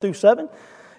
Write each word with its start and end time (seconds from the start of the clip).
through 0.00 0.14
7 0.14 0.48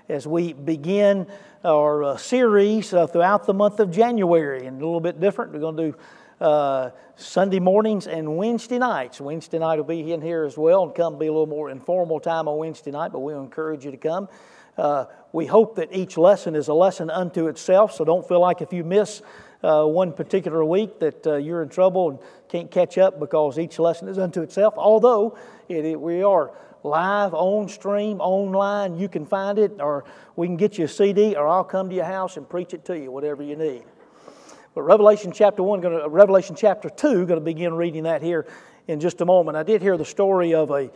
as 0.10 0.28
we 0.28 0.54
begin 0.54 1.26
our 1.66 2.04
uh, 2.04 2.18
series 2.18 2.94
uh, 2.94 3.08
throughout 3.08 3.48
the 3.48 3.54
month 3.54 3.80
of 3.80 3.90
January. 3.90 4.68
And 4.68 4.80
a 4.80 4.86
little 4.86 5.02
bit 5.02 5.20
different. 5.20 5.54
We're 5.54 5.60
going 5.60 5.78
to 5.78 5.92
do 5.92 5.98
uh, 6.40 6.92
Sunday 7.16 7.60
mornings 7.60 8.06
and 8.06 8.38
Wednesday 8.38 8.78
nights. 8.78 9.20
Wednesday 9.20 9.58
night 9.58 9.78
will 9.78 9.86
be 9.86 10.14
in 10.14 10.22
here 10.22 10.44
as 10.44 10.56
well 10.56 10.84
and 10.84 10.94
come 10.94 11.18
be 11.18 11.26
a 11.26 11.32
little 11.32 11.48
more 11.48 11.72
informal 11.72 12.20
time 12.20 12.48
on 12.48 12.60
Wednesday 12.60 12.92
night, 12.92 13.12
but 13.12 13.22
we'll 13.22 13.42
encourage 13.42 13.86
you 13.86 13.90
to 13.90 13.98
come. 13.98 14.30
Uh, 14.78 15.06
we 15.34 15.48
hope 15.48 15.78
that 15.78 15.92
each 15.92 16.16
lesson 16.16 16.56
is 16.56 16.68
a 16.68 16.74
lesson 16.76 17.10
unto 17.10 17.48
itself, 17.48 17.94
so 17.94 18.06
don't 18.06 18.28
feel 18.28 18.40
like 18.40 18.62
if 18.62 18.72
you 18.72 18.84
miss 18.84 19.24
uh, 19.64 19.84
one 19.84 20.14
particular 20.14 20.64
week 20.64 21.00
that 21.00 21.26
uh, 21.26 21.36
you're 21.38 21.64
in 21.64 21.70
trouble 21.70 22.12
and 22.12 22.20
can't 22.50 22.70
catch 22.70 23.00
up 23.00 23.20
because 23.20 23.58
each 23.58 23.80
lesson 23.80 24.08
is 24.08 24.20
unto 24.20 24.44
itself, 24.44 24.76
although 24.78 25.36
it, 25.70 25.86
it, 25.86 26.00
we 26.00 26.22
are 26.22 26.52
live, 26.84 27.34
on 27.34 27.70
stream, 27.70 28.20
online. 28.20 28.98
You 28.98 29.08
can 29.08 29.26
find 29.26 29.60
it, 29.60 29.80
or 29.80 30.06
we 30.36 30.48
can 30.48 30.58
get 30.58 30.78
you 30.78 30.86
a 30.86 30.88
CD, 30.88 31.36
or 31.36 31.48
I'll 31.48 31.64
come 31.64 31.90
to 31.90 31.96
your 31.96 32.06
house 32.06 32.38
and 32.38 32.48
preach 32.50 32.74
it 32.74 32.86
to 32.86 32.98
you, 32.98 33.12
whatever 33.12 33.44
you 33.44 33.56
need. 33.56 33.84
But 34.74 34.84
Revelation 34.84 35.32
chapter 35.32 35.64
1, 35.64 35.82
gonna, 35.82 36.10
Revelation 36.10 36.56
chapter 36.56 36.90
2, 36.90 37.26
going 37.26 37.40
to 37.40 37.42
begin 37.42 37.74
reading 37.74 38.04
that 38.04 38.22
here 38.22 38.48
in 38.88 39.00
just 39.00 39.22
a 39.22 39.26
moment. 39.26 39.58
I 39.58 39.64
did 39.64 39.82
hear 39.82 39.98
the 39.98 40.06
story 40.06 40.54
of 40.54 40.72
a 40.72 40.90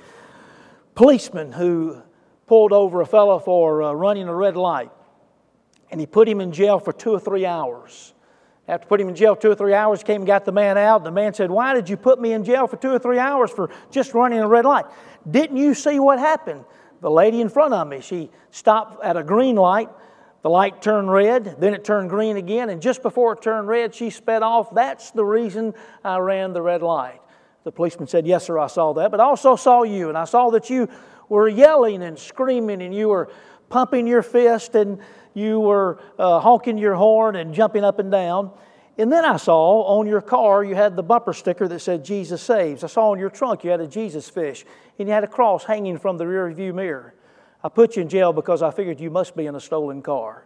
policeman 0.95 1.51
who 1.51 2.01
pulled 2.47 2.71
over 2.71 3.01
a 3.01 3.05
fellow 3.05 3.39
for 3.39 3.83
uh, 3.83 3.91
running 3.91 4.27
a 4.27 4.35
red 4.35 4.55
light, 4.55 4.91
and 5.91 5.99
he 5.99 6.05
put 6.05 6.27
him 6.27 6.39
in 6.39 6.51
jail 6.51 6.79
for 6.79 6.93
two 6.93 7.11
or 7.11 7.19
three 7.19 7.45
hours. 7.45 8.13
After 8.67 8.87
putting 8.87 9.05
him 9.05 9.09
in 9.09 9.15
jail 9.15 9.35
two 9.35 9.51
or 9.51 9.55
three 9.55 9.75
hours, 9.75 10.01
came 10.01 10.21
and 10.21 10.27
got 10.27 10.45
the 10.45 10.51
man 10.51 10.77
out. 10.77 11.03
The 11.03 11.11
man 11.11 11.33
said, 11.33 11.51
Why 11.51 11.75
did 11.75 11.87
you 11.87 11.97
put 11.97 12.19
me 12.19 12.33
in 12.33 12.43
jail 12.43 12.65
for 12.65 12.77
two 12.77 12.91
or 12.91 12.99
three 12.99 13.19
hours 13.19 13.51
for 13.51 13.69
just 13.91 14.13
running 14.13 14.39
a 14.39 14.47
red 14.47 14.65
light? 14.65 14.85
Didn't 15.29 15.57
you 15.57 15.73
see 15.73 15.99
what 15.99 16.19
happened? 16.19 16.65
The 17.01 17.11
lady 17.11 17.41
in 17.41 17.49
front 17.49 17.73
of 17.73 17.87
me, 17.87 18.01
she 18.01 18.31
stopped 18.51 19.03
at 19.03 19.17
a 19.17 19.23
green 19.23 19.55
light. 19.55 19.89
The 20.41 20.49
light 20.49 20.81
turned 20.81 21.11
red, 21.11 21.55
then 21.59 21.73
it 21.73 21.83
turned 21.83 22.11
green 22.11 22.37
again, 22.37 22.69
and 22.69 22.79
just 22.79 23.01
before 23.01 23.33
it 23.33 23.41
turned 23.41 23.67
red, 23.67 23.95
she 23.95 24.11
sped 24.11 24.43
off. 24.43 24.75
That's 24.75 25.09
the 25.09 25.25
reason 25.25 25.73
I 26.03 26.17
ran 26.19 26.53
the 26.53 26.61
red 26.61 26.83
light. 26.83 27.19
The 27.63 27.71
policeman 27.71 28.07
said, 28.07 28.27
Yes, 28.27 28.45
sir, 28.45 28.59
I 28.59 28.67
saw 28.67 28.93
that, 28.93 29.09
but 29.09 29.19
I 29.19 29.23
also 29.23 29.55
saw 29.55 29.81
you, 29.81 30.09
and 30.09 30.17
I 30.17 30.25
saw 30.25 30.51
that 30.51 30.69
you 30.69 30.87
were 31.29 31.47
yelling 31.47 32.03
and 32.03 32.17
screaming, 32.17 32.83
and 32.83 32.93
you 32.93 33.09
were 33.09 33.31
pumping 33.69 34.05
your 34.05 34.21
fist, 34.21 34.75
and 34.75 34.99
you 35.33 35.59
were 35.59 35.99
uh, 36.19 36.39
honking 36.39 36.77
your 36.77 36.93
horn 36.93 37.35
and 37.35 37.51
jumping 37.51 37.83
up 37.83 37.97
and 37.97 38.11
down. 38.11 38.51
And 38.97 39.11
then 39.11 39.25
I 39.25 39.35
saw 39.35 39.83
on 39.83 40.07
your 40.07 40.21
car 40.21 40.63
you 40.63 40.75
had 40.75 40.95
the 40.95 41.03
bumper 41.03 41.33
sticker 41.33 41.67
that 41.67 41.79
said 41.79 42.05
Jesus 42.05 42.41
saves. 42.41 42.83
I 42.83 42.87
saw 42.87 43.11
on 43.11 43.19
your 43.19 43.29
trunk 43.29 43.63
you 43.63 43.71
had 43.71 43.81
a 43.81 43.87
Jesus 43.87 44.29
fish 44.29 44.65
and 44.97 45.07
you 45.07 45.13
had 45.13 45.23
a 45.23 45.27
cross 45.27 45.65
hanging 45.65 45.97
from 45.97 46.17
the 46.17 46.25
rear 46.25 46.49
view 46.51 46.73
mirror. 46.73 47.13
I 47.61 47.67
put 47.67 47.95
you 47.95 48.03
in 48.03 48.09
jail 48.09 48.31
because 48.31 48.61
I 48.61 48.71
figured 48.71 48.99
you 48.99 49.09
must 49.09 49.35
be 49.35 49.47
in 49.47 49.55
a 49.55 49.59
stolen 49.59 50.01
car. 50.01 50.45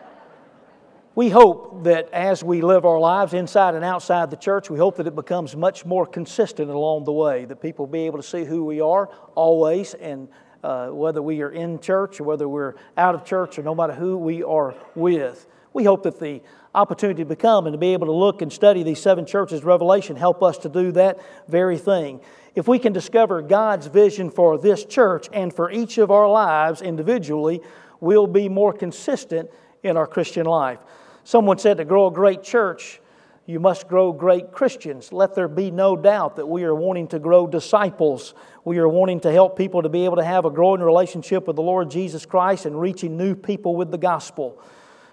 we 1.14 1.28
hope 1.28 1.84
that 1.84 2.08
as 2.10 2.42
we 2.42 2.62
live 2.62 2.86
our 2.86 2.98
lives 2.98 3.34
inside 3.34 3.74
and 3.74 3.84
outside 3.84 4.30
the 4.30 4.36
church, 4.36 4.70
we 4.70 4.78
hope 4.78 4.96
that 4.96 5.06
it 5.06 5.14
becomes 5.14 5.54
much 5.54 5.84
more 5.84 6.06
consistent 6.06 6.70
along 6.70 7.04
the 7.04 7.12
way, 7.12 7.44
that 7.44 7.60
people 7.60 7.86
be 7.86 8.06
able 8.06 8.18
to 8.18 8.26
see 8.26 8.44
who 8.44 8.64
we 8.64 8.80
are 8.80 9.10
always 9.34 9.92
and 9.94 10.28
uh, 10.64 10.88
whether 10.88 11.20
we 11.20 11.42
are 11.42 11.50
in 11.50 11.80
church 11.80 12.18
or 12.20 12.24
whether 12.24 12.48
we're 12.48 12.76
out 12.96 13.14
of 13.14 13.24
church 13.24 13.58
or 13.58 13.62
no 13.62 13.74
matter 13.74 13.92
who 13.92 14.16
we 14.16 14.42
are 14.42 14.74
with. 14.94 15.46
We 15.72 15.84
hope 15.84 16.02
that 16.04 16.18
the 16.18 16.40
opportunity 16.74 17.24
to 17.24 17.36
come 17.36 17.66
and 17.66 17.74
to 17.74 17.78
be 17.78 17.92
able 17.92 18.06
to 18.06 18.12
look 18.12 18.42
and 18.42 18.52
study 18.52 18.82
these 18.82 19.00
seven 19.00 19.26
churches, 19.26 19.64
Revelation, 19.64 20.16
help 20.16 20.42
us 20.42 20.58
to 20.58 20.68
do 20.68 20.92
that 20.92 21.20
very 21.48 21.78
thing. 21.78 22.20
If 22.54 22.68
we 22.68 22.78
can 22.78 22.92
discover 22.92 23.42
God's 23.42 23.86
vision 23.86 24.30
for 24.30 24.58
this 24.58 24.84
church 24.84 25.28
and 25.32 25.52
for 25.52 25.70
each 25.70 25.98
of 25.98 26.10
our 26.10 26.28
lives 26.28 26.82
individually, 26.82 27.60
we'll 28.00 28.26
be 28.26 28.48
more 28.48 28.72
consistent 28.72 29.50
in 29.82 29.96
our 29.96 30.06
Christian 30.06 30.46
life. 30.46 30.78
Someone 31.24 31.58
said 31.58 31.76
to 31.78 31.84
grow 31.84 32.06
a 32.06 32.12
great 32.12 32.42
church, 32.42 33.00
you 33.46 33.58
must 33.58 33.88
grow 33.88 34.12
great 34.12 34.52
Christians. 34.52 35.12
Let 35.12 35.34
there 35.34 35.48
be 35.48 35.72
no 35.72 35.96
doubt 35.96 36.36
that 36.36 36.46
we 36.46 36.62
are 36.62 36.74
wanting 36.74 37.08
to 37.08 37.18
grow 37.18 37.48
disciples. 37.48 38.32
We 38.64 38.78
are 38.78 38.88
wanting 38.88 39.20
to 39.20 39.32
help 39.32 39.58
people 39.58 39.82
to 39.82 39.88
be 39.88 40.04
able 40.04 40.16
to 40.16 40.24
have 40.24 40.44
a 40.44 40.50
growing 40.50 40.80
relationship 40.80 41.48
with 41.48 41.56
the 41.56 41.62
Lord 41.62 41.90
Jesus 41.90 42.26
Christ 42.26 42.66
and 42.66 42.80
reaching 42.80 43.16
new 43.16 43.34
people 43.34 43.74
with 43.74 43.90
the 43.90 43.98
gospel. 43.98 44.62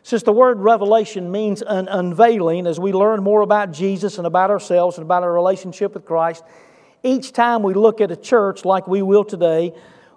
Since 0.03 0.23
the 0.23 0.31
word 0.31 0.59
revelation 0.59 1.31
means 1.31 1.61
an 1.61 1.87
unveiling, 1.87 2.65
as 2.65 2.79
we 2.79 2.93
learn 2.93 3.23
more 3.23 3.41
about 3.41 3.71
Jesus 3.71 4.17
and 4.17 4.27
about 4.27 4.49
ourselves 4.49 4.97
and 4.97 5.05
about 5.05 5.23
our 5.23 5.33
relationship 5.33 5.93
with 5.93 6.05
Christ, 6.05 6.43
each 7.03 7.33
time 7.33 7.63
we 7.63 7.73
look 7.73 8.01
at 8.01 8.11
a 8.11 8.15
church 8.15 8.65
like 8.65 8.87
we 8.87 9.01
will 9.01 9.23
today, 9.23 9.73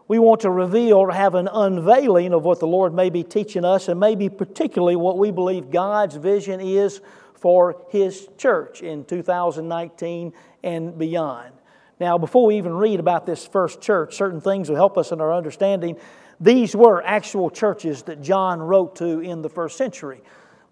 we 0.09 0.19
want 0.19 0.41
to 0.41 0.51
reveal 0.51 0.97
or 0.97 1.13
have 1.13 1.35
an 1.35 1.49
unveiling 1.53 2.33
of 2.33 2.45
what 2.45 2.59
the 2.59 2.67
Lord 2.67 2.93
may 2.93 3.11
be 3.11 3.23
teaching 3.23 3.65
us 3.65 3.89
and 3.89 4.01
maybe 4.01 4.29
particularly 4.29 4.97
what 4.97 5.19
we 5.19 5.31
believe 5.31 5.71
God's 5.71 6.17
vision 6.17 6.61
is 6.61 7.01
for 7.35 7.85
His 7.91 8.29
church 8.37 8.83
in 8.83 9.05
2019 9.05 10.33
and 10.62 10.99
beyond. 10.99 11.53
Now, 12.01 12.19
before 12.19 12.47
we 12.47 12.57
even 12.57 12.73
read 12.75 12.99
about 12.99 13.27
this 13.27 13.47
first 13.47 13.81
church, 13.81 14.17
certain 14.17 14.41
things 14.41 14.69
will 14.69 14.77
help 14.77 14.99
us 14.99 15.12
in 15.12 15.21
our 15.21 15.33
understanding 15.33 15.97
these 16.41 16.75
were 16.75 17.03
actual 17.05 17.51
churches 17.51 18.03
that 18.05 18.23
John 18.23 18.61
wrote 18.61 18.97
to 18.97 19.21
in 19.21 19.43
the 19.43 19.51
first 19.51 19.77
century. 19.77 20.23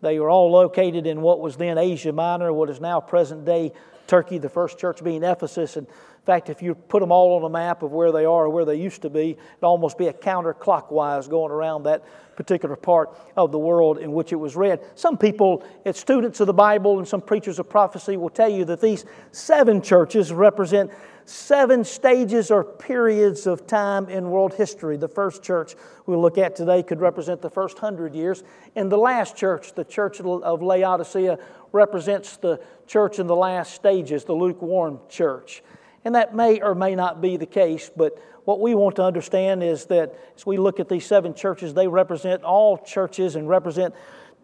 They 0.00 0.18
were 0.18 0.30
all 0.30 0.50
located 0.50 1.06
in 1.06 1.20
what 1.20 1.40
was 1.40 1.56
then 1.56 1.76
Asia 1.76 2.12
Minor, 2.12 2.52
what 2.52 2.70
is 2.70 2.80
now 2.80 3.00
present 3.00 3.44
day 3.44 3.72
Turkey, 4.06 4.38
the 4.38 4.48
first 4.48 4.78
church 4.78 5.04
being 5.04 5.22
Ephesus. 5.22 5.76
And 5.76 5.86
in 5.86 6.24
fact, 6.24 6.48
if 6.48 6.62
you 6.62 6.74
put 6.74 7.00
them 7.00 7.12
all 7.12 7.36
on 7.36 7.44
a 7.44 7.48
map 7.52 7.82
of 7.82 7.92
where 7.92 8.10
they 8.10 8.24
are 8.24 8.46
or 8.46 8.50
where 8.50 8.64
they 8.64 8.76
used 8.76 9.02
to 9.02 9.10
be, 9.10 9.32
it'd 9.32 9.62
almost 9.62 9.98
be 9.98 10.06
a 10.06 10.12
counterclockwise 10.12 11.28
going 11.28 11.52
around 11.52 11.82
that 11.82 12.04
particular 12.36 12.76
part 12.76 13.16
of 13.36 13.52
the 13.52 13.58
world 13.58 13.98
in 13.98 14.12
which 14.12 14.32
it 14.32 14.36
was 14.36 14.56
read. 14.56 14.80
Some 14.94 15.18
people, 15.18 15.64
it's 15.84 16.00
students 16.00 16.40
of 16.40 16.46
the 16.46 16.54
Bible 16.54 16.98
and 16.98 17.06
some 17.06 17.20
preachers 17.20 17.58
of 17.58 17.68
prophecy, 17.68 18.16
will 18.16 18.30
tell 18.30 18.48
you 18.48 18.64
that 18.66 18.80
these 18.80 19.04
seven 19.32 19.82
churches 19.82 20.32
represent 20.32 20.90
seven 21.28 21.84
stages 21.84 22.50
or 22.50 22.64
periods 22.64 23.46
of 23.46 23.66
time 23.66 24.08
in 24.08 24.30
world 24.30 24.54
history. 24.54 24.96
The 24.96 25.08
first 25.08 25.42
church 25.42 25.74
we'll 26.06 26.22
look 26.22 26.38
at 26.38 26.56
today 26.56 26.82
could 26.82 27.00
represent 27.00 27.42
the 27.42 27.50
first 27.50 27.78
hundred 27.78 28.14
years, 28.14 28.42
and 28.74 28.90
the 28.90 28.96
last 28.96 29.36
church, 29.36 29.74
the 29.74 29.84
church 29.84 30.20
of 30.20 30.62
Laodicea, 30.62 31.38
represents 31.72 32.38
the 32.38 32.60
church 32.86 33.18
in 33.18 33.26
the 33.26 33.36
last 33.36 33.74
stages, 33.74 34.24
the 34.24 34.32
lukewarm 34.32 35.00
church. 35.08 35.62
And 36.04 36.14
that 36.14 36.34
may 36.34 36.60
or 36.60 36.74
may 36.74 36.94
not 36.94 37.20
be 37.20 37.36
the 37.36 37.46
case, 37.46 37.90
but 37.94 38.18
what 38.44 38.60
we 38.60 38.74
want 38.74 38.96
to 38.96 39.02
understand 39.02 39.62
is 39.62 39.84
that 39.86 40.14
as 40.34 40.46
we 40.46 40.56
look 40.56 40.80
at 40.80 40.88
these 40.88 41.04
seven 41.04 41.34
churches, 41.34 41.74
they 41.74 41.86
represent 41.86 42.42
all 42.42 42.78
churches 42.78 43.36
and 43.36 43.46
represent 43.46 43.94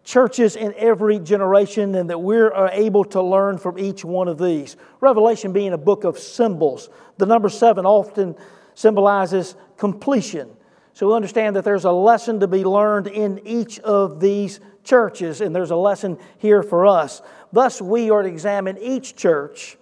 churches 0.05 0.55
in 0.55 0.73
every 0.77 1.19
generation 1.19 1.95
and 1.95 2.09
that 2.09 2.19
we're 2.19 2.53
uh, 2.53 2.69
able 2.71 3.03
to 3.03 3.21
learn 3.21 3.57
from 3.57 3.77
each 3.77 4.05
one 4.05 4.27
of 4.27 4.37
these. 4.37 4.77
Revelation 5.01 5.51
being 5.51 5.73
a 5.73 5.77
book 5.77 6.03
of 6.03 6.17
symbols, 6.17 6.89
the 7.17 7.25
number 7.25 7.49
seven 7.49 7.85
often 7.85 8.35
symbolizes 8.75 9.55
completion. 9.77 10.49
So 10.93 11.07
we 11.09 11.13
understand 11.15 11.55
that 11.55 11.65
there's 11.65 11.83
a 11.83 11.91
lesson 11.91 12.39
to 12.39 12.47
be 12.47 12.63
learned 12.63 13.07
in 13.07 13.45
each 13.45 13.79
of 13.79 14.21
these 14.21 14.61
churches, 14.83 15.41
and 15.41 15.53
there's 15.53 15.71
a 15.71 15.75
lesson 15.75 16.17
here 16.37 16.63
for 16.63 16.85
us. 16.85 17.21
Thus, 17.51 17.81
we 17.81 18.11
are 18.11 18.21
to 18.21 18.29
examine 18.29 18.77
each 18.77 19.15
church 19.15 19.77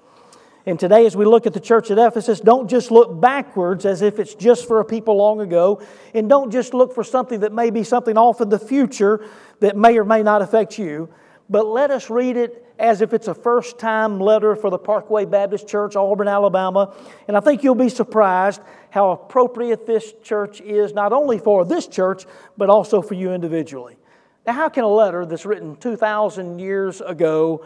and 0.66 0.80
today, 0.80 1.06
as 1.06 1.14
we 1.14 1.26
look 1.26 1.46
at 1.46 1.52
the 1.52 1.60
church 1.60 1.92
at 1.92 1.98
Ephesus, 1.98 2.40
don't 2.40 2.70
just 2.70 2.90
look 2.90 3.20
backwards 3.20 3.86
as 3.86 4.02
if 4.02 4.18
it's 4.18 4.34
just 4.34 4.66
for 4.66 4.80
a 4.80 4.86
people 4.86 5.18
long 5.18 5.42
ago, 5.42 5.82
and 6.14 6.30
don't 6.30 6.52
just 6.52 6.74
look 6.74 6.96
for 6.96 7.04
something 7.04 7.42
that 7.42 7.52
may 7.52 7.70
be 7.70 7.84
something 7.84 8.18
off 8.18 8.40
in 8.40 8.48
the 8.48 8.60
future 8.60 9.28
that 9.64 9.78
may 9.78 9.98
or 9.98 10.04
may 10.04 10.22
not 10.22 10.42
affect 10.42 10.78
you, 10.78 11.08
but 11.50 11.66
let 11.66 11.90
us 11.90 12.10
read 12.10 12.36
it 12.36 12.66
as 12.78 13.00
if 13.00 13.14
it's 13.14 13.30
a 13.30 13.34
first 13.34 13.80
time 13.80 14.20
letter 14.20 14.58
for 14.58 14.70
the 14.70 14.78
Parkway 14.78 15.24
Baptist 15.24 15.70
Church, 15.70 15.96
Auburn, 15.96 16.28
Alabama. 16.28 16.94
And 17.30 17.38
I 17.38 17.40
think 17.40 17.64
you'll 17.64 17.74
be 17.74 17.88
surprised 17.88 18.60
how 18.90 19.12
appropriate 19.12 19.88
this 19.88 20.12
church 20.22 20.60
is, 20.60 20.92
not 20.92 21.14
only 21.14 21.38
for 21.38 21.64
this 21.64 21.88
church, 21.88 22.26
but 22.58 22.70
also 22.70 23.02
for 23.02 23.14
you 23.14 23.32
individually. 23.32 23.96
Now, 24.46 24.52
how 24.52 24.68
can 24.68 24.84
a 24.84 24.90
letter 24.90 25.26
that's 25.26 25.46
written 25.46 25.78
2,000 25.78 26.60
years 26.60 27.00
ago 27.00 27.64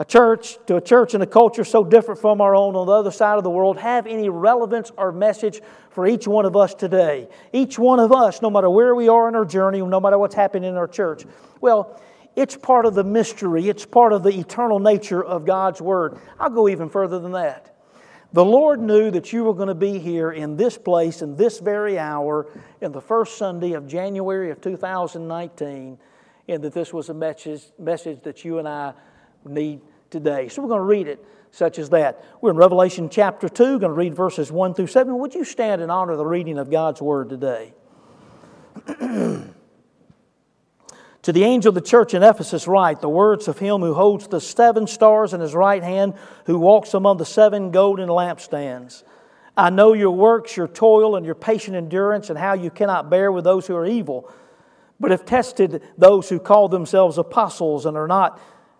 a 0.00 0.04
church 0.04 0.56
to 0.66 0.76
a 0.76 0.80
church 0.80 1.12
in 1.14 1.20
a 1.20 1.26
culture 1.26 1.62
so 1.62 1.84
different 1.84 2.18
from 2.18 2.40
our 2.40 2.56
own 2.56 2.74
on 2.74 2.86
the 2.86 2.92
other 2.92 3.10
side 3.10 3.36
of 3.36 3.44
the 3.44 3.50
world 3.50 3.76
have 3.76 4.06
any 4.06 4.30
relevance 4.30 4.90
or 4.96 5.12
message 5.12 5.60
for 5.90 6.06
each 6.06 6.26
one 6.26 6.46
of 6.46 6.56
us 6.56 6.72
today? 6.72 7.28
Each 7.52 7.78
one 7.78 8.00
of 8.00 8.10
us, 8.10 8.40
no 8.40 8.48
matter 8.48 8.70
where 8.70 8.94
we 8.94 9.10
are 9.10 9.28
in 9.28 9.34
our 9.34 9.44
journey, 9.44 9.82
no 9.82 10.00
matter 10.00 10.16
what's 10.16 10.34
happening 10.34 10.70
in 10.70 10.76
our 10.76 10.88
church. 10.88 11.26
Well, 11.60 12.00
it's 12.34 12.56
part 12.56 12.86
of 12.86 12.94
the 12.94 13.04
mystery, 13.04 13.68
it's 13.68 13.84
part 13.84 14.14
of 14.14 14.22
the 14.22 14.30
eternal 14.30 14.78
nature 14.78 15.22
of 15.22 15.44
God's 15.44 15.82
Word. 15.82 16.18
I'll 16.38 16.48
go 16.48 16.66
even 16.66 16.88
further 16.88 17.18
than 17.18 17.32
that. 17.32 17.76
The 18.32 18.44
Lord 18.44 18.80
knew 18.80 19.10
that 19.10 19.34
you 19.34 19.44
were 19.44 19.54
going 19.54 19.68
to 19.68 19.74
be 19.74 19.98
here 19.98 20.32
in 20.32 20.56
this 20.56 20.78
place, 20.78 21.20
in 21.20 21.36
this 21.36 21.58
very 21.58 21.98
hour, 21.98 22.46
in 22.80 22.92
the 22.92 23.02
first 23.02 23.36
Sunday 23.36 23.72
of 23.72 23.86
January 23.86 24.50
of 24.50 24.62
2019, 24.62 25.98
and 26.48 26.62
that 26.62 26.72
this 26.72 26.94
was 26.94 27.10
a 27.10 27.14
message, 27.14 27.64
message 27.78 28.22
that 28.22 28.46
you 28.46 28.58
and 28.58 28.66
I 28.66 28.94
need 29.44 29.80
today. 30.10 30.48
So 30.48 30.62
we're 30.62 30.68
going 30.68 30.80
to 30.80 30.84
read 30.84 31.06
it 31.06 31.24
such 31.50 31.78
as 31.78 31.90
that. 31.90 32.24
We're 32.40 32.50
in 32.50 32.56
Revelation 32.56 33.08
chapter 33.08 33.48
2, 33.48 33.78
going 33.78 33.82
to 33.82 33.88
read 33.90 34.14
verses 34.14 34.52
1 34.52 34.74
through 34.74 34.86
7. 34.88 35.18
Would 35.18 35.34
you 35.34 35.44
stand 35.44 35.82
and 35.82 35.90
honor 35.90 36.16
the 36.16 36.26
reading 36.26 36.58
of 36.58 36.70
God's 36.70 37.02
Word 37.02 37.28
today? 37.28 37.74
to 41.22 41.32
the 41.32 41.44
angel 41.44 41.70
of 41.70 41.74
the 41.74 41.80
church 41.80 42.14
in 42.14 42.22
Ephesus, 42.22 42.66
write 42.66 43.00
the 43.00 43.08
words 43.08 43.48
of 43.48 43.58
him 43.58 43.80
who 43.80 43.94
holds 43.94 44.28
the 44.28 44.40
seven 44.40 44.86
stars 44.86 45.34
in 45.34 45.40
his 45.40 45.54
right 45.54 45.82
hand, 45.82 46.14
who 46.46 46.58
walks 46.58 46.94
among 46.94 47.18
the 47.18 47.26
seven 47.26 47.70
golden 47.70 48.08
lampstands. 48.08 49.02
I 49.56 49.70
know 49.70 49.92
your 49.92 50.12
works, 50.12 50.56
your 50.56 50.68
toil, 50.68 51.16
and 51.16 51.26
your 51.26 51.34
patient 51.34 51.76
endurance, 51.76 52.30
and 52.30 52.38
how 52.38 52.54
you 52.54 52.70
cannot 52.70 53.10
bear 53.10 53.30
with 53.32 53.44
those 53.44 53.66
who 53.66 53.76
are 53.76 53.86
evil, 53.86 54.32
but 54.98 55.10
have 55.10 55.24
tested 55.24 55.82
those 55.98 56.28
who 56.28 56.38
call 56.38 56.68
themselves 56.68 57.18
apostles 57.18 57.84
and 57.84 57.96
are 57.96 58.08
not, 58.08 58.40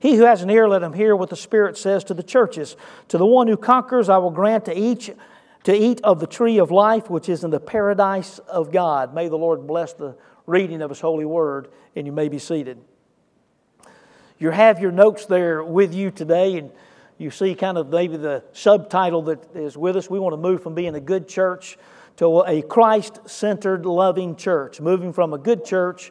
He 0.00 0.16
who 0.16 0.24
has 0.24 0.42
an 0.42 0.50
ear, 0.50 0.66
let 0.66 0.82
him 0.82 0.94
hear 0.94 1.14
what 1.14 1.28
the 1.28 1.36
Spirit 1.36 1.76
says 1.76 2.04
to 2.04 2.14
the 2.14 2.22
churches. 2.22 2.74
To 3.08 3.18
the 3.18 3.26
one 3.26 3.46
who 3.46 3.56
conquers, 3.56 4.08
I 4.08 4.16
will 4.18 4.30
grant 4.30 4.64
to 4.64 4.76
each 4.76 5.10
to 5.64 5.74
eat 5.74 6.00
of 6.02 6.20
the 6.20 6.26
tree 6.26 6.58
of 6.58 6.70
life, 6.70 7.10
which 7.10 7.28
is 7.28 7.44
in 7.44 7.50
the 7.50 7.60
paradise 7.60 8.38
of 8.40 8.72
God. 8.72 9.14
May 9.14 9.28
the 9.28 9.36
Lord 9.36 9.66
bless 9.66 9.92
the 9.92 10.16
reading 10.46 10.80
of 10.80 10.88
His 10.88 11.00
holy 11.00 11.26
word, 11.26 11.68
and 11.94 12.06
you 12.06 12.12
may 12.12 12.28
be 12.28 12.38
seated. 12.38 12.78
You 14.38 14.50
have 14.50 14.80
your 14.80 14.90
notes 14.90 15.26
there 15.26 15.62
with 15.62 15.94
you 15.94 16.10
today, 16.10 16.56
and 16.56 16.70
you 17.18 17.30
see 17.30 17.54
kind 17.54 17.76
of 17.76 17.90
maybe 17.90 18.16
the 18.16 18.42
subtitle 18.54 19.20
that 19.24 19.54
is 19.54 19.76
with 19.76 19.96
us. 19.96 20.08
We 20.08 20.18
want 20.18 20.32
to 20.32 20.38
move 20.38 20.62
from 20.62 20.74
being 20.74 20.94
a 20.94 21.00
good 21.00 21.28
church 21.28 21.76
to 22.16 22.40
a 22.40 22.62
Christ 22.62 23.20
centered, 23.26 23.84
loving 23.84 24.36
church, 24.36 24.80
moving 24.80 25.12
from 25.12 25.34
a 25.34 25.38
good 25.38 25.66
church 25.66 26.10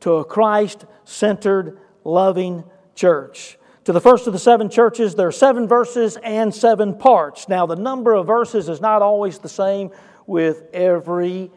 to 0.00 0.16
a 0.16 0.24
Christ 0.24 0.84
centered, 1.04 1.78
loving 2.02 2.64
church. 2.94 3.58
To 3.84 3.92
the 3.92 4.00
first 4.00 4.26
of 4.26 4.32
the 4.32 4.38
seven 4.38 4.70
churches, 4.70 5.14
there 5.14 5.28
are 5.28 5.32
seven 5.32 5.68
verses 5.68 6.16
and 6.22 6.54
seven 6.54 6.94
parts. 6.96 7.48
Now, 7.48 7.66
the 7.66 7.76
number 7.76 8.14
of 8.14 8.26
verses 8.26 8.68
is 8.68 8.80
not 8.80 9.02
always 9.02 9.38
the 9.38 9.48
same 9.48 9.90
with 10.26 10.64
every 10.72 11.50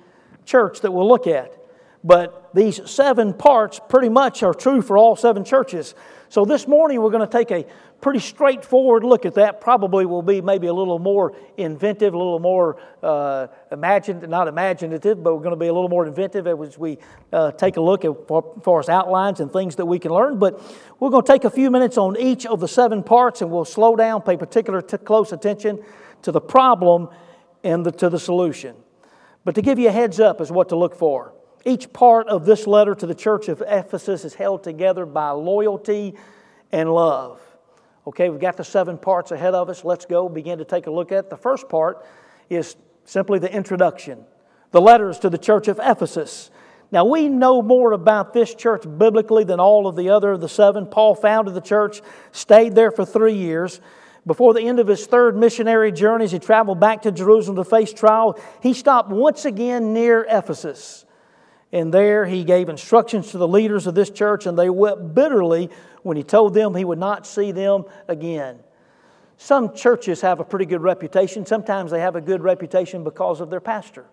church 0.45 0.81
that 0.81 0.91
we'll 0.91 1.07
look 1.07 1.25
at. 1.25 1.56
But 2.07 2.51
these 2.54 2.89
seven 2.89 3.33
parts 3.33 3.81
pretty 3.89 4.07
much 4.07 4.42
are 4.42 4.54
true 4.54 4.81
for 4.81 4.98
all 4.98 5.18
seven 5.18 5.44
churches. 5.44 5.94
So 6.30 6.45
this 6.45 6.65
morning 6.65 7.01
we're 7.01 7.12
going 7.12 7.27
to 7.27 7.38
take 7.38 7.51
a 7.51 7.65
pretty 8.00 8.19
straightforward 8.19 9.04
look 9.04 9.25
at 9.25 9.33
that. 9.33 9.59
Probably 9.59 10.06
will 10.06 10.21
be 10.21 10.39
maybe 10.39 10.68
a 10.68 10.74
little 10.74 11.00
more 11.00 11.36
inventive, 11.57 12.13
a 12.13 12.18
little 12.18 12.39
more 12.39 12.80
uh, 13.04 13.48
imaginative, 13.74 14.30
not 14.30 14.48
imaginative, 14.48 15.21
but 15.21 15.36
we're 15.36 15.42
going 15.42 15.56
to 15.56 15.59
be 15.59 15.68
a 15.68 15.74
little 15.74 15.89
more 15.89 16.06
inventive 16.06 16.48
as 16.48 16.77
we 16.77 16.98
uh, 17.33 17.51
take 17.51 17.75
a 17.75 17.81
look 17.81 18.06
at 18.06 18.13
far 18.63 18.80
as 18.80 18.88
outlines 18.88 19.42
and 19.42 19.51
things 19.51 19.75
that 19.75 19.86
we 19.86 20.00
can 20.00 20.12
learn. 20.12 20.39
But 20.39 20.62
we're 21.01 21.09
going 21.09 21.25
to 21.25 21.31
take 21.31 21.44
a 21.44 21.50
few 21.50 21.69
minutes 21.69 21.98
on 21.98 22.18
each 22.18 22.45
of 22.45 22.62
the 22.62 22.69
seven 22.69 23.04
parts, 23.04 23.42
and 23.42 23.51
we'll 23.51 23.65
slow 23.65 23.98
down, 23.98 24.21
pay 24.21 24.38
particular 24.38 24.81
t- 24.81 24.95
close 24.95 25.33
attention 25.33 25.83
to 26.21 26.31
the 26.31 26.42
problem 26.42 27.09
and 27.65 27.86
the, 27.86 27.92
to 27.92 28.09
the 28.09 28.19
solution. 28.19 28.77
But 29.44 29.56
to 29.56 29.62
give 29.62 29.77
you 29.77 29.89
a 29.89 29.92
heads 29.92 30.21
up 30.21 30.39
is 30.39 30.54
what 30.54 30.69
to 30.69 30.77
look 30.77 30.95
for. 30.95 31.33
Each 31.67 31.91
part 31.91 32.29
of 32.29 32.45
this 32.45 32.65
letter 32.65 32.95
to 32.95 33.05
the 33.05 33.13
church 33.13 33.49
of 33.49 33.61
Ephesus 33.67 34.23
is 34.23 34.33
held 34.33 34.63
together 34.63 35.05
by 35.05 35.31
loyalty 35.31 36.15
and 36.71 36.89
love. 36.89 37.41
Okay, 38.07 38.29
we've 38.29 38.39
got 38.39 38.55
the 38.55 38.63
seven 38.63 38.97
parts 38.97 39.31
ahead 39.31 39.53
of 39.53 39.69
us. 39.69 39.83
Let's 39.83 40.05
go 40.05 40.29
begin 40.29 40.59
to 40.59 40.63
take 40.63 40.87
a 40.87 40.91
look 40.91 41.11
at. 41.11 41.29
The 41.29 41.35
first 41.35 41.67
part 41.67 42.05
is 42.49 42.77
simply 43.03 43.39
the 43.39 43.53
introduction. 43.53 44.23
The 44.71 44.79
letters 44.79 45.19
to 45.19 45.29
the 45.29 45.37
church 45.37 45.67
of 45.67 45.77
Ephesus. 45.83 46.51
Now, 46.89 47.03
we 47.03 47.27
know 47.27 47.61
more 47.61 47.91
about 47.91 48.31
this 48.31 48.55
church 48.55 48.83
biblically 48.97 49.43
than 49.43 49.59
all 49.59 49.87
of 49.87 49.97
the 49.97 50.09
other 50.11 50.31
of 50.31 50.39
the 50.39 50.47
seven. 50.47 50.85
Paul 50.85 51.15
founded 51.15 51.53
the 51.53 51.59
church, 51.59 52.01
stayed 52.31 52.75
there 52.75 52.91
for 52.91 53.03
three 53.03 53.35
years. 53.35 53.81
Before 54.25 54.53
the 54.53 54.61
end 54.61 54.79
of 54.79 54.87
his 54.87 55.05
third 55.05 55.35
missionary 55.35 55.91
journey, 55.91 56.23
as 56.23 56.31
he 56.31 56.39
traveled 56.39 56.79
back 56.79 57.01
to 57.01 57.11
Jerusalem 57.11 57.57
to 57.57 57.65
face 57.65 57.91
trial, 57.91 58.39
he 58.63 58.73
stopped 58.73 59.09
once 59.09 59.43
again 59.43 59.91
near 59.91 60.25
Ephesus. 60.29 61.03
And 61.71 61.93
there 61.93 62.25
he 62.25 62.43
gave 62.43 62.69
instructions 62.69 63.31
to 63.31 63.37
the 63.37 63.47
leaders 63.47 63.87
of 63.87 63.95
this 63.95 64.09
church, 64.09 64.45
and 64.45 64.57
they 64.57 64.69
wept 64.69 65.13
bitterly 65.13 65.69
when 66.01 66.15
he 66.15 66.23
told 66.23 66.53
them 66.53 66.73
he 66.73 66.85
would 66.85 66.99
not 66.99 67.27
see 67.27 67.51
them 67.51 67.83
again. 68.07 68.59
Some 69.37 69.75
churches 69.75 70.21
have 70.21 70.39
a 70.39 70.43
pretty 70.43 70.65
good 70.65 70.81
reputation. 70.81 71.45
Sometimes 71.45 71.91
they 71.91 71.99
have 71.99 72.15
a 72.15 72.21
good 72.21 72.41
reputation 72.41 73.03
because 73.03 73.41
of 73.41 73.49
their 73.49 73.59
pastor. 73.59 74.05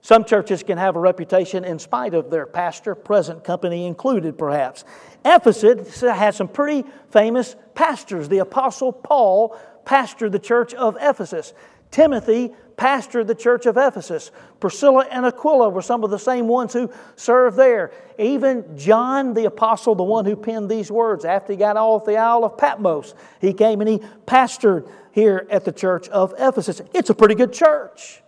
Some 0.00 0.24
churches 0.24 0.62
can 0.62 0.78
have 0.78 0.94
a 0.94 1.00
reputation 1.00 1.64
in 1.64 1.78
spite 1.78 2.14
of 2.14 2.30
their 2.30 2.46
pastor, 2.46 2.94
present 2.94 3.42
company 3.42 3.86
included, 3.86 4.38
perhaps. 4.38 4.84
Ephesus 5.24 6.00
had 6.00 6.34
some 6.34 6.46
pretty 6.46 6.88
famous 7.10 7.56
pastors. 7.74 8.28
The 8.28 8.38
Apostle 8.38 8.92
Paul 8.92 9.58
pastored 9.84 10.30
the 10.30 10.38
church 10.38 10.74
of 10.74 10.96
Ephesus. 11.00 11.52
Timothy 11.90 12.52
pastored 12.76 13.26
the 13.26 13.34
church 13.34 13.66
of 13.66 13.76
Ephesus. 13.76 14.30
Priscilla 14.60 15.06
and 15.10 15.26
Aquila 15.26 15.68
were 15.68 15.82
some 15.82 16.04
of 16.04 16.10
the 16.10 16.18
same 16.18 16.46
ones 16.46 16.72
who 16.72 16.90
served 17.16 17.56
there. 17.56 17.90
Even 18.18 18.78
John 18.78 19.34
the 19.34 19.46
apostle, 19.46 19.94
the 19.94 20.04
one 20.04 20.24
who 20.24 20.36
penned 20.36 20.70
these 20.70 20.90
words, 20.90 21.24
after 21.24 21.52
he 21.52 21.56
got 21.58 21.76
off 21.76 22.04
the 22.04 22.16
Isle 22.16 22.44
of 22.44 22.56
Patmos, 22.56 23.14
he 23.40 23.52
came 23.52 23.80
and 23.80 23.90
he 23.90 23.98
pastored 24.26 24.88
here 25.10 25.46
at 25.50 25.64
the 25.64 25.72
church 25.72 26.08
of 26.08 26.34
Ephesus. 26.38 26.80
It's 26.94 27.10
a 27.10 27.14
pretty 27.14 27.34
good 27.34 27.52
church. 27.52 28.22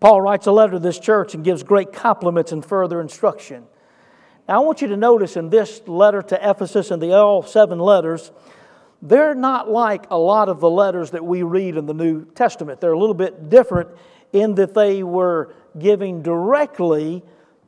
Paul 0.00 0.20
writes 0.20 0.46
a 0.46 0.52
letter 0.52 0.72
to 0.72 0.78
this 0.78 0.98
church 0.98 1.34
and 1.34 1.44
gives 1.44 1.62
great 1.62 1.92
compliments 1.92 2.52
and 2.52 2.64
further 2.64 3.00
instruction. 3.00 3.66
Now, 4.48 4.56
I 4.56 4.64
want 4.64 4.80
you 4.80 4.88
to 4.88 4.96
notice 4.96 5.36
in 5.36 5.50
this 5.50 5.82
letter 5.86 6.22
to 6.22 6.50
Ephesus 6.50 6.90
and 6.90 7.02
the 7.02 7.12
all 7.12 7.42
seven 7.42 7.78
letters, 7.78 8.30
they're 9.02 9.34
not 9.34 9.70
like 9.70 10.06
a 10.10 10.18
lot 10.18 10.48
of 10.48 10.60
the 10.60 10.70
letters 10.70 11.10
that 11.10 11.24
we 11.24 11.42
read 11.42 11.76
in 11.76 11.86
the 11.86 11.94
New 11.94 12.24
Testament. 12.24 12.80
They're 12.80 12.92
a 12.92 12.98
little 12.98 13.14
bit 13.14 13.50
different 13.50 13.90
in 14.32 14.54
that 14.56 14.74
they 14.74 15.02
were 15.02 15.54
giving 15.78 16.22
directly 16.22 17.22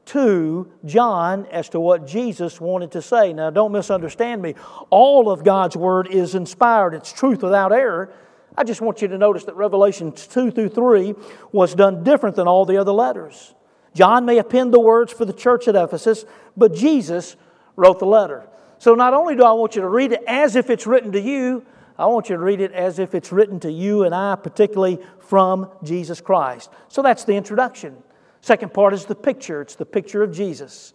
to 0.06 0.70
John 0.86 1.46
as 1.46 1.68
to 1.70 1.80
what 1.80 2.06
Jesus 2.06 2.60
wanted 2.60 2.92
to 2.92 3.02
say. 3.02 3.34
Now, 3.34 3.50
don't 3.50 3.72
misunderstand 3.72 4.40
me. 4.40 4.54
All 4.88 5.30
of 5.30 5.44
God's 5.44 5.76
Word 5.76 6.08
is 6.08 6.34
inspired, 6.34 6.94
it's 6.94 7.12
truth 7.12 7.42
without 7.42 7.72
error. 7.72 8.10
I 8.56 8.64
just 8.64 8.80
want 8.80 9.02
you 9.02 9.08
to 9.08 9.18
notice 9.18 9.44
that 9.44 9.54
Revelation 9.54 10.12
2 10.12 10.50
through 10.50 10.70
3 10.70 11.14
was 11.52 11.74
done 11.74 12.02
different 12.02 12.36
than 12.36 12.48
all 12.48 12.64
the 12.64 12.78
other 12.78 12.90
letters. 12.90 13.54
John 13.94 14.24
may 14.24 14.36
have 14.36 14.48
penned 14.48 14.72
the 14.72 14.80
words 14.80 15.12
for 15.12 15.24
the 15.24 15.32
church 15.32 15.68
at 15.68 15.76
Ephesus, 15.76 16.24
but 16.56 16.74
Jesus 16.74 17.36
wrote 17.76 17.98
the 17.98 18.06
letter. 18.06 18.47
So 18.78 18.94
not 18.94 19.14
only 19.14 19.36
do 19.36 19.42
I 19.42 19.52
want 19.52 19.74
you 19.74 19.82
to 19.82 19.88
read 19.88 20.12
it 20.12 20.22
as 20.26 20.56
if 20.56 20.70
it's 20.70 20.86
written 20.86 21.12
to 21.12 21.20
you, 21.20 21.64
I 21.98 22.06
want 22.06 22.28
you 22.28 22.36
to 22.36 22.42
read 22.42 22.60
it 22.60 22.72
as 22.72 22.98
if 22.98 23.14
it's 23.14 23.32
written 23.32 23.58
to 23.60 23.72
you 23.72 24.04
and 24.04 24.14
I, 24.14 24.36
particularly 24.36 25.00
from 25.18 25.70
Jesus 25.82 26.20
Christ. 26.20 26.70
So 26.88 27.02
that's 27.02 27.24
the 27.24 27.34
introduction. 27.34 27.96
Second 28.40 28.72
part 28.72 28.94
is 28.94 29.04
the 29.04 29.16
picture. 29.16 29.60
It's 29.60 29.74
the 29.74 29.84
picture 29.84 30.22
of 30.22 30.32
Jesus. 30.32 30.94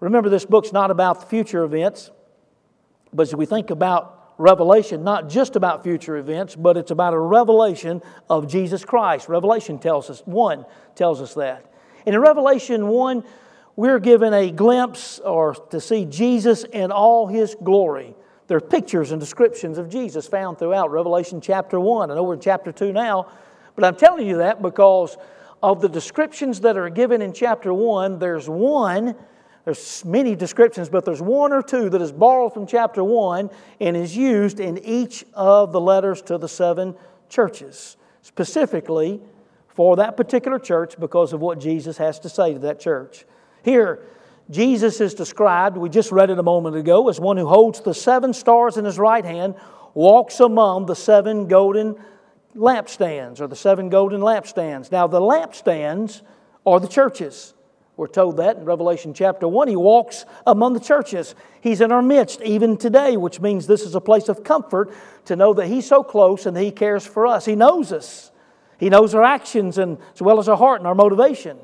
Remember, 0.00 0.28
this 0.28 0.44
book's 0.44 0.72
not 0.72 0.90
about 0.90 1.30
future 1.30 1.64
events, 1.64 2.10
but 3.14 3.22
as 3.22 3.34
we 3.34 3.46
think 3.46 3.70
about 3.70 4.34
Revelation, 4.36 5.04
not 5.04 5.28
just 5.28 5.56
about 5.56 5.84
future 5.84 6.16
events, 6.16 6.56
but 6.56 6.76
it's 6.76 6.90
about 6.90 7.14
a 7.14 7.18
revelation 7.18 8.02
of 8.28 8.48
Jesus 8.48 8.84
Christ. 8.84 9.28
Revelation 9.28 9.78
tells 9.78 10.10
us, 10.10 10.20
1 10.26 10.66
tells 10.96 11.22
us 11.22 11.34
that. 11.34 11.72
And 12.04 12.14
in 12.14 12.20
Revelation 12.20 12.88
1, 12.88 13.24
we're 13.76 13.98
given 13.98 14.32
a 14.32 14.50
glimpse 14.50 15.18
or 15.18 15.54
to 15.70 15.80
see 15.80 16.04
Jesus 16.04 16.64
in 16.64 16.92
all 16.92 17.26
his 17.26 17.56
glory. 17.62 18.14
There 18.46 18.56
are 18.56 18.60
pictures 18.60 19.10
and 19.10 19.20
descriptions 19.20 19.78
of 19.78 19.88
Jesus 19.88 20.28
found 20.28 20.58
throughout 20.58 20.90
Revelation 20.90 21.40
chapter 21.40 21.80
1. 21.80 22.10
I 22.10 22.14
know 22.14 22.22
we're 22.22 22.34
in 22.34 22.40
chapter 22.40 22.72
2 22.72 22.92
now, 22.92 23.30
but 23.74 23.84
I'm 23.84 23.96
telling 23.96 24.26
you 24.26 24.38
that 24.38 24.62
because 24.62 25.16
of 25.62 25.80
the 25.80 25.88
descriptions 25.88 26.60
that 26.60 26.76
are 26.76 26.90
given 26.90 27.22
in 27.22 27.32
chapter 27.32 27.72
1, 27.72 28.18
there's 28.18 28.48
one, 28.48 29.16
there's 29.64 30.04
many 30.04 30.36
descriptions, 30.36 30.90
but 30.90 31.06
there's 31.06 31.22
one 31.22 31.52
or 31.52 31.62
two 31.62 31.88
that 31.88 32.02
is 32.02 32.12
borrowed 32.12 32.52
from 32.52 32.66
chapter 32.66 33.02
1 33.02 33.48
and 33.80 33.96
is 33.96 34.14
used 34.14 34.60
in 34.60 34.78
each 34.84 35.24
of 35.32 35.72
the 35.72 35.80
letters 35.80 36.20
to 36.22 36.36
the 36.36 36.48
seven 36.48 36.94
churches, 37.30 37.96
specifically 38.20 39.22
for 39.68 39.96
that 39.96 40.18
particular 40.18 40.58
church 40.58 41.00
because 41.00 41.32
of 41.32 41.40
what 41.40 41.58
Jesus 41.58 41.96
has 41.96 42.20
to 42.20 42.28
say 42.28 42.52
to 42.52 42.58
that 42.60 42.78
church. 42.78 43.24
Here, 43.64 44.06
Jesus 44.50 45.00
is 45.00 45.14
described, 45.14 45.78
we 45.78 45.88
just 45.88 46.12
read 46.12 46.28
it 46.28 46.38
a 46.38 46.42
moment 46.42 46.76
ago, 46.76 47.08
as 47.08 47.18
one 47.18 47.38
who 47.38 47.46
holds 47.46 47.80
the 47.80 47.94
seven 47.94 48.34
stars 48.34 48.76
in 48.76 48.84
his 48.84 48.98
right 48.98 49.24
hand, 49.24 49.54
walks 49.94 50.38
among 50.38 50.86
the 50.86 50.94
seven 50.94 51.48
golden 51.48 51.96
lampstands 52.54 53.40
or 53.40 53.46
the 53.46 53.56
seven 53.56 53.88
golden 53.88 54.20
lampstands. 54.20 54.92
Now, 54.92 55.06
the 55.06 55.20
lampstands 55.20 56.20
are 56.66 56.78
the 56.78 56.88
churches. 56.88 57.54
We're 57.96 58.08
told 58.08 58.36
that 58.36 58.56
in 58.56 58.64
Revelation 58.64 59.14
chapter 59.14 59.46
1. 59.46 59.68
He 59.68 59.76
walks 59.76 60.26
among 60.46 60.74
the 60.74 60.80
churches. 60.80 61.34
He's 61.60 61.80
in 61.80 61.92
our 61.92 62.02
midst 62.02 62.42
even 62.42 62.76
today, 62.76 63.16
which 63.16 63.40
means 63.40 63.66
this 63.66 63.82
is 63.82 63.94
a 63.94 64.00
place 64.00 64.28
of 64.28 64.44
comfort 64.44 64.92
to 65.26 65.36
know 65.36 65.54
that 65.54 65.68
He's 65.68 65.86
so 65.86 66.02
close 66.02 66.44
and 66.44 66.56
that 66.56 66.62
He 66.62 66.72
cares 66.72 67.06
for 67.06 67.26
us. 67.26 67.44
He 67.44 67.54
knows 67.54 67.92
us, 67.92 68.30
He 68.78 68.90
knows 68.90 69.14
our 69.14 69.22
actions 69.22 69.78
and, 69.78 69.98
as 70.12 70.20
well 70.20 70.38
as 70.38 70.48
our 70.48 70.56
heart 70.56 70.80
and 70.80 70.88
our 70.88 70.94
motivation. 70.94 71.58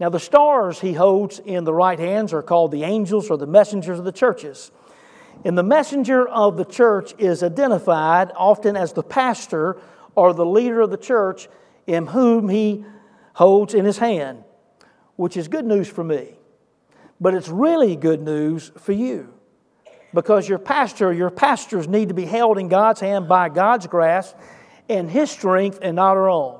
Now, 0.00 0.08
the 0.08 0.18
stars 0.18 0.80
He 0.80 0.94
holds 0.94 1.38
in 1.38 1.64
the 1.64 1.74
right 1.74 1.98
hands 1.98 2.32
are 2.32 2.42
called 2.42 2.72
the 2.72 2.82
angels 2.82 3.30
or 3.30 3.36
the 3.36 3.46
messengers 3.46 3.98
of 3.98 4.04
the 4.04 4.12
churches. 4.12 4.72
And 5.44 5.56
the 5.56 5.62
messenger 5.62 6.26
of 6.26 6.56
the 6.56 6.64
church 6.64 7.14
is 7.18 7.42
identified 7.42 8.32
often 8.34 8.76
as 8.76 8.94
the 8.94 9.02
pastor 9.02 9.80
or 10.14 10.32
the 10.34 10.44
leader 10.44 10.80
of 10.80 10.90
the 10.90 10.96
church 10.96 11.48
in 11.86 12.08
whom 12.08 12.48
he 12.48 12.84
holds 13.34 13.74
in 13.74 13.84
his 13.84 13.98
hand 13.98 14.44
which 15.20 15.36
is 15.36 15.48
good 15.48 15.66
news 15.66 15.86
for 15.86 16.02
me. 16.02 16.30
But 17.20 17.34
it's 17.34 17.50
really 17.50 17.94
good 17.94 18.22
news 18.22 18.72
for 18.78 18.92
you 18.92 19.34
because 20.14 20.48
your 20.48 20.58
pastor, 20.58 21.12
your 21.12 21.28
pastors 21.28 21.86
need 21.86 22.08
to 22.08 22.14
be 22.14 22.24
held 22.24 22.56
in 22.56 22.68
God's 22.68 23.00
hand 23.00 23.28
by 23.28 23.50
God's 23.50 23.86
grace 23.86 24.34
and 24.88 25.10
His 25.10 25.30
strength 25.30 25.78
and 25.82 25.96
not 25.96 26.16
our 26.16 26.30
own. 26.30 26.58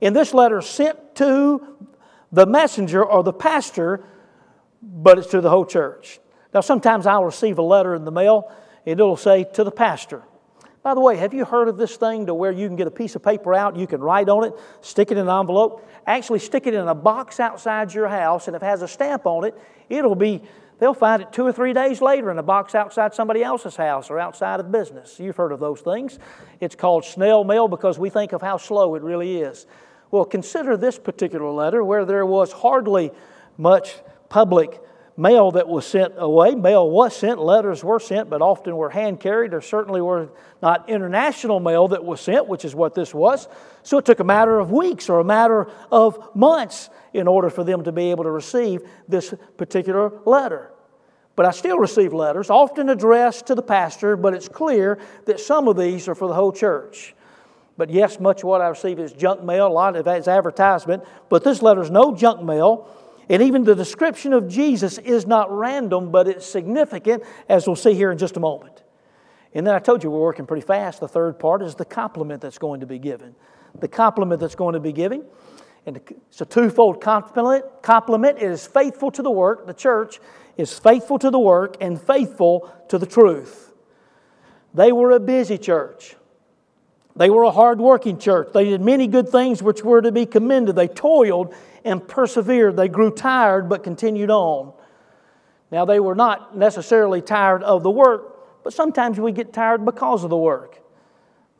In 0.00 0.12
this 0.12 0.34
letter, 0.34 0.60
sent 0.60 1.14
to 1.14 1.76
the 2.32 2.46
messenger 2.46 3.04
or 3.04 3.22
the 3.22 3.32
pastor, 3.32 4.04
but 4.82 5.18
it's 5.18 5.28
to 5.28 5.40
the 5.40 5.50
whole 5.50 5.66
church. 5.66 6.20
Now, 6.52 6.60
sometimes 6.60 7.06
I'll 7.06 7.24
receive 7.24 7.58
a 7.58 7.62
letter 7.62 7.94
in 7.94 8.04
the 8.04 8.10
mail 8.10 8.50
and 8.86 8.98
it'll 8.98 9.16
say 9.16 9.44
to 9.54 9.64
the 9.64 9.70
pastor. 9.70 10.22
By 10.82 10.94
the 10.94 11.00
way, 11.00 11.16
have 11.18 11.34
you 11.34 11.44
heard 11.44 11.68
of 11.68 11.76
this 11.76 11.96
thing 11.96 12.26
to 12.26 12.34
where 12.34 12.50
you 12.50 12.66
can 12.66 12.76
get 12.76 12.86
a 12.86 12.90
piece 12.90 13.14
of 13.14 13.22
paper 13.22 13.54
out, 13.54 13.76
you 13.76 13.86
can 13.86 14.00
write 14.00 14.30
on 14.30 14.44
it, 14.44 14.54
stick 14.80 15.10
it 15.10 15.18
in 15.18 15.28
an 15.28 15.38
envelope, 15.38 15.86
actually 16.06 16.38
stick 16.38 16.66
it 16.66 16.72
in 16.72 16.88
a 16.88 16.94
box 16.94 17.38
outside 17.38 17.92
your 17.92 18.08
house, 18.08 18.46
and 18.46 18.56
if 18.56 18.62
it 18.62 18.66
has 18.66 18.80
a 18.80 18.88
stamp 18.88 19.26
on 19.26 19.44
it, 19.44 19.54
it'll 19.90 20.14
be, 20.14 20.40
they'll 20.78 20.94
find 20.94 21.20
it 21.20 21.32
two 21.32 21.46
or 21.46 21.52
three 21.52 21.74
days 21.74 22.00
later 22.00 22.30
in 22.30 22.38
a 22.38 22.42
box 22.42 22.74
outside 22.74 23.12
somebody 23.12 23.42
else's 23.42 23.76
house 23.76 24.08
or 24.08 24.18
outside 24.18 24.58
of 24.58 24.72
business. 24.72 25.20
You've 25.20 25.36
heard 25.36 25.52
of 25.52 25.60
those 25.60 25.82
things. 25.82 26.18
It's 26.60 26.74
called 26.74 27.04
snail 27.04 27.44
mail 27.44 27.68
because 27.68 27.98
we 27.98 28.08
think 28.08 28.32
of 28.32 28.40
how 28.40 28.56
slow 28.56 28.94
it 28.94 29.02
really 29.02 29.42
is. 29.42 29.66
Well, 30.10 30.24
consider 30.24 30.76
this 30.76 30.98
particular 30.98 31.50
letter 31.50 31.84
where 31.84 32.04
there 32.04 32.26
was 32.26 32.52
hardly 32.52 33.12
much 33.56 33.94
public 34.28 34.80
mail 35.16 35.50
that 35.50 35.68
was 35.68 35.86
sent 35.86 36.14
away. 36.16 36.54
Mail 36.54 36.88
was 36.88 37.14
sent, 37.14 37.38
letters 37.38 37.84
were 37.84 38.00
sent, 38.00 38.30
but 38.30 38.40
often 38.40 38.74
were 38.76 38.90
hand 38.90 39.20
carried. 39.20 39.52
or 39.52 39.60
certainly 39.60 40.00
were 40.00 40.30
not 40.62 40.88
international 40.88 41.60
mail 41.60 41.88
that 41.88 42.04
was 42.04 42.20
sent, 42.20 42.48
which 42.48 42.64
is 42.64 42.74
what 42.74 42.94
this 42.94 43.12
was. 43.12 43.46
So 43.82 43.98
it 43.98 44.04
took 44.04 44.20
a 44.20 44.24
matter 44.24 44.58
of 44.58 44.72
weeks 44.72 45.08
or 45.08 45.20
a 45.20 45.24
matter 45.24 45.70
of 45.92 46.34
months 46.34 46.88
in 47.12 47.28
order 47.28 47.50
for 47.50 47.64
them 47.64 47.84
to 47.84 47.92
be 47.92 48.10
able 48.10 48.24
to 48.24 48.30
receive 48.30 48.82
this 49.08 49.34
particular 49.58 50.10
letter. 50.24 50.72
But 51.36 51.46
I 51.46 51.50
still 51.52 51.78
receive 51.78 52.12
letters, 52.12 52.50
often 52.50 52.88
addressed 52.88 53.46
to 53.46 53.54
the 53.54 53.62
pastor, 53.62 54.16
but 54.16 54.34
it's 54.34 54.48
clear 54.48 54.98
that 55.26 55.38
some 55.38 55.68
of 55.68 55.76
these 55.76 56.08
are 56.08 56.14
for 56.14 56.28
the 56.28 56.34
whole 56.34 56.52
church. 56.52 57.14
But 57.80 57.88
yes, 57.88 58.20
much 58.20 58.42
of 58.42 58.44
what 58.44 58.60
I 58.60 58.68
receive 58.68 58.98
is 58.98 59.10
junk 59.14 59.42
mail, 59.42 59.66
a 59.66 59.72
lot 59.72 59.96
of 59.96 60.04
that 60.04 60.18
is 60.18 60.28
advertisement, 60.28 61.02
but 61.30 61.44
this 61.44 61.62
letter 61.62 61.80
is 61.80 61.90
no 61.90 62.14
junk 62.14 62.42
mail. 62.42 62.94
And 63.30 63.40
even 63.40 63.64
the 63.64 63.74
description 63.74 64.34
of 64.34 64.48
Jesus 64.48 64.98
is 64.98 65.26
not 65.26 65.50
random, 65.50 66.10
but 66.10 66.28
it's 66.28 66.44
significant, 66.44 67.22
as 67.48 67.66
we'll 67.66 67.76
see 67.76 67.94
here 67.94 68.10
in 68.12 68.18
just 68.18 68.36
a 68.36 68.40
moment. 68.40 68.82
And 69.54 69.66
then 69.66 69.74
I 69.74 69.78
told 69.78 70.04
you 70.04 70.10
we're 70.10 70.20
working 70.20 70.44
pretty 70.44 70.66
fast. 70.66 71.00
The 71.00 71.08
third 71.08 71.38
part 71.38 71.62
is 71.62 71.74
the 71.74 71.86
compliment 71.86 72.42
that's 72.42 72.58
going 72.58 72.80
to 72.80 72.86
be 72.86 72.98
given. 72.98 73.34
The 73.78 73.88
compliment 73.88 74.42
that's 74.42 74.54
going 74.54 74.74
to 74.74 74.80
be 74.80 74.92
given. 74.92 75.24
And 75.86 75.96
it's 76.28 76.42
a 76.42 76.44
twofold 76.44 77.00
compliment. 77.00 77.64
Compliment 77.80 78.36
it 78.36 78.50
is 78.50 78.66
faithful 78.66 79.10
to 79.12 79.22
the 79.22 79.30
work. 79.30 79.66
The 79.66 79.72
church 79.72 80.20
is 80.58 80.78
faithful 80.78 81.18
to 81.20 81.30
the 81.30 81.38
work 81.38 81.78
and 81.80 81.98
faithful 81.98 82.70
to 82.90 82.98
the 82.98 83.06
truth. 83.06 83.72
They 84.74 84.92
were 84.92 85.12
a 85.12 85.18
busy 85.18 85.56
church. 85.56 86.16
They 87.20 87.28
were 87.28 87.42
a 87.42 87.50
hard-working 87.50 88.16
church. 88.16 88.48
They 88.54 88.64
did 88.64 88.80
many 88.80 89.06
good 89.06 89.28
things 89.28 89.62
which 89.62 89.84
were 89.84 90.00
to 90.00 90.10
be 90.10 90.24
commended. 90.24 90.74
They 90.74 90.88
toiled 90.88 91.54
and 91.84 92.08
persevered. 92.08 92.78
They 92.78 92.88
grew 92.88 93.10
tired 93.10 93.68
but 93.68 93.84
continued 93.84 94.30
on. 94.30 94.72
Now, 95.70 95.84
they 95.84 96.00
were 96.00 96.14
not 96.14 96.56
necessarily 96.56 97.20
tired 97.20 97.62
of 97.62 97.82
the 97.82 97.90
work, 97.90 98.64
but 98.64 98.72
sometimes 98.72 99.20
we 99.20 99.32
get 99.32 99.52
tired 99.52 99.84
because 99.84 100.24
of 100.24 100.30
the 100.30 100.36
work. 100.38 100.78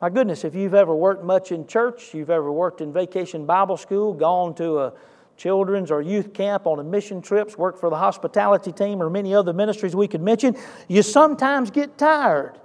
My 0.01 0.09
goodness, 0.09 0.43
if 0.43 0.55
you've 0.55 0.73
ever 0.73 0.95
worked 0.95 1.23
much 1.23 1.51
in 1.51 1.67
church, 1.67 2.11
you've 2.15 2.31
ever 2.31 2.51
worked 2.51 2.81
in 2.81 2.91
vacation 2.91 3.45
Bible 3.45 3.77
school, 3.77 4.15
gone 4.15 4.55
to 4.55 4.79
a 4.79 4.93
children's 5.37 5.91
or 5.91 6.01
youth 6.01 6.33
camp 6.33 6.65
on 6.65 6.79
a 6.79 6.83
mission 6.83 7.21
trips, 7.21 7.55
worked 7.55 7.79
for 7.79 7.91
the 7.91 7.97
hospitality 7.97 8.71
team 8.71 8.99
or 8.99 9.11
many 9.11 9.35
other 9.35 9.53
ministries 9.53 9.95
we 9.95 10.07
could 10.07 10.23
mention, 10.23 10.57
you 10.87 11.03
sometimes 11.03 11.69
get 11.69 11.99
tired. 11.99 12.59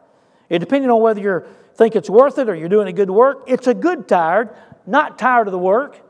And 0.48 0.60
depending 0.60 0.90
on 0.90 1.02
whether 1.02 1.20
you 1.20 1.44
think 1.76 1.96
it's 1.96 2.10
worth 2.10 2.38
it 2.38 2.48
or 2.48 2.54
you're 2.54 2.68
doing 2.68 2.88
a 2.88 2.92
good 2.92 3.10
work, 3.10 3.44
it's 3.46 3.66
a 3.66 3.74
good 3.74 4.08
tired, 4.08 4.50
not 4.86 5.18
tired 5.18 5.48
of 5.48 5.52
the 5.52 5.58
work. 5.58 6.00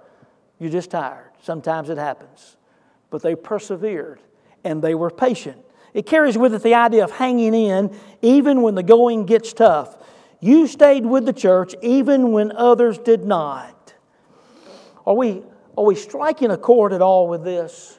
You're 0.59 0.71
just 0.71 0.91
tired. 0.91 1.31
Sometimes 1.43 1.91
it 1.91 1.99
happens. 1.99 2.57
But 3.11 3.23
they 3.23 3.35
persevered 3.35 4.21
and 4.65 4.83
they 4.83 4.95
were 4.95 5.11
patient. 5.11 5.63
It 5.95 6.07
carries 6.07 6.37
with 6.37 6.55
it 6.55 6.63
the 6.63 6.75
idea 6.75 7.05
of 7.05 7.11
hanging 7.11 7.55
in 7.55 7.97
even 8.23 8.63
when 8.63 8.75
the 8.75 8.83
going 8.83 9.27
gets 9.27 9.53
tough. 9.53 9.97
You 10.41 10.67
stayed 10.67 11.07
with 11.07 11.25
the 11.25 11.33
church 11.33 11.75
even 11.83 12.33
when 12.33 12.53
others 12.53 12.99
did 12.99 13.25
not. 13.25 13.95
Are 15.07 15.15
we, 15.15 15.43
are 15.77 15.85
we 15.85 15.95
striking 15.95 16.51
a 16.51 16.59
chord 16.59 16.93
at 16.93 17.01
all 17.01 17.29
with 17.29 17.45
this? 17.45 17.99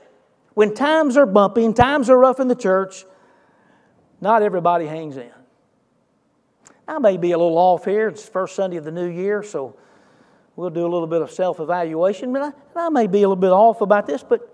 When 0.54 0.74
times 0.74 1.18
are 1.18 1.26
bumpy 1.26 1.66
and 1.66 1.76
times 1.76 2.10
are 2.10 2.18
rough 2.18 2.40
in 2.40 2.48
the 2.48 2.56
church, 2.56 3.06
not 4.22 4.42
everybody 4.42 4.86
hangs 4.86 5.18
in. 5.18 5.32
I 6.88 7.00
may 7.00 7.18
be 7.18 7.32
a 7.32 7.38
little 7.38 7.58
off 7.58 7.86
here. 7.86 8.08
It's 8.08 8.26
the 8.26 8.32
first 8.32 8.56
Sunday 8.56 8.78
of 8.78 8.86
the 8.86 8.92
new 8.92 9.08
year, 9.08 9.44
so 9.44 9.76
we'll 10.56 10.70
do 10.70 10.86
a 10.86 10.90
little 10.90 11.08
bit 11.08 11.22
of 11.22 11.32
self 11.32 11.60
evaluation. 11.60 12.32
But 12.32 12.56
I, 12.76 12.86
I, 12.86 12.90
may 12.90 13.08
be 13.08 13.20
a 13.20 13.30
little 13.30 13.36
bit 13.36 13.52
off 13.52 13.82
about 13.82 14.08
this, 14.08 14.24
but 14.24 14.54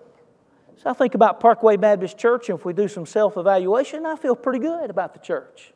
so 0.78 0.90
I 0.90 0.94
think 0.94 1.14
about 1.14 1.40
Parkway 1.40 1.78
Baptist 1.78 2.18
Church, 2.18 2.50
and 2.50 2.58
if 2.58 2.66
we 2.66 2.74
do 2.74 2.88
some 2.88 3.06
self 3.06 3.38
evaluation, 3.38 4.06
I 4.06 4.16
feel 4.16 4.36
pretty 4.36 4.60
good 4.60 4.90
about 4.90 5.14
the 5.14 5.20
church. 5.20 5.74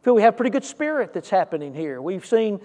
I 0.00 0.04
feel 0.04 0.14
we 0.14 0.22
have 0.22 0.36
pretty 0.36 0.50
good 0.50 0.64
spirit 0.64 1.12
that's 1.12 1.30
happening 1.30 1.74
here. 1.74 2.00
We've 2.00 2.24
seen 2.24 2.60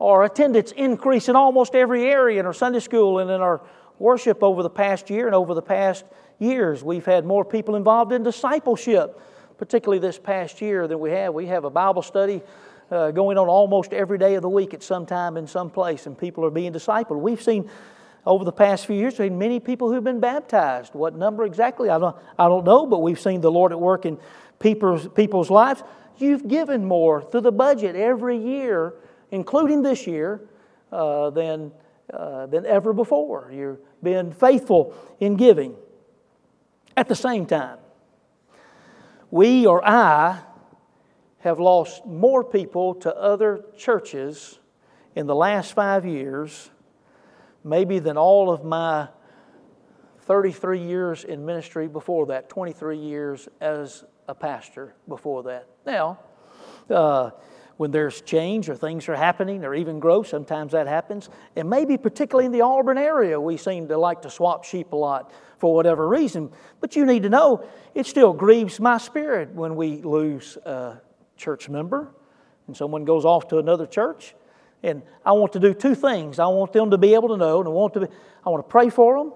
our 0.00 0.24
attendance 0.24 0.72
increase 0.72 1.28
in 1.28 1.36
almost 1.36 1.74
every 1.74 2.06
area 2.06 2.40
in 2.40 2.46
our 2.46 2.52
Sunday 2.52 2.80
school 2.80 3.18
and 3.18 3.30
in 3.30 3.40
our 3.40 3.60
worship 3.98 4.42
over 4.42 4.62
the 4.62 4.70
past 4.70 5.10
year 5.10 5.26
and 5.26 5.34
over 5.34 5.54
the 5.54 5.62
past 5.62 6.04
years. 6.38 6.82
We've 6.82 7.04
had 7.04 7.24
more 7.24 7.44
people 7.44 7.76
involved 7.76 8.12
in 8.12 8.22
discipleship, 8.22 9.20
particularly 9.62 10.00
this 10.00 10.18
past 10.18 10.60
year, 10.60 10.88
than 10.88 10.98
we 10.98 11.12
have. 11.12 11.32
We 11.32 11.46
have 11.46 11.62
a 11.62 11.70
Bible 11.70 12.02
study 12.02 12.42
uh, 12.90 13.12
going 13.12 13.38
on 13.38 13.46
almost 13.46 13.92
every 13.92 14.18
day 14.18 14.34
of 14.34 14.42
the 14.42 14.48
week 14.48 14.74
at 14.74 14.82
some 14.82 15.06
time 15.06 15.36
in 15.36 15.46
some 15.46 15.70
place, 15.70 16.06
and 16.06 16.18
people 16.18 16.44
are 16.44 16.50
being 16.50 16.72
discipled. 16.72 17.20
We've 17.20 17.40
seen 17.40 17.70
over 18.26 18.44
the 18.44 18.50
past 18.50 18.86
few 18.86 18.96
years, 18.96 19.18
seen 19.18 19.38
many 19.38 19.60
people 19.60 19.92
who've 19.92 20.02
been 20.02 20.18
baptized. 20.18 20.94
What 20.94 21.14
number 21.14 21.44
exactly? 21.44 21.90
I 21.90 22.00
don't, 22.00 22.16
I 22.36 22.48
don't 22.48 22.64
know, 22.64 22.86
but 22.86 23.02
we've 23.02 23.20
seen 23.20 23.40
the 23.40 23.52
Lord 23.52 23.70
at 23.70 23.78
work 23.78 24.04
in 24.04 24.18
people's, 24.58 25.06
people's 25.14 25.48
lives. 25.48 25.84
You've 26.18 26.48
given 26.48 26.84
more 26.84 27.22
through 27.22 27.42
the 27.42 27.52
budget 27.52 27.94
every 27.94 28.38
year, 28.38 28.94
including 29.30 29.82
this 29.82 30.08
year, 30.08 30.40
uh, 30.90 31.30
than, 31.30 31.70
uh, 32.12 32.46
than 32.46 32.66
ever 32.66 32.92
before. 32.92 33.52
You've 33.54 33.78
been 34.02 34.32
faithful 34.32 34.92
in 35.20 35.36
giving. 35.36 35.76
At 36.96 37.06
the 37.08 37.14
same 37.14 37.46
time, 37.46 37.78
we 39.32 39.66
or 39.66 39.82
I 39.84 40.40
have 41.38 41.58
lost 41.58 42.04
more 42.04 42.44
people 42.44 42.94
to 42.96 43.16
other 43.16 43.64
churches 43.76 44.60
in 45.16 45.26
the 45.26 45.34
last 45.34 45.72
five 45.72 46.04
years, 46.04 46.70
maybe 47.64 47.98
than 47.98 48.18
all 48.18 48.52
of 48.52 48.62
my 48.62 49.08
33 50.20 50.80
years 50.80 51.24
in 51.24 51.46
ministry 51.46 51.88
before 51.88 52.26
that, 52.26 52.50
23 52.50 52.98
years 52.98 53.48
as 53.62 54.04
a 54.28 54.34
pastor 54.34 54.94
before 55.08 55.42
that. 55.44 55.66
Now, 55.86 56.20
uh, 56.90 57.30
when 57.78 57.90
there's 57.90 58.20
change 58.20 58.68
or 58.68 58.76
things 58.76 59.08
are 59.08 59.16
happening 59.16 59.64
or 59.64 59.74
even 59.74 59.98
growth, 59.98 60.28
sometimes 60.28 60.72
that 60.72 60.86
happens. 60.86 61.30
And 61.56 61.70
maybe 61.70 61.96
particularly 61.96 62.44
in 62.44 62.52
the 62.52 62.60
Auburn 62.60 62.98
area, 62.98 63.40
we 63.40 63.56
seem 63.56 63.88
to 63.88 63.96
like 63.96 64.22
to 64.22 64.30
swap 64.30 64.64
sheep 64.64 64.92
a 64.92 64.96
lot 64.96 65.32
for 65.62 65.72
whatever 65.76 66.08
reason. 66.08 66.50
But 66.80 66.96
you 66.96 67.06
need 67.06 67.22
to 67.22 67.28
know 67.28 67.64
it 67.94 68.06
still 68.06 68.32
grieves 68.32 68.80
my 68.80 68.98
spirit 68.98 69.54
when 69.54 69.76
we 69.76 70.02
lose 70.02 70.56
a 70.56 71.00
church 71.36 71.68
member 71.68 72.12
and 72.66 72.76
someone 72.76 73.04
goes 73.04 73.24
off 73.24 73.46
to 73.46 73.58
another 73.58 73.86
church. 73.86 74.34
And 74.82 75.02
I 75.24 75.30
want 75.30 75.52
to 75.52 75.60
do 75.60 75.72
two 75.72 75.94
things. 75.94 76.40
I 76.40 76.46
want 76.46 76.72
them 76.72 76.90
to 76.90 76.98
be 76.98 77.14
able 77.14 77.28
to 77.28 77.36
know, 77.36 77.60
and 77.60 77.68
I 77.68 77.70
want 77.70 77.94
to 77.94 78.00
be, 78.00 78.06
I 78.44 78.50
want 78.50 78.66
to 78.66 78.68
pray 78.68 78.90
for 78.90 79.18
them, 79.18 79.32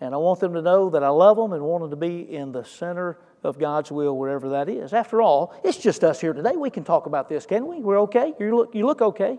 and 0.00 0.14
I 0.14 0.16
want 0.16 0.40
them 0.40 0.54
to 0.54 0.62
know 0.62 0.88
that 0.88 1.02
I 1.02 1.10
love 1.10 1.36
them 1.36 1.52
and 1.52 1.62
want 1.62 1.82
them 1.82 1.90
to 1.90 1.96
be 1.96 2.34
in 2.34 2.52
the 2.52 2.64
center 2.64 3.18
of 3.44 3.58
God's 3.58 3.92
will, 3.92 4.16
wherever 4.16 4.48
that 4.48 4.70
is. 4.70 4.94
After 4.94 5.20
all, 5.20 5.54
it's 5.62 5.76
just 5.76 6.02
us 6.02 6.18
here 6.18 6.32
today. 6.32 6.56
We 6.56 6.70
can 6.70 6.82
talk 6.82 7.04
about 7.04 7.28
this, 7.28 7.44
can 7.44 7.66
we? 7.66 7.80
We're 7.80 8.00
okay. 8.02 8.32
You 8.40 8.56
look, 8.56 8.74
you 8.74 8.86
look 8.86 9.02
okay. 9.02 9.38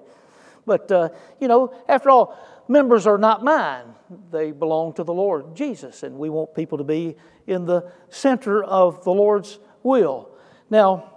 But, 0.66 0.92
uh, 0.92 1.10
you 1.40 1.48
know, 1.48 1.74
after 1.88 2.10
all, 2.10 2.38
members 2.68 3.08
are 3.08 3.18
not 3.18 3.44
mine. 3.44 3.86
They 4.32 4.52
belong 4.52 4.94
to 4.94 5.04
the 5.04 5.14
Lord 5.14 5.56
Jesus, 5.56 6.04
and 6.04 6.18
we 6.18 6.30
want 6.30 6.54
people 6.54 6.78
to 6.78 6.84
be 6.84 7.16
in 7.48 7.66
the 7.66 7.92
center 8.10 8.64
of 8.64 9.04
the 9.04 9.12
Lord's 9.12 9.60
will. 9.82 10.30
Now, 10.70 11.12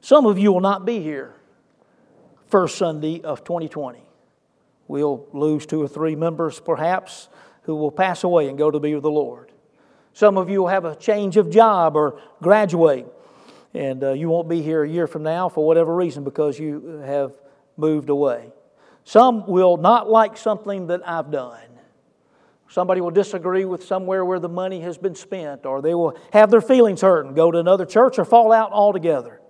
some 0.00 0.26
of 0.26 0.38
you 0.38 0.52
will 0.52 0.60
not 0.60 0.84
be 0.84 1.00
here 1.00 1.34
first 2.48 2.76
Sunday 2.76 3.20
of 3.22 3.44
2020. 3.44 4.00
We'll 4.88 5.26
lose 5.32 5.64
two 5.64 5.82
or 5.82 5.88
three 5.88 6.16
members, 6.16 6.60
perhaps, 6.60 7.28
who 7.62 7.76
will 7.76 7.90
pass 7.90 8.24
away 8.24 8.48
and 8.48 8.58
go 8.58 8.70
to 8.70 8.80
be 8.80 8.94
with 8.94 9.02
the 9.02 9.10
Lord. 9.10 9.52
Some 10.12 10.36
of 10.36 10.50
you 10.50 10.60
will 10.60 10.68
have 10.68 10.84
a 10.84 10.94
change 10.94 11.36
of 11.36 11.48
job 11.48 11.96
or 11.96 12.20
graduate, 12.42 13.06
and 13.72 14.04
uh, 14.04 14.12
you 14.12 14.28
won't 14.28 14.48
be 14.48 14.60
here 14.60 14.82
a 14.82 14.88
year 14.88 15.06
from 15.06 15.22
now 15.22 15.48
for 15.48 15.66
whatever 15.66 15.94
reason 15.94 16.24
because 16.24 16.58
you 16.58 17.00
have 17.04 17.32
moved 17.76 18.08
away. 18.08 18.52
Some 19.04 19.46
will 19.46 19.76
not 19.76 20.08
like 20.08 20.36
something 20.36 20.86
that 20.88 21.06
I've 21.06 21.30
done. 21.30 21.58
Somebody 22.68 23.00
will 23.00 23.10
disagree 23.10 23.64
with 23.64 23.84
somewhere 23.84 24.24
where 24.24 24.38
the 24.38 24.48
money 24.48 24.80
has 24.80 24.96
been 24.96 25.14
spent, 25.14 25.66
or 25.66 25.82
they 25.82 25.94
will 25.94 26.16
have 26.32 26.50
their 26.50 26.62
feelings 26.62 27.02
hurt 27.02 27.26
and 27.26 27.36
go 27.36 27.50
to 27.50 27.58
another 27.58 27.84
church 27.84 28.18
or 28.18 28.24
fall 28.24 28.50
out 28.50 28.72
altogether. 28.72 29.40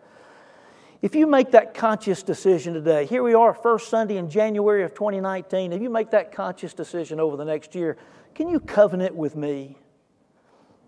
If 1.03 1.15
you 1.15 1.27
make 1.27 1.53
that 1.53 1.75
conscious 1.75 2.23
decision 2.23 2.75
today, 2.75 3.07
here 3.07 3.23
we 3.23 3.35
are, 3.35 3.55
first 3.55 3.89
Sunday 3.89 4.17
in 4.17 4.31
January 4.31 4.83
of 4.85 4.95
2019, 4.95 5.73
if 5.73 5.83
you 5.83 5.91
make 5.91 6.11
that 6.11 6.33
conscious 6.33 6.75
decision 6.75 7.21
over 7.21 7.37
the 7.37 7.45
next 7.45 7.75
year, 7.75 7.97
can 8.35 8.49
you 8.49 8.59
covenant 8.59 9.15
with 9.15 9.37
me? 9.37 9.77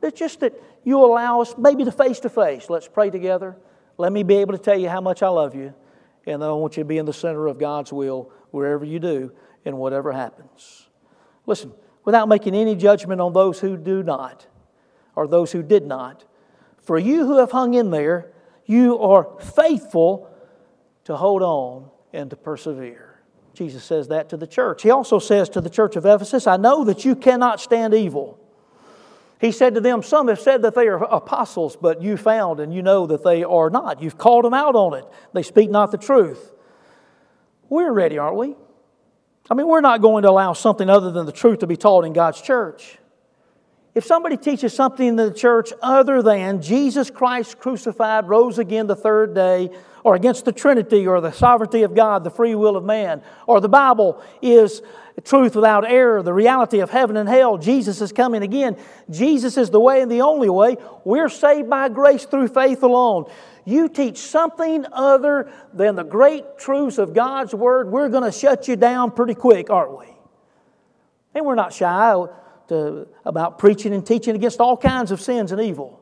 It's 0.02 0.18
just 0.18 0.40
that 0.40 0.54
you 0.84 1.04
allow 1.04 1.40
us 1.40 1.54
maybe 1.56 1.84
to 1.84 1.92
face 1.92 2.20
to 2.20 2.28
face. 2.28 2.68
Let's 2.68 2.88
pray 2.88 3.10
together. 3.10 3.56
Let 3.96 4.12
me 4.12 4.22
be 4.22 4.36
able 4.36 4.52
to 4.52 4.62
tell 4.62 4.78
you 4.78 4.88
how 4.88 5.00
much 5.00 5.22
I 5.22 5.28
love 5.28 5.54
you. 5.54 5.74
And 6.26 6.42
I 6.42 6.50
want 6.52 6.76
you 6.76 6.82
to 6.82 6.88
be 6.88 6.98
in 6.98 7.06
the 7.06 7.12
center 7.12 7.46
of 7.46 7.58
God's 7.58 7.92
will 7.92 8.30
wherever 8.50 8.84
you 8.84 8.98
do 8.98 9.32
and 9.64 9.78
whatever 9.78 10.12
happens. 10.12 10.88
Listen, 11.46 11.72
without 12.04 12.28
making 12.28 12.54
any 12.54 12.74
judgment 12.74 13.20
on 13.20 13.32
those 13.32 13.60
who 13.60 13.76
do 13.76 14.02
not 14.02 14.46
or 15.14 15.26
those 15.26 15.52
who 15.52 15.62
did 15.62 15.86
not, 15.86 16.24
for 16.82 16.98
you 16.98 17.26
who 17.26 17.38
have 17.38 17.50
hung 17.50 17.74
in 17.74 17.90
there, 17.90 18.32
you 18.66 18.98
are 18.98 19.38
faithful 19.40 20.30
to 21.04 21.16
hold 21.16 21.42
on 21.42 21.90
and 22.12 22.30
to 22.30 22.36
persevere. 22.36 23.20
Jesus 23.52 23.84
says 23.84 24.08
that 24.08 24.28
to 24.30 24.36
the 24.36 24.46
church. 24.46 24.82
He 24.82 24.90
also 24.90 25.18
says 25.18 25.48
to 25.50 25.60
the 25.60 25.70
church 25.70 25.96
of 25.96 26.04
Ephesus, 26.04 26.46
I 26.46 26.56
know 26.56 26.84
that 26.84 27.04
you 27.04 27.14
cannot 27.14 27.60
stand 27.60 27.94
evil. 27.94 28.38
He 29.40 29.52
said 29.52 29.74
to 29.74 29.80
them, 29.80 30.02
Some 30.02 30.28
have 30.28 30.40
said 30.40 30.62
that 30.62 30.74
they 30.74 30.88
are 30.88 31.02
apostles, 31.02 31.76
but 31.76 32.02
you 32.02 32.16
found 32.16 32.60
and 32.60 32.72
you 32.72 32.82
know 32.82 33.06
that 33.06 33.24
they 33.24 33.44
are 33.44 33.70
not. 33.70 34.00
You've 34.00 34.18
called 34.18 34.44
them 34.44 34.54
out 34.54 34.74
on 34.74 34.94
it. 34.94 35.04
They 35.32 35.42
speak 35.42 35.70
not 35.70 35.90
the 35.90 35.98
truth. 35.98 36.52
We're 37.68 37.92
ready, 37.92 38.18
aren't 38.18 38.36
we? 38.36 38.54
I 39.50 39.54
mean, 39.54 39.66
we're 39.66 39.80
not 39.80 40.00
going 40.00 40.22
to 40.22 40.30
allow 40.30 40.52
something 40.52 40.88
other 40.88 41.10
than 41.10 41.26
the 41.26 41.32
truth 41.32 41.58
to 41.58 41.66
be 41.66 41.76
taught 41.76 42.04
in 42.04 42.12
God's 42.12 42.40
church. 42.40 42.98
If 43.94 44.04
somebody 44.04 44.36
teaches 44.36 44.72
something 44.72 45.06
in 45.06 45.16
the 45.16 45.32
church 45.32 45.72
other 45.80 46.20
than 46.20 46.60
Jesus 46.60 47.10
Christ 47.10 47.58
crucified, 47.60 48.28
rose 48.28 48.58
again 48.58 48.88
the 48.88 48.96
third 48.96 49.34
day, 49.34 49.70
or 50.02 50.16
against 50.16 50.44
the 50.44 50.52
Trinity 50.52 51.06
or 51.06 51.20
the 51.20 51.32
sovereignty 51.32 51.82
of 51.82 51.94
God, 51.94 52.24
the 52.24 52.30
free 52.30 52.54
will 52.54 52.76
of 52.76 52.84
man, 52.84 53.22
or 53.46 53.60
the 53.60 53.68
Bible 53.68 54.22
is 54.42 54.82
truth 55.22 55.54
without 55.54 55.88
error, 55.88 56.22
the 56.22 56.32
reality 56.32 56.80
of 56.80 56.90
heaven 56.90 57.16
and 57.16 57.28
hell, 57.28 57.56
Jesus 57.56 58.00
is 58.00 58.10
coming 58.12 58.42
again. 58.42 58.76
Jesus 59.08 59.56
is 59.56 59.70
the 59.70 59.80
way 59.80 60.02
and 60.02 60.10
the 60.10 60.22
only 60.22 60.50
way. 60.50 60.76
We're 61.04 61.28
saved 61.28 61.70
by 61.70 61.88
grace 61.88 62.24
through 62.24 62.48
faith 62.48 62.82
alone. 62.82 63.30
You 63.64 63.88
teach 63.88 64.18
something 64.18 64.84
other 64.92 65.50
than 65.72 65.94
the 65.94 66.02
great 66.02 66.58
truths 66.58 66.98
of 66.98 67.14
God's 67.14 67.54
Word, 67.54 67.90
we're 67.90 68.08
going 68.08 68.24
to 68.24 68.36
shut 68.36 68.66
you 68.66 68.76
down 68.76 69.12
pretty 69.12 69.34
quick, 69.34 69.70
aren't 69.70 69.96
we? 69.96 70.06
And 71.34 71.46
we're 71.46 71.54
not 71.54 71.72
shy 71.72 72.14
to, 72.68 73.06
about 73.24 73.58
preaching 73.58 73.92
and 73.92 74.06
teaching 74.06 74.34
against 74.34 74.60
all 74.60 74.76
kinds 74.76 75.10
of 75.10 75.20
sins 75.20 75.52
and 75.52 75.60
evil. 75.60 76.00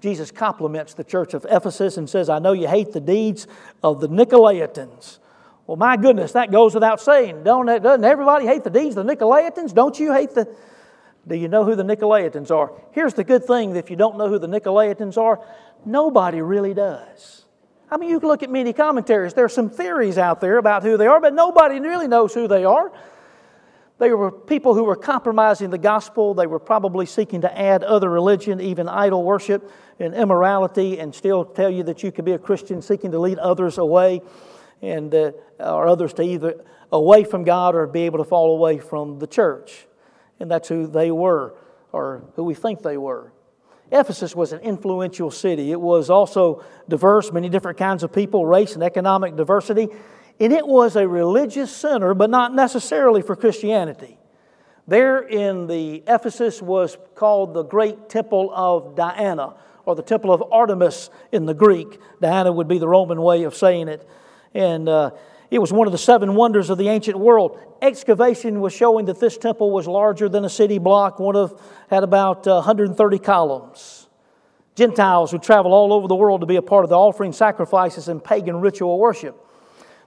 Jesus 0.00 0.30
compliments 0.30 0.94
the 0.94 1.04
church 1.04 1.34
of 1.34 1.46
Ephesus 1.48 1.96
and 1.96 2.08
says, 2.08 2.28
I 2.28 2.38
know 2.38 2.52
you 2.52 2.68
hate 2.68 2.92
the 2.92 3.00
deeds 3.00 3.46
of 3.82 4.00
the 4.00 4.08
Nicolaitans. 4.08 5.18
Well, 5.66 5.76
my 5.76 5.96
goodness, 5.96 6.32
that 6.32 6.50
goes 6.50 6.74
without 6.74 7.00
saying. 7.00 7.44
Don't, 7.44 7.66
doesn't 7.66 8.04
everybody 8.04 8.46
hate 8.46 8.64
the 8.64 8.70
deeds 8.70 8.96
of 8.96 9.06
the 9.06 9.14
Nicolaitans? 9.14 9.74
Don't 9.74 9.98
you 10.00 10.12
hate 10.12 10.30
the. 10.30 10.48
Do 11.28 11.36
you 11.36 11.48
know 11.48 11.64
who 11.64 11.76
the 11.76 11.82
Nicolaitans 11.82 12.50
are? 12.50 12.72
Here's 12.92 13.14
the 13.14 13.24
good 13.24 13.44
thing 13.44 13.76
if 13.76 13.90
you 13.90 13.96
don't 13.96 14.16
know 14.16 14.28
who 14.28 14.38
the 14.38 14.48
Nicolaitans 14.48 15.18
are, 15.18 15.40
nobody 15.84 16.40
really 16.40 16.72
does. 16.72 17.44
I 17.90 17.98
mean, 17.98 18.08
you 18.08 18.20
can 18.20 18.28
look 18.28 18.42
at 18.42 18.50
many 18.50 18.72
commentaries. 18.72 19.34
There 19.34 19.44
are 19.44 19.50
some 19.50 19.68
theories 19.68 20.16
out 20.16 20.40
there 20.40 20.58
about 20.58 20.82
who 20.82 20.96
they 20.96 21.06
are, 21.06 21.20
but 21.20 21.34
nobody 21.34 21.78
really 21.78 22.08
knows 22.08 22.32
who 22.32 22.48
they 22.48 22.64
are. 22.64 22.90
They 24.00 24.10
were 24.14 24.32
people 24.32 24.74
who 24.74 24.84
were 24.84 24.96
compromising 24.96 25.68
the 25.68 25.76
gospel. 25.76 26.32
They 26.32 26.46
were 26.46 26.58
probably 26.58 27.04
seeking 27.04 27.42
to 27.42 27.58
add 27.58 27.84
other 27.84 28.08
religion, 28.08 28.58
even 28.58 28.88
idol 28.88 29.22
worship 29.22 29.70
and 29.98 30.14
immorality, 30.14 30.98
and 30.98 31.14
still 31.14 31.44
tell 31.44 31.68
you 31.68 31.82
that 31.82 32.02
you 32.02 32.10
could 32.10 32.24
be 32.24 32.32
a 32.32 32.38
Christian 32.38 32.80
seeking 32.80 33.10
to 33.12 33.18
lead 33.18 33.38
others 33.38 33.76
away 33.76 34.22
and 34.80 35.14
uh, 35.14 35.32
or 35.58 35.86
others 35.86 36.14
to 36.14 36.22
either 36.22 36.64
away 36.90 37.24
from 37.24 37.44
God 37.44 37.74
or 37.74 37.86
be 37.86 38.00
able 38.00 38.16
to 38.16 38.24
fall 38.24 38.56
away 38.56 38.78
from 38.78 39.18
the 39.18 39.26
church. 39.26 39.86
And 40.40 40.50
that's 40.50 40.68
who 40.68 40.86
they 40.86 41.10
were, 41.10 41.54
or 41.92 42.24
who 42.36 42.44
we 42.44 42.54
think 42.54 42.80
they 42.80 42.96
were. 42.96 43.34
Ephesus 43.92 44.34
was 44.34 44.54
an 44.54 44.60
influential 44.60 45.30
city. 45.30 45.72
It 45.72 45.80
was 45.80 46.08
also 46.08 46.64
diverse, 46.88 47.32
many 47.32 47.50
different 47.50 47.76
kinds 47.76 48.02
of 48.02 48.10
people, 48.10 48.46
race, 48.46 48.72
and 48.72 48.82
economic 48.82 49.36
diversity. 49.36 49.88
And 50.40 50.54
it 50.54 50.66
was 50.66 50.96
a 50.96 51.06
religious 51.06 51.70
center, 51.70 52.14
but 52.14 52.30
not 52.30 52.54
necessarily 52.54 53.20
for 53.20 53.36
Christianity. 53.36 54.18
There 54.88 55.20
in 55.20 55.66
the 55.66 56.02
Ephesus 56.06 56.62
was 56.62 56.96
called 57.14 57.52
the 57.52 57.62
Great 57.62 58.08
Temple 58.08 58.50
of 58.52 58.96
Diana, 58.96 59.54
or 59.84 59.94
the 59.94 60.02
Temple 60.02 60.32
of 60.32 60.42
Artemis 60.50 61.10
in 61.30 61.44
the 61.44 61.52
Greek. 61.52 62.00
Diana 62.20 62.50
would 62.50 62.68
be 62.68 62.78
the 62.78 62.88
Roman 62.88 63.20
way 63.20 63.42
of 63.42 63.54
saying 63.54 63.88
it. 63.88 64.08
And 64.54 64.88
uh, 64.88 65.10
it 65.50 65.58
was 65.58 65.72
one 65.72 65.86
of 65.86 65.92
the 65.92 65.98
seven 65.98 66.34
wonders 66.34 66.70
of 66.70 66.78
the 66.78 66.88
ancient 66.88 67.18
world. 67.18 67.58
Excavation 67.82 68.60
was 68.60 68.72
showing 68.72 69.04
that 69.06 69.20
this 69.20 69.36
temple 69.36 69.70
was 69.70 69.86
larger 69.86 70.28
than 70.28 70.44
a 70.44 70.50
city 70.50 70.78
block, 70.78 71.18
one 71.18 71.36
of 71.36 71.60
had 71.90 72.02
about 72.02 72.46
uh, 72.46 72.54
130 72.54 73.18
columns. 73.18 74.08
Gentiles 74.74 75.32
would 75.32 75.42
travel 75.42 75.74
all 75.74 75.92
over 75.92 76.08
the 76.08 76.14
world 76.14 76.40
to 76.40 76.46
be 76.46 76.56
a 76.56 76.62
part 76.62 76.84
of 76.84 76.88
the 76.88 76.96
offering 76.96 77.32
sacrifices 77.32 78.08
and 78.08 78.24
pagan 78.24 78.60
ritual 78.60 78.98
worship. 78.98 79.46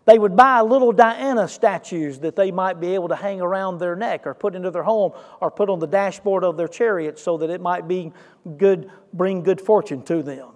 They 0.05 0.19
would 0.19 0.35
buy 0.35 0.61
little 0.61 0.91
Diana 0.91 1.47
statues 1.47 2.19
that 2.19 2.35
they 2.35 2.51
might 2.51 2.79
be 2.79 2.93
able 2.93 3.07
to 3.07 3.15
hang 3.15 3.39
around 3.39 3.77
their 3.77 3.95
neck 3.95 4.27
or 4.27 4.33
put 4.33 4.53
into 4.53 4.69
their 4.69 4.83
home 4.83 5.13
or 5.39 5.49
put 5.49 5.69
on 5.69 5.79
the 5.79 5.87
dashboard 5.87 6.43
of 6.43 6.57
their 6.57 6.67
chariot 6.67 7.17
so 7.17 7.37
that 7.37 7.49
it 7.49 7.61
might 7.61 7.87
be 7.87 8.11
good, 8.57 8.91
bring 9.13 9.43
good 9.43 9.61
fortune 9.61 10.03
to 10.03 10.21
them. 10.21 10.49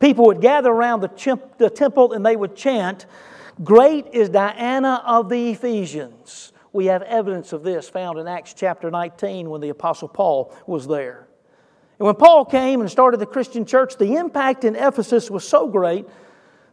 People 0.00 0.26
would 0.26 0.40
gather 0.40 0.70
around 0.70 1.00
the, 1.00 1.40
the 1.58 1.70
temple 1.70 2.12
and 2.12 2.26
they 2.26 2.36
would 2.36 2.56
chant, 2.56 3.06
Great 3.62 4.08
is 4.12 4.28
Diana 4.28 5.02
of 5.06 5.28
the 5.28 5.50
Ephesians. 5.50 6.52
We 6.72 6.86
have 6.86 7.02
evidence 7.02 7.52
of 7.52 7.62
this 7.62 7.88
found 7.88 8.18
in 8.18 8.28
Acts 8.28 8.52
chapter 8.52 8.90
19 8.90 9.48
when 9.48 9.60
the 9.60 9.70
Apostle 9.70 10.08
Paul 10.08 10.54
was 10.66 10.86
there. 10.86 11.28
And 11.98 12.06
when 12.06 12.16
Paul 12.16 12.44
came 12.44 12.82
and 12.82 12.90
started 12.90 13.18
the 13.18 13.26
Christian 13.26 13.64
church, 13.64 13.96
the 13.96 14.16
impact 14.16 14.64
in 14.64 14.76
Ephesus 14.76 15.30
was 15.30 15.48
so 15.48 15.68
great 15.68 16.06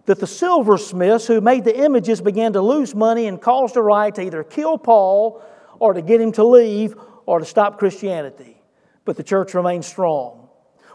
that 0.06 0.20
the 0.20 0.28
silversmiths 0.28 1.28
who 1.28 1.39
made 1.39 1.63
the 1.63 1.78
images 1.78 2.22
began 2.22 2.54
to 2.54 2.62
lose 2.62 2.94
money 2.94 3.28
and 3.28 3.42
caused 3.42 3.78
a 3.78 3.82
riot 3.82 4.16
to 4.16 4.22
either 4.22 4.44
kill 4.44 4.78
Paul 4.78 5.42
or 5.80 5.94
to 5.94 6.02
get 6.02 6.20
him 6.20 6.32
to 6.34 6.44
leave 6.44 6.96
or 7.26 7.39
to 7.39 7.46
stop 7.46 7.80
Christianity. 7.80 8.62
But 9.06 9.18
the 9.18 9.24
church 9.24 9.54
remained 9.54 9.86
strong. 9.86 10.50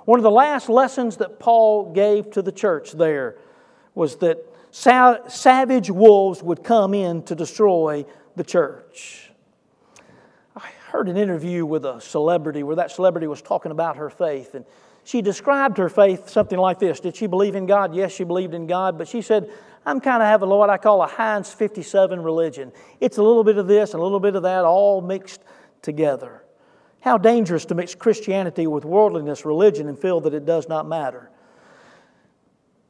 One 0.05 0.19
of 0.19 0.23
the 0.23 0.31
last 0.31 0.69
lessons 0.69 1.19
that 1.19 1.39
Paul 1.39 1.93
gave 1.93 2.31
to 2.33 2.43
the 2.43 2.53
church 2.53 2.93
there 2.93 3.37
was 3.95 4.17
that 4.17 4.39
savage 4.71 5.91
wolves 5.91 6.43
would 6.43 6.63
come 6.63 6.95
in 6.95 7.23
to 7.25 7.35
destroy 7.35 8.05
the 8.37 8.45
church. 8.45 9.28
Heard 10.89 11.11
an 11.11 11.19
interview 11.19 11.67
with 11.67 11.85
a 11.85 12.01
celebrity 12.01 12.63
where 12.63 12.77
that 12.77 12.91
celebrity 12.91 13.27
was 13.27 13.43
talking 13.43 13.73
about 13.73 13.99
her 13.99 14.09
faith, 14.09 14.55
and 14.55 14.65
she 15.05 15.21
described 15.21 15.77
her 15.77 15.91
faith 15.91 16.31
something 16.31 16.59
like 16.59 16.79
this 16.79 16.99
Did 17.01 17.15
she 17.15 17.27
believe 17.27 17.55
in 17.55 17.67
God? 17.67 17.95
Yes, 17.95 18.13
she 18.13 18.25
believed 18.25 18.55
in 18.55 18.67
God, 18.67 18.97
but 18.97 19.07
she 19.07 19.21
said, 19.21 19.51
I'm 19.85 20.01
kind 20.01 20.23
of 20.23 20.29
having 20.29 20.49
what 20.49 20.71
I 20.71 20.79
call 20.79 21.03
a 21.03 21.07
Heinz 21.07 21.53
57 21.53 22.23
religion. 22.23 22.73
It's 23.01 23.19
a 23.19 23.23
little 23.23 23.45
bit 23.45 23.59
of 23.59 23.67
this 23.67 23.93
and 23.93 24.01
a 24.01 24.03
little 24.03 24.19
bit 24.19 24.35
of 24.35 24.45
that, 24.45 24.65
all 24.65 25.03
mixed 25.03 25.43
together. 25.83 26.43
How 27.01 27.19
dangerous 27.19 27.67
to 27.67 27.75
mix 27.75 27.95
Christianity 27.95 28.67
with 28.67 28.87
worldliness, 28.87 29.45
religion, 29.45 29.89
and 29.89 29.99
feel 29.99 30.21
that 30.23 30.33
it 30.33 30.47
does 30.47 30.69
not 30.69 30.89
matter. 30.89 31.31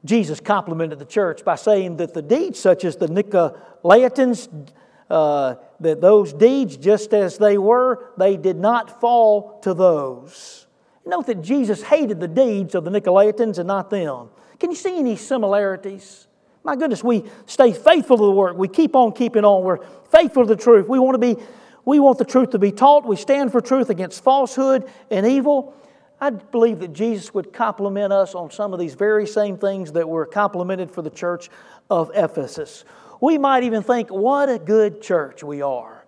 Jesus 0.05 0.39
complimented 0.39 1.01
the 1.01 1.05
church 1.05 1.45
by 1.45 1.57
saying 1.57 1.97
that 1.97 2.15
the 2.15 2.23
deeds, 2.23 2.61
such 2.61 2.85
as 2.85 2.97
the 2.97 3.09
Nicolaitans, 3.09 4.71
uh, 5.11 5.55
that 5.81 6.01
those 6.01 6.33
deeds, 6.33 6.77
just 6.77 7.15
as 7.15 7.39
they 7.39 7.59
were, 7.59 8.13
they 8.17 8.37
did 8.37 8.57
not 8.57 9.01
fall 9.01 9.59
to 9.61 9.75
those. 9.75 10.67
Note 11.07 11.27
that 11.27 11.43
Jesus 11.43 11.83
hated 11.83 12.21
the 12.21 12.29
deeds 12.29 12.75
of 12.75 12.85
the 12.85 12.91
Nicolaitans 12.91 13.59
and 13.59 13.67
not 13.67 13.89
them. 13.89 14.29
Can 14.61 14.71
you 14.71 14.77
see 14.77 14.99
any 14.99 15.17
similarities? 15.17 16.27
My 16.65 16.77
goodness, 16.77 17.03
we 17.03 17.25
stay 17.47 17.73
faithful 17.73 18.19
to 18.19 18.25
the 18.25 18.31
work. 18.31 18.57
We 18.57 18.69
keep 18.69 18.95
on 18.95 19.13
keeping 19.13 19.45
on. 19.45 19.63
We're 19.63 19.79
faithful 20.11 20.47
to 20.47 20.55
the 20.55 20.61
truth. 20.61 20.89
We 20.89 20.99
want 20.99 21.15
to 21.15 21.35
be, 21.35 21.41
we 21.85 21.99
want 21.99 22.19
the 22.19 22.25
truth 22.27 22.51
to 22.51 22.59
be 22.59 22.73
taught. 22.73 23.07
We 23.07 23.17
stand 23.17 23.53
for 23.53 23.63
truth 23.63 23.89
against 23.89 24.23
falsehood 24.23 24.91
and 25.11 25.27
evil. 25.27 25.75
I 26.21 26.31
believe 26.31 26.81
that 26.81 26.93
Jesus 26.93 27.33
would 27.33 27.53
compliment 27.53 28.13
us 28.13 28.35
on 28.35 28.51
some 28.51 28.75
of 28.75 28.81
these 28.81 28.95
very 28.95 29.27
same 29.27 29.57
things 29.57 29.93
that 29.93 30.09
were 30.09 30.27
complimented 30.27 30.91
for 30.91 31.01
the 31.01 31.11
church 31.11 31.49
of 31.89 32.11
Ephesus. 32.15 32.85
We 33.21 33.39
might 33.39 33.65
even 33.65 33.83
think, 33.83 34.11
what 34.11 34.49
a 34.49 34.59
good 34.59 35.03
church 35.03 35.43
we 35.43 35.63
are. 35.63 35.99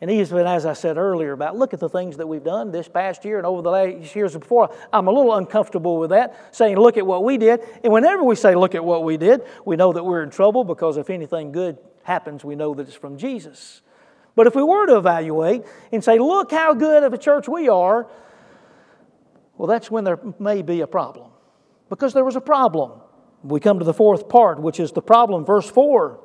And 0.00 0.10
even 0.10 0.46
as 0.46 0.64
I 0.64 0.74
said 0.74 0.96
earlier, 0.96 1.32
about 1.32 1.56
look 1.56 1.74
at 1.74 1.80
the 1.80 1.88
things 1.88 2.18
that 2.18 2.26
we've 2.26 2.44
done 2.44 2.70
this 2.70 2.88
past 2.88 3.24
year 3.24 3.38
and 3.38 3.46
over 3.46 3.62
the 3.62 3.70
last 3.70 4.14
years 4.14 4.36
before. 4.36 4.72
I'm 4.92 5.08
a 5.08 5.10
little 5.10 5.34
uncomfortable 5.34 5.98
with 5.98 6.10
that, 6.10 6.54
saying, 6.54 6.76
look 6.76 6.96
at 6.96 7.06
what 7.06 7.24
we 7.24 7.36
did. 7.36 7.60
And 7.82 7.92
whenever 7.92 8.22
we 8.22 8.36
say, 8.36 8.54
look 8.54 8.76
at 8.76 8.84
what 8.84 9.02
we 9.02 9.16
did, 9.16 9.42
we 9.64 9.74
know 9.74 9.92
that 9.92 10.04
we're 10.04 10.22
in 10.22 10.30
trouble 10.30 10.62
because 10.62 10.98
if 10.98 11.10
anything 11.10 11.50
good 11.50 11.78
happens, 12.04 12.44
we 12.44 12.54
know 12.54 12.74
that 12.74 12.86
it's 12.86 12.96
from 12.96 13.18
Jesus. 13.18 13.82
But 14.36 14.46
if 14.46 14.54
we 14.54 14.62
were 14.62 14.86
to 14.86 14.98
evaluate 14.98 15.64
and 15.90 16.02
say, 16.04 16.20
look 16.20 16.52
how 16.52 16.74
good 16.74 17.02
of 17.02 17.12
a 17.12 17.18
church 17.18 17.48
we 17.48 17.68
are, 17.68 18.06
well, 19.56 19.66
that's 19.66 19.90
when 19.90 20.04
there 20.04 20.20
may 20.38 20.62
be 20.62 20.80
a 20.82 20.86
problem. 20.86 21.32
Because 21.88 22.14
there 22.14 22.24
was 22.24 22.36
a 22.36 22.40
problem. 22.40 23.00
We 23.42 23.58
come 23.58 23.80
to 23.80 23.84
the 23.84 23.94
fourth 23.94 24.28
part, 24.28 24.60
which 24.60 24.78
is 24.78 24.92
the 24.92 25.02
problem, 25.02 25.44
verse 25.44 25.68
4. 25.68 26.20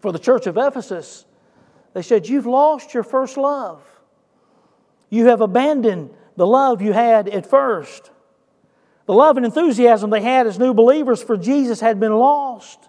For 0.00 0.12
the 0.12 0.18
church 0.18 0.46
of 0.46 0.56
Ephesus, 0.56 1.24
they 1.94 2.02
said, 2.02 2.28
You've 2.28 2.46
lost 2.46 2.94
your 2.94 3.02
first 3.02 3.36
love. 3.36 3.82
You 5.10 5.26
have 5.26 5.40
abandoned 5.40 6.10
the 6.36 6.46
love 6.46 6.82
you 6.82 6.92
had 6.92 7.28
at 7.28 7.48
first. 7.48 8.10
The 9.06 9.14
love 9.14 9.36
and 9.36 9.46
enthusiasm 9.46 10.10
they 10.10 10.20
had 10.20 10.46
as 10.46 10.58
new 10.58 10.74
believers 10.74 11.22
for 11.22 11.36
Jesus 11.36 11.80
had 11.80 11.98
been 11.98 12.12
lost. 12.12 12.88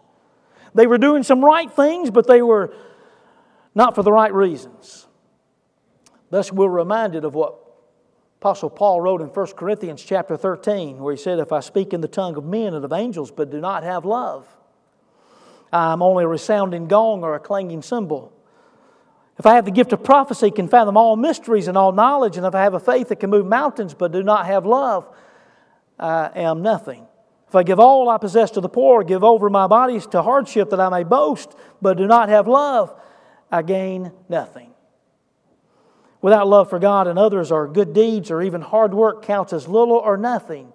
They 0.75 0.85
were 0.85 0.97
doing 0.97 1.23
some 1.23 1.43
right 1.43 1.71
things, 1.71 2.11
but 2.11 2.27
they 2.27 2.41
were 2.41 2.73
not 3.73 3.95
for 3.95 4.03
the 4.03 4.11
right 4.11 4.33
reasons. 4.33 5.07
Thus, 6.29 6.51
we're 6.51 6.67
reminded 6.67 7.23
of 7.23 7.33
what 7.33 7.55
Apostle 8.39 8.69
Paul 8.69 9.01
wrote 9.01 9.21
in 9.21 9.27
1 9.27 9.47
Corinthians 9.53 10.03
chapter 10.03 10.37
13, 10.37 10.99
where 10.99 11.15
he 11.15 11.21
said, 11.21 11.39
If 11.39 11.51
I 11.51 11.61
speak 11.61 11.93
in 11.93 12.01
the 12.01 12.07
tongue 12.07 12.37
of 12.37 12.45
men 12.45 12.73
and 12.73 12.85
of 12.85 12.93
angels, 12.93 13.31
but 13.31 13.49
do 13.49 13.59
not 13.59 13.83
have 13.83 14.05
love, 14.05 14.45
I 15.71 15.93
am 15.93 16.01
only 16.01 16.23
a 16.23 16.27
resounding 16.27 16.87
gong 16.87 17.23
or 17.23 17.35
a 17.35 17.39
clanging 17.39 17.81
cymbal. 17.81 18.33
If 19.37 19.45
I 19.45 19.55
have 19.55 19.65
the 19.65 19.71
gift 19.71 19.93
of 19.93 20.03
prophecy, 20.03 20.51
can 20.51 20.67
fathom 20.67 20.97
all 20.97 21.15
mysteries 21.15 21.67
and 21.67 21.77
all 21.77 21.91
knowledge, 21.91 22.35
and 22.35 22.45
if 22.45 22.53
I 22.53 22.63
have 22.63 22.73
a 22.73 22.79
faith 22.79 23.09
that 23.09 23.21
can 23.21 23.29
move 23.29 23.45
mountains 23.45 23.93
but 23.93 24.11
do 24.11 24.21
not 24.21 24.45
have 24.47 24.65
love, 24.65 25.07
I 25.97 26.31
am 26.35 26.61
nothing. 26.61 27.05
If 27.47 27.55
I 27.55 27.63
give 27.63 27.79
all 27.79 28.09
I 28.09 28.17
possess 28.17 28.51
to 28.51 28.61
the 28.61 28.69
poor, 28.69 29.03
give 29.03 29.23
over 29.23 29.49
my 29.49 29.67
bodies 29.67 30.05
to 30.07 30.21
hardship 30.21 30.69
that 30.71 30.79
I 30.79 30.89
may 30.89 31.03
boast, 31.03 31.55
but 31.81 31.97
do 31.97 32.05
not 32.05 32.29
have 32.29 32.47
love, 32.47 32.93
I 33.51 33.61
gain 33.61 34.11
nothing. 34.27 34.71
Without 36.21 36.47
love 36.47 36.69
for 36.69 36.79
God 36.79 37.07
and 37.07 37.17
others, 37.17 37.51
our 37.51 37.65
good 37.65 37.93
deeds 37.93 38.29
or 38.29 38.41
even 38.41 38.61
hard 38.61 38.93
work 38.93 39.23
counts 39.23 39.53
as 39.53 39.67
little 39.67 39.95
or 39.95 40.17
nothing. 40.17 40.73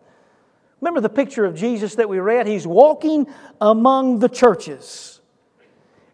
Remember 0.85 1.01
the 1.01 1.09
picture 1.09 1.47
of 1.47 1.55
Jesus 1.55 1.94
that 1.94 2.11
we 2.11 2.18
read? 2.18 2.47
He's 2.47 2.66
walking 2.66 3.27
among 3.59 4.18
the 4.18 4.29
churches. 4.29 5.23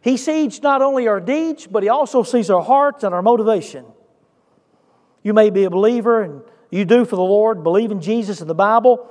He 0.01 0.17
sees 0.17 0.63
not 0.63 0.81
only 0.81 1.09
our 1.09 1.19
deeds, 1.19 1.67
but 1.67 1.83
He 1.83 1.89
also 1.89 2.23
sees 2.23 2.51
our 2.51 2.63
hearts 2.63 3.03
and 3.03 3.13
our 3.13 3.21
motivation. 3.21 3.85
You 5.25 5.35
may 5.35 5.51
be 5.51 5.65
a 5.65 5.71
believer 5.71 6.23
and 6.23 6.43
you 6.71 6.85
do 6.85 7.05
for 7.05 7.17
the 7.17 7.23
Lord, 7.23 7.65
believe 7.65 7.91
in 7.91 8.01
Jesus 8.01 8.41
and 8.41 8.49
the 8.49 8.55
Bible, 8.55 9.11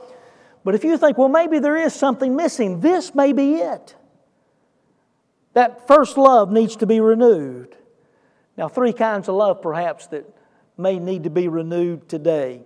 but 0.63 0.75
if 0.75 0.85
you 0.85 0.97
think, 0.97 1.17
well, 1.17 1.27
maybe 1.27 1.59
there 1.59 1.75
is 1.75 1.93
something 1.93 2.37
missing, 2.37 2.79
this 2.79 3.13
may 3.13 3.33
be 3.33 3.55
it. 3.55 3.97
That 5.55 5.87
first 5.87 6.17
love 6.17 6.53
needs 6.53 6.77
to 6.77 6.85
be 6.85 7.01
renewed. 7.01 7.75
Now, 8.57 8.69
three 8.69 8.93
kinds 8.93 9.27
of 9.27 9.35
love 9.35 9.61
perhaps 9.61 10.07
that 10.07 10.25
may 10.77 10.99
need 10.99 11.25
to 11.25 11.29
be 11.29 11.49
renewed 11.49 12.07
today. 12.07 12.63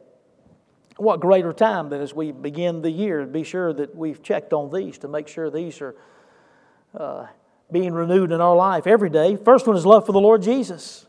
What 0.97 1.19
greater 1.19 1.53
time 1.53 1.89
than 1.89 2.01
as 2.01 2.13
we 2.13 2.31
begin 2.31 2.81
the 2.81 2.91
year 2.91 3.25
be 3.25 3.43
sure 3.43 3.73
that 3.73 3.95
we've 3.95 4.21
checked 4.21 4.53
on 4.53 4.71
these 4.71 4.97
to 4.99 5.07
make 5.07 5.27
sure 5.27 5.49
these 5.49 5.81
are 5.81 5.95
uh, 6.97 7.27
being 7.71 7.93
renewed 7.93 8.31
in 8.31 8.41
our 8.41 8.55
life 8.55 8.85
every 8.85 9.09
day. 9.09 9.35
First 9.35 9.65
one 9.65 9.75
is 9.75 9.85
love 9.85 10.05
for 10.05 10.11
the 10.11 10.19
Lord 10.19 10.41
Jesus. 10.41 11.07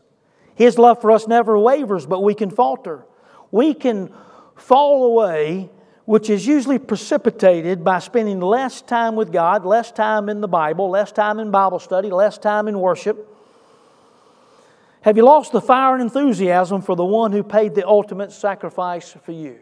His 0.55 0.77
love 0.77 1.01
for 1.01 1.11
us 1.11 1.27
never 1.27 1.57
wavers, 1.57 2.05
but 2.05 2.23
we 2.23 2.33
can 2.33 2.49
falter. 2.49 3.05
We 3.51 3.73
can 3.73 4.11
fall 4.55 5.05
away, 5.05 5.69
which 6.05 6.29
is 6.29 6.47
usually 6.47 6.79
precipitated 6.79 7.83
by 7.83 7.99
spending 7.99 8.39
less 8.39 8.81
time 8.81 9.15
with 9.15 9.31
God, 9.31 9.65
less 9.65 9.91
time 9.91 10.29
in 10.29 10.41
the 10.41 10.47
Bible, 10.47 10.89
less 10.89 11.11
time 11.11 11.39
in 11.39 11.51
Bible 11.51 11.79
study, 11.79 12.09
less 12.09 12.37
time 12.37 12.67
in 12.67 12.79
worship 12.79 13.35
have 15.05 15.17
you 15.17 15.23
lost 15.23 15.51
the 15.51 15.61
fire 15.61 15.93
and 15.93 16.01
enthusiasm 16.01 16.81
for 16.81 16.95
the 16.95 17.05
one 17.05 17.31
who 17.31 17.43
paid 17.43 17.75
the 17.75 17.87
ultimate 17.87 18.31
sacrifice 18.31 19.15
for 19.23 19.33
you? 19.33 19.59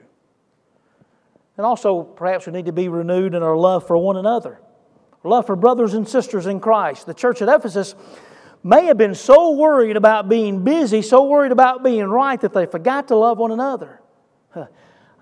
And 1.57 1.65
also, 1.65 2.03
perhaps 2.03 2.47
we 2.47 2.53
need 2.53 2.65
to 2.65 2.71
be 2.71 2.89
renewed 2.89 3.35
in 3.35 3.43
our 3.43 3.55
love 3.55 3.85
for 3.85 3.97
one 3.97 4.17
another, 4.17 4.59
love 5.23 5.45
for 5.45 5.55
brothers 5.55 5.93
and 5.93 6.07
sisters 6.07 6.47
in 6.47 6.59
Christ. 6.59 7.05
The 7.05 7.13
church 7.13 7.41
at 7.41 7.49
Ephesus 7.49 7.95
may 8.63 8.85
have 8.85 8.97
been 8.97 9.13
so 9.13 9.51
worried 9.51 9.95
about 9.95 10.29
being 10.29 10.63
busy, 10.63 11.01
so 11.01 11.25
worried 11.25 11.51
about 11.51 11.83
being 11.83 12.05
right, 12.05 12.39
that 12.41 12.53
they 12.53 12.65
forgot 12.65 13.09
to 13.09 13.15
love 13.15 13.37
one 13.37 13.51
another. 13.51 13.99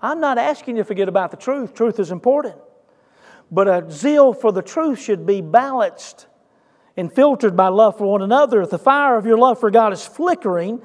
I'm 0.00 0.20
not 0.20 0.38
asking 0.38 0.76
you 0.76 0.82
to 0.82 0.86
forget 0.86 1.08
about 1.08 1.30
the 1.30 1.36
truth, 1.36 1.74
truth 1.74 2.00
is 2.00 2.10
important. 2.10 2.56
But 3.50 3.68
a 3.68 3.90
zeal 3.90 4.32
for 4.32 4.50
the 4.50 4.62
truth 4.62 5.00
should 5.00 5.26
be 5.26 5.40
balanced 5.40 6.26
and 6.96 7.12
filtered 7.12 7.56
by 7.56 7.68
love 7.68 7.98
for 7.98 8.10
one 8.10 8.22
another, 8.22 8.62
if 8.62 8.70
the 8.70 8.78
fire 8.78 9.16
of 9.16 9.26
your 9.26 9.38
love 9.38 9.60
for 9.60 9.70
God 9.70 9.92
is 9.92 10.06
flickering 10.06 10.82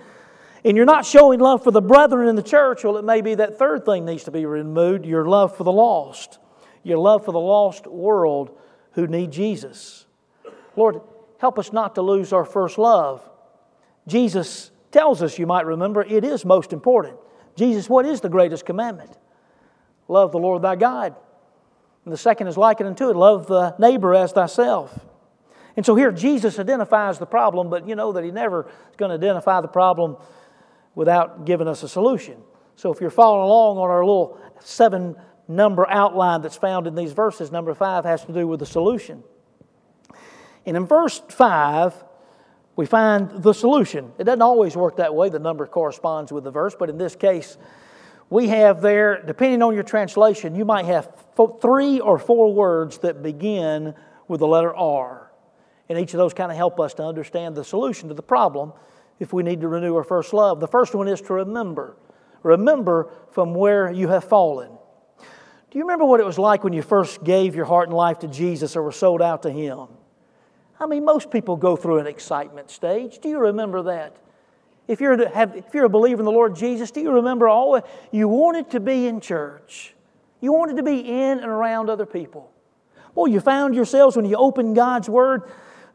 and 0.68 0.76
you're 0.76 0.86
not 0.86 1.06
showing 1.06 1.40
love 1.40 1.64
for 1.64 1.72
the 1.72 1.82
brethren 1.82 2.28
in 2.28 2.36
the 2.36 2.44
church, 2.44 2.84
well, 2.84 2.98
it 2.98 3.06
may 3.06 3.22
be 3.22 3.36
that 3.36 3.58
third 3.58 3.86
thing 3.86 4.04
needs 4.04 4.26
to 4.26 4.32
be 4.32 4.46
removed 4.46 5.06
your 5.06 5.26
love 5.26 5.56
for 5.56 5.64
the 5.64 5.72
lost, 5.72 6.40
your 6.84 6.98
love 6.98 7.24
for 7.24 7.32
the 7.32 7.40
lost 7.40 7.88
world 7.88 8.52
who 8.92 9.08
need 9.08 9.32
Jesus. 9.32 10.06
Lord, 10.76 11.00
help 11.40 11.58
us 11.58 11.72
not 11.72 11.96
to 11.96 12.02
lose 12.02 12.34
our 12.34 12.44
first 12.44 12.78
love. 12.78 13.28
Jesus 14.08 14.72
tells 14.92 15.24
us, 15.24 15.40
you 15.40 15.48
might 15.48 15.66
remember, 15.66 16.04
it 16.04 16.26
is 16.26 16.44
most 16.44 16.74
important. 16.74 17.18
Jesus, 17.56 17.90
what 17.90 18.06
is 18.06 18.20
the 18.20 18.30
greatest 18.30 18.66
commandment? 18.66 19.18
Love 20.10 20.34
the 20.34 20.38
Lord 20.38 20.62
thy 20.62 20.76
God. 20.76 21.16
And 22.04 22.14
the 22.14 22.18
second 22.18 22.48
is 22.48 22.58
likened 22.58 22.90
unto 22.90 23.10
it 23.10 23.16
love 23.16 23.48
the 23.48 23.74
neighbor 23.80 24.14
as 24.14 24.34
thyself. 24.34 25.00
And 25.78 25.86
so 25.86 25.96
here 25.96 26.12
Jesus 26.12 26.60
identifies 26.60 27.20
the 27.20 27.26
problem, 27.26 27.70
but 27.70 27.88
you 27.88 27.96
know 27.96 28.12
that 28.12 28.26
he 28.26 28.32
never 28.32 28.64
is 28.90 28.98
going 28.98 29.10
to 29.10 29.16
identify 29.16 29.62
the 29.62 29.68
problem 29.70 30.18
without 30.98 31.46
giving 31.46 31.68
us 31.68 31.84
a 31.84 31.88
solution. 31.88 32.42
So 32.76 32.92
if 32.92 33.00
you're 33.00 33.12
following 33.12 33.44
along 33.44 33.78
on 33.78 33.88
our 33.88 34.04
little 34.04 34.42
seven 34.60 35.16
number 35.48 35.88
outline 35.88 36.42
that's 36.42 36.58
found 36.58 36.88
in 36.88 36.96
these 36.96 37.14
verses, 37.14 37.52
number 37.52 37.76
five 37.76 38.04
has 38.04 38.26
to 38.26 38.34
do 38.34 38.48
with 38.48 38.60
the 38.60 38.66
solution. 38.66 39.24
And 40.66 40.76
in 40.76 40.88
verse 40.88 41.22
five, 41.30 41.94
we 42.76 42.88
find 42.88 43.44
the 43.44 43.54
solution. 43.54 44.12
It 44.18 44.24
doesn't 44.24 44.42
always 44.42 44.76
work 44.76 44.98
that 44.98 45.14
way, 45.14 45.30
the 45.30 45.38
number 45.38 45.68
corresponds 45.68 46.32
with 46.32 46.44
the 46.44 46.52
verse, 46.52 46.76
but 46.78 46.90
in 46.90 46.98
this 46.98 47.16
case, 47.16 47.60
we 48.32 48.48
have 48.48 48.82
there, 48.82 49.22
depending 49.22 49.62
on 49.62 49.76
your 49.76 49.84
translation, 49.84 50.56
you 50.56 50.66
might 50.66 50.86
have 50.86 51.14
three 51.62 52.00
or 52.00 52.18
four 52.18 52.52
words 52.52 52.98
that 53.00 53.22
begin 53.22 53.94
with 54.28 54.40
the 54.40 54.48
letter 54.48 54.76
R. 54.76 55.32
And 55.90 56.00
each 56.00 56.16
of 56.16 56.18
those 56.18 56.34
kind 56.34 56.52
of 56.52 56.58
help 56.58 56.80
us 56.80 56.96
to 56.96 57.04
understand 57.04 57.56
the 57.56 57.64
solution 57.64 58.10
to 58.10 58.16
the 58.16 58.24
problem 58.24 58.74
if 59.20 59.34
we 59.34 59.44
need 59.44 59.62
to 59.62 59.68
renew 59.68 59.96
our 59.96 60.04
first 60.04 60.34
love. 60.34 60.60
The 60.60 60.68
first 60.68 60.94
one 60.94 61.08
is 61.08 61.22
to 61.22 61.34
remember. 61.34 61.96
Remember 62.44 63.12
from 63.32 63.54
where 63.54 63.92
you 63.92 64.08
have 64.08 64.24
fallen. 64.24 64.72
Do 65.70 65.78
you 65.78 65.84
remember 65.84 66.06
what 66.06 66.20
it 66.20 66.26
was 66.26 66.38
like 66.38 66.64
when 66.64 66.74
you 66.74 66.82
first 66.82 67.24
gave 67.24 67.56
your 67.56 67.66
heart 67.66 67.90
and 67.90 67.98
life 67.98 68.20
to 68.20 68.28
Jesus 68.28 68.76
or 68.76 68.84
were 68.84 68.92
sold 68.92 69.22
out 69.22 69.44
to 69.44 69.52
Him? 69.52 69.88
I 70.80 70.86
mean, 70.86 71.04
most 71.04 71.32
people 71.32 71.56
go 71.56 71.76
through 71.76 72.00
an 72.00 72.08
excitement 72.08 72.70
stage. 72.70 73.20
Do 73.20 73.30
you 73.30 73.40
remember 73.40 73.84
that? 73.84 74.16
If 74.88 75.02
you're, 75.02 75.28
have, 75.30 75.56
if 75.56 75.74
you're 75.74 75.86
a 75.86 75.90
believer 75.90 76.22
in 76.22 76.26
the 76.26 76.32
Lord 76.32 76.56
Jesus, 76.56 76.92
do 76.92 77.02
you 77.02 77.12
remember 77.12 77.50
all 77.50 77.82
you 78.12 78.28
wanted 78.28 78.72
to 78.72 78.80
be 78.80 79.08
in 79.08 79.20
church? 79.20 79.94
You 80.40 80.54
wanted 80.54 80.78
to 80.78 80.84
be 80.84 81.00
in 81.00 81.40
and 81.40 81.46
around 81.48 81.90
other 81.90 82.06
people. 82.06 82.52
Well, 83.14 83.28
you 83.28 83.40
found 83.40 83.76
yourselves 83.76 84.16
when 84.16 84.26
you 84.26 84.36
opened 84.38 84.76
God's 84.76 85.10
Word 85.10 85.50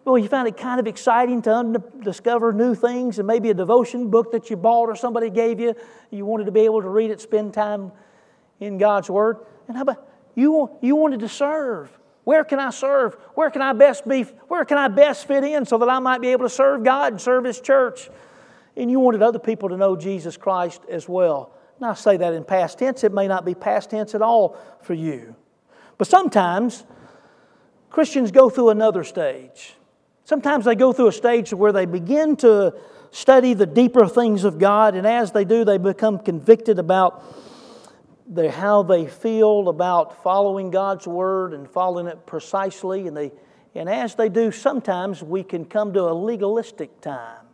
well, 0.04 0.18
you 0.18 0.28
found 0.28 0.48
it 0.48 0.56
kind 0.56 0.80
of 0.80 0.86
exciting 0.86 1.42
to 1.42 1.54
un- 1.54 1.84
discover 2.00 2.52
new 2.52 2.74
things 2.74 3.18
and 3.18 3.26
maybe 3.26 3.50
a 3.50 3.54
devotion 3.54 4.10
book 4.10 4.32
that 4.32 4.50
you 4.50 4.56
bought 4.56 4.88
or 4.88 4.96
somebody 4.96 5.30
gave 5.30 5.60
you. 5.60 5.74
You 6.10 6.26
wanted 6.26 6.46
to 6.46 6.52
be 6.52 6.60
able 6.60 6.82
to 6.82 6.88
read 6.88 7.10
it, 7.10 7.20
spend 7.20 7.54
time 7.54 7.92
in 8.58 8.78
God's 8.78 9.08
Word. 9.08 9.38
And 9.68 9.76
how 9.76 9.82
about 9.82 10.04
you, 10.34 10.70
you 10.80 10.96
wanted 10.96 11.20
to 11.20 11.28
serve? 11.28 11.96
Where 12.24 12.44
can 12.44 12.58
I 12.58 12.70
serve? 12.70 13.14
Where 13.34 13.50
can 13.50 13.62
I 13.62 13.72
best 13.72 14.06
be? 14.06 14.22
Where 14.22 14.64
can 14.64 14.78
I 14.78 14.88
best 14.88 15.26
fit 15.26 15.44
in 15.44 15.64
so 15.66 15.78
that 15.78 15.88
I 15.88 15.98
might 15.98 16.20
be 16.20 16.28
able 16.28 16.44
to 16.44 16.50
serve 16.50 16.84
God 16.84 17.12
and 17.12 17.20
serve 17.20 17.44
His 17.44 17.60
church? 17.60 18.08
And 18.76 18.90
you 18.90 19.00
wanted 19.00 19.22
other 19.22 19.38
people 19.38 19.68
to 19.68 19.76
know 19.76 19.96
Jesus 19.96 20.36
Christ 20.36 20.82
as 20.88 21.08
well. 21.08 21.54
And 21.78 21.86
I 21.86 21.94
say 21.94 22.16
that 22.16 22.32
in 22.32 22.44
past 22.44 22.78
tense. 22.78 23.04
It 23.04 23.12
may 23.12 23.28
not 23.28 23.44
be 23.44 23.54
past 23.54 23.90
tense 23.90 24.14
at 24.14 24.22
all 24.22 24.56
for 24.82 24.94
you. 24.94 25.34
But 25.98 26.06
sometimes 26.06 26.84
Christians 27.90 28.30
go 28.30 28.48
through 28.50 28.70
another 28.70 29.04
stage. 29.04 29.74
Sometimes 30.24 30.64
they 30.64 30.74
go 30.74 30.92
through 30.92 31.08
a 31.08 31.12
stage 31.12 31.52
where 31.52 31.72
they 31.72 31.86
begin 31.86 32.36
to 32.36 32.74
study 33.10 33.54
the 33.54 33.66
deeper 33.66 34.06
things 34.06 34.44
of 34.44 34.58
God, 34.58 34.94
and 34.94 35.06
as 35.06 35.32
they 35.32 35.44
do, 35.44 35.64
they 35.64 35.78
become 35.78 36.18
convicted 36.18 36.78
about 36.78 37.22
the, 38.26 38.50
how 38.50 38.82
they 38.82 39.06
feel 39.06 39.68
about 39.68 40.22
following 40.22 40.70
God's 40.70 41.06
Word 41.06 41.52
and 41.52 41.68
following 41.68 42.06
it 42.06 42.24
precisely. 42.24 43.06
And, 43.06 43.16
they, 43.16 43.32
and 43.74 43.88
as 43.88 44.14
they 44.14 44.28
do, 44.28 44.50
sometimes 44.50 45.22
we 45.22 45.42
can 45.42 45.64
come 45.64 45.92
to 45.92 46.02
a 46.04 46.14
legalistic 46.14 47.00
time 47.00 47.46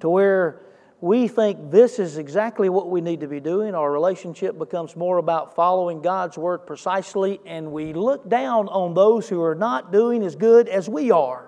to 0.00 0.08
where 0.08 0.60
we 1.00 1.28
think 1.28 1.70
this 1.70 1.98
is 1.98 2.18
exactly 2.18 2.68
what 2.68 2.90
we 2.90 3.00
need 3.00 3.20
to 3.20 3.28
be 3.28 3.40
doing. 3.40 3.74
Our 3.74 3.90
relationship 3.90 4.58
becomes 4.58 4.96
more 4.96 5.18
about 5.18 5.54
following 5.54 6.02
God's 6.02 6.36
Word 6.36 6.66
precisely, 6.66 7.40
and 7.46 7.70
we 7.70 7.92
look 7.92 8.28
down 8.28 8.68
on 8.68 8.94
those 8.94 9.28
who 9.28 9.40
are 9.42 9.54
not 9.54 9.92
doing 9.92 10.24
as 10.24 10.34
good 10.34 10.68
as 10.68 10.88
we 10.88 11.12
are. 11.12 11.47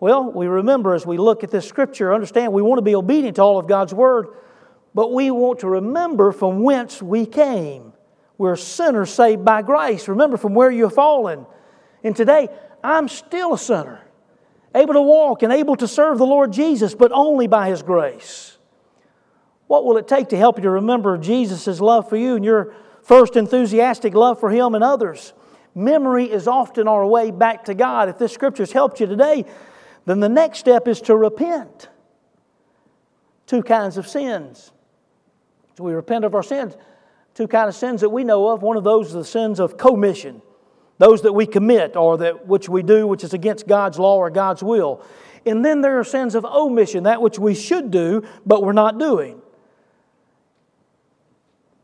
Well, 0.00 0.30
we 0.30 0.46
remember 0.46 0.94
as 0.94 1.04
we 1.04 1.18
look 1.18 1.42
at 1.42 1.50
this 1.50 1.66
scripture, 1.66 2.14
understand 2.14 2.52
we 2.52 2.62
want 2.62 2.78
to 2.78 2.82
be 2.82 2.94
obedient 2.94 3.36
to 3.36 3.42
all 3.42 3.58
of 3.58 3.66
God's 3.66 3.92
Word, 3.92 4.28
but 4.94 5.12
we 5.12 5.30
want 5.30 5.60
to 5.60 5.68
remember 5.68 6.32
from 6.32 6.62
whence 6.62 7.02
we 7.02 7.26
came. 7.26 7.92
We're 8.36 8.56
sinners 8.56 9.10
saved 9.10 9.44
by 9.44 9.62
grace. 9.62 10.06
Remember 10.06 10.36
from 10.36 10.54
where 10.54 10.70
you've 10.70 10.94
fallen. 10.94 11.46
And 12.04 12.14
today, 12.14 12.48
I'm 12.82 13.08
still 13.08 13.54
a 13.54 13.58
sinner 13.58 14.02
able 14.74 14.94
to 14.94 15.02
walk 15.02 15.42
and 15.42 15.52
able 15.52 15.76
to 15.76 15.88
serve 15.88 16.18
the 16.18 16.26
Lord 16.26 16.52
Jesus, 16.52 16.94
but 16.94 17.10
only 17.12 17.46
by 17.46 17.68
His 17.68 17.82
grace. 17.82 18.58
What 19.66 19.84
will 19.84 19.96
it 19.96 20.08
take 20.08 20.28
to 20.28 20.36
help 20.36 20.58
you 20.58 20.62
to 20.62 20.70
remember 20.70 21.16
Jesus' 21.18 21.80
love 21.80 22.08
for 22.08 22.16
you 22.16 22.36
and 22.36 22.44
your 22.44 22.74
first 23.02 23.36
enthusiastic 23.36 24.14
love 24.14 24.38
for 24.40 24.50
Him 24.50 24.74
and 24.74 24.84
others? 24.84 25.32
Memory 25.74 26.30
is 26.30 26.46
often 26.46 26.88
our 26.88 27.06
way 27.06 27.30
back 27.30 27.64
to 27.66 27.74
God. 27.74 28.08
If 28.08 28.18
this 28.18 28.32
scripture 28.32 28.62
has 28.62 28.72
helped 28.72 29.00
you 29.00 29.06
today, 29.06 29.44
then 30.08 30.20
the 30.20 30.28
next 30.28 30.58
step 30.58 30.88
is 30.88 31.00
to 31.02 31.16
repent. 31.16 31.88
Two 33.46 33.62
kinds 33.62 33.96
of 33.96 34.06
sins. 34.06 34.72
So 35.76 35.84
we 35.84 35.92
repent 35.92 36.24
of 36.24 36.34
our 36.34 36.42
sins. 36.42 36.76
Two 37.34 37.48
kinds 37.48 37.74
of 37.74 37.78
sins 37.78 38.00
that 38.00 38.10
we 38.10 38.24
know 38.24 38.48
of. 38.48 38.62
One 38.62 38.76
of 38.76 38.84
those 38.84 39.08
is 39.08 39.12
the 39.12 39.24
sins 39.24 39.60
of 39.60 39.76
commission 39.76 40.42
those 40.98 41.22
that 41.22 41.32
we 41.32 41.46
commit 41.46 41.96
or 41.96 42.18
that 42.18 42.46
which 42.46 42.68
we 42.68 42.82
do 42.82 43.06
which 43.06 43.24
is 43.24 43.32
against 43.32 43.66
God's 43.66 43.98
law 43.98 44.16
or 44.16 44.30
God's 44.30 44.62
will. 44.62 45.02
And 45.46 45.64
then 45.64 45.80
there 45.80 45.98
are 45.98 46.04
sins 46.04 46.34
of 46.34 46.44
omission, 46.44 47.04
that 47.04 47.22
which 47.22 47.38
we 47.38 47.54
should 47.54 47.90
do 47.90 48.26
but 48.44 48.62
we're 48.62 48.72
not 48.72 48.98
doing. 48.98 49.40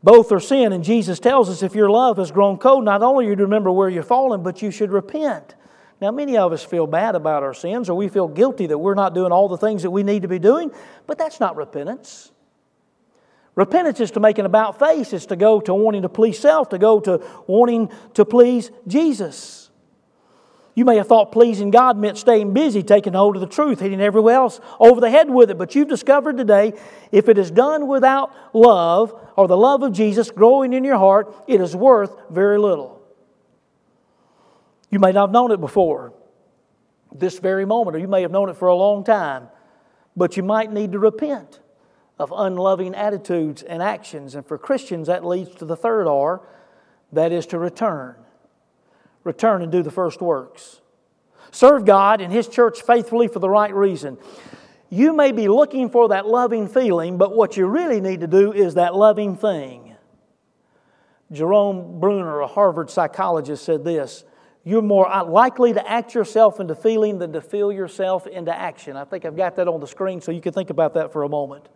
Both 0.03 0.31
are 0.31 0.39
sin, 0.39 0.71
and 0.71 0.83
Jesus 0.83 1.19
tells 1.19 1.49
us 1.49 1.63
if 1.63 1.73
your 1.73 1.89
love 1.89 2.17
has 2.17 2.29
grown 2.29 2.59
cold, 2.59 2.85
not 2.85 3.01
only 3.01 3.25
you 3.25 3.33
remember 3.33 3.71
where 3.71 3.89
you've 3.89 4.07
fallen, 4.07 4.43
but 4.43 4.61
you 4.61 4.69
should 4.69 4.91
repent. 4.91 5.55
Now, 6.01 6.11
many 6.11 6.37
of 6.37 6.51
us 6.51 6.63
feel 6.63 6.87
bad 6.87 7.15
about 7.15 7.41
our 7.41 7.53
sins, 7.53 7.89
or 7.89 7.95
we 7.95 8.09
feel 8.09 8.27
guilty 8.27 8.67
that 8.67 8.77
we're 8.77 8.95
not 8.95 9.13
doing 9.13 9.31
all 9.31 9.47
the 9.47 9.57
things 9.57 9.83
that 9.83 9.91
we 9.91 10.03
need 10.03 10.23
to 10.23 10.27
be 10.27 10.39
doing, 10.39 10.71
but 11.07 11.17
that's 11.17 11.39
not 11.39 11.55
repentance. 11.55 12.31
Repentance 13.55 14.01
is 14.01 14.11
to 14.11 14.19
make 14.19 14.37
an 14.37 14.45
about 14.45 14.77
face, 14.77 15.13
is 15.13 15.25
to 15.27 15.37
go 15.37 15.61
to 15.61 15.73
wanting 15.73 16.01
to 16.01 16.09
please 16.09 16.37
self, 16.37 16.69
to 16.69 16.77
go 16.77 16.99
to 16.99 17.25
wanting 17.47 17.89
to 18.13 18.25
please 18.25 18.69
Jesus. 18.85 19.71
You 20.73 20.83
may 20.83 20.97
have 20.97 21.07
thought 21.07 21.31
pleasing 21.31 21.71
God 21.71 21.97
meant 21.97 22.17
staying 22.17 22.53
busy, 22.53 22.83
taking 22.83 23.13
hold 23.13 23.37
of 23.37 23.41
the 23.41 23.47
truth, 23.47 23.79
hitting 23.79 24.01
everywhere 24.01 24.35
else 24.35 24.59
over 24.77 24.99
the 24.99 25.09
head 25.09 25.29
with 25.29 25.49
it. 25.49 25.57
But 25.57 25.73
you've 25.73 25.87
discovered 25.87 26.35
today, 26.35 26.73
if 27.13 27.29
it 27.29 27.37
is 27.37 27.49
done 27.49 27.87
without 27.87 28.33
love 28.53 29.17
or 29.37 29.47
the 29.47 29.55
love 29.55 29.83
of 29.83 29.93
Jesus 29.93 30.29
growing 30.31 30.73
in 30.73 30.83
your 30.83 30.97
heart, 30.97 31.33
it 31.47 31.61
is 31.61 31.73
worth 31.73 32.17
very 32.29 32.57
little. 32.57 33.01
You 34.89 34.99
may 34.99 35.11
not 35.11 35.27
have 35.27 35.31
known 35.31 35.51
it 35.51 35.59
before, 35.59 36.13
this 37.13 37.39
very 37.39 37.65
moment, 37.65 37.95
or 37.95 37.99
you 37.99 38.07
may 38.07 38.21
have 38.21 38.31
known 38.31 38.49
it 38.49 38.57
for 38.57 38.67
a 38.67 38.75
long 38.75 39.03
time, 39.03 39.47
but 40.15 40.37
you 40.37 40.43
might 40.43 40.71
need 40.71 40.91
to 40.91 40.99
repent 40.99 41.59
of 42.17 42.33
unloving 42.35 42.95
attitudes 42.95 43.63
and 43.63 43.81
actions. 43.81 44.35
And 44.35 44.45
for 44.45 44.57
Christians, 44.57 45.07
that 45.07 45.25
leads 45.25 45.55
to 45.55 45.65
the 45.65 45.75
third 45.75 46.07
R 46.07 46.41
that 47.11 47.31
is 47.31 47.45
to 47.47 47.59
return. 47.59 48.15
Return 49.23 49.61
and 49.61 49.71
do 49.71 49.81
the 49.81 49.91
first 49.91 50.21
works. 50.21 50.81
Serve 51.51 51.85
God 51.85 52.21
and 52.21 52.31
His 52.31 52.47
church 52.47 52.81
faithfully 52.81 53.27
for 53.27 53.39
the 53.39 53.49
right 53.49 53.73
reason. 53.73 54.17
You 54.89 55.13
may 55.13 55.31
be 55.31 55.47
looking 55.47 55.89
for 55.89 56.09
that 56.09 56.27
loving 56.27 56.67
feeling, 56.67 57.17
but 57.17 57.35
what 57.35 57.57
you 57.57 57.65
really 57.65 58.01
need 58.01 58.21
to 58.21 58.27
do 58.27 58.53
is 58.53 58.75
that 58.75 58.95
loving 58.95 59.35
thing. 59.35 59.95
Jerome 61.31 61.99
Bruner, 61.99 62.41
a 62.41 62.47
Harvard 62.47 62.89
psychologist, 62.89 63.65
said 63.65 63.83
this 63.83 64.23
You're 64.67 64.81
more 64.81 65.07
uh, 65.07 65.23
likely 65.23 65.73
to 65.73 65.89
act 65.89 66.15
yourself 66.15 66.59
into 66.59 66.73
feeling 66.73 67.19
than 67.19 67.31
to 67.33 67.41
feel 67.41 67.71
yourself 67.71 68.25
into 68.25 68.53
action. 68.53 68.97
I 68.97 69.05
think 69.05 69.23
I've 69.23 69.37
got 69.37 69.55
that 69.57 69.67
on 69.67 69.79
the 69.79 69.87
screen 69.87 70.19
so 70.21 70.31
you 70.31 70.41
can 70.41 70.53
think 70.53 70.71
about 70.71 70.95
that 70.95 71.13
for 71.13 71.21
a 71.21 71.29
moment. 71.29 71.69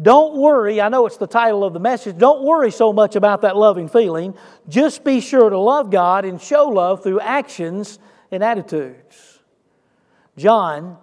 Don't 0.00 0.36
worry, 0.36 0.80
I 0.80 0.88
know 0.88 1.06
it's 1.06 1.18
the 1.18 1.26
title 1.26 1.64
of 1.64 1.74
the 1.74 1.80
message. 1.80 2.18
Don't 2.18 2.44
worry 2.44 2.70
so 2.70 2.92
much 2.92 3.14
about 3.14 3.42
that 3.42 3.56
loving 3.56 3.88
feeling. 3.88 4.34
Just 4.68 5.04
be 5.04 5.20
sure 5.20 5.48
to 5.50 5.58
love 5.58 5.90
God 5.90 6.24
and 6.24 6.40
show 6.40 6.68
love 6.68 7.02
through 7.02 7.20
actions 7.20 7.98
and 8.30 8.42
attitudes. 8.42 9.40
John 10.36 10.96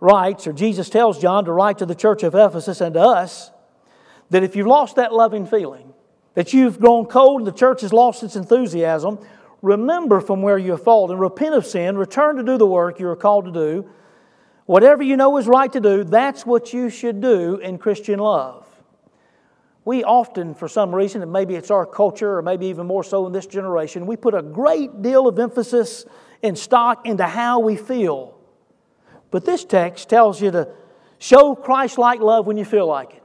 writes, 0.00 0.46
or 0.46 0.52
Jesus 0.52 0.90
tells 0.90 1.20
John 1.20 1.44
to 1.44 1.52
write 1.52 1.78
to 1.78 1.86
the 1.86 1.94
church 1.94 2.22
of 2.22 2.34
Ephesus 2.34 2.80
and 2.80 2.94
to 2.94 3.00
us, 3.00 3.50
that 4.30 4.42
if 4.42 4.56
you've 4.56 4.66
lost 4.66 4.96
that 4.96 5.12
loving 5.12 5.46
feeling, 5.46 5.92
that 6.34 6.52
you've 6.52 6.80
grown 6.80 7.06
cold 7.06 7.40
and 7.40 7.46
the 7.46 7.52
church 7.52 7.82
has 7.82 7.92
lost 7.92 8.22
its 8.22 8.34
enthusiasm, 8.34 9.18
remember 9.62 10.20
from 10.20 10.42
where 10.42 10.58
you 10.58 10.72
have 10.72 10.82
fallen, 10.82 11.18
repent 11.18 11.54
of 11.54 11.64
sin, 11.64 11.96
return 11.96 12.36
to 12.36 12.42
do 12.42 12.58
the 12.58 12.66
work 12.66 13.00
you 13.00 13.08
are 13.08 13.16
called 13.16 13.46
to 13.46 13.52
do 13.52 13.88
Whatever 14.66 15.02
you 15.02 15.16
know 15.16 15.36
is 15.38 15.46
right 15.46 15.72
to 15.72 15.80
do, 15.80 16.04
that's 16.04 16.46
what 16.46 16.72
you 16.72 16.88
should 16.88 17.20
do 17.20 17.56
in 17.56 17.78
Christian 17.78 18.18
love. 18.18 18.66
We 19.84 20.04
often, 20.04 20.54
for 20.54 20.68
some 20.68 20.94
reason, 20.94 21.22
and 21.22 21.32
maybe 21.32 21.56
it's 21.56 21.70
our 21.70 21.84
culture, 21.84 22.38
or 22.38 22.42
maybe 22.42 22.66
even 22.66 22.86
more 22.86 23.02
so 23.02 23.26
in 23.26 23.32
this 23.32 23.46
generation, 23.46 24.06
we 24.06 24.16
put 24.16 24.34
a 24.34 24.42
great 24.42 25.02
deal 25.02 25.26
of 25.26 25.38
emphasis 25.38 26.06
and 26.42 26.56
stock 26.56 27.06
into 27.06 27.24
how 27.24 27.58
we 27.58 27.76
feel. 27.76 28.38
But 29.32 29.44
this 29.44 29.64
text 29.64 30.08
tells 30.08 30.40
you 30.40 30.52
to 30.52 30.68
show 31.18 31.56
Christ 31.56 31.98
like 31.98 32.20
love 32.20 32.46
when 32.46 32.56
you 32.56 32.64
feel 32.64 32.86
like 32.86 33.14
it, 33.14 33.22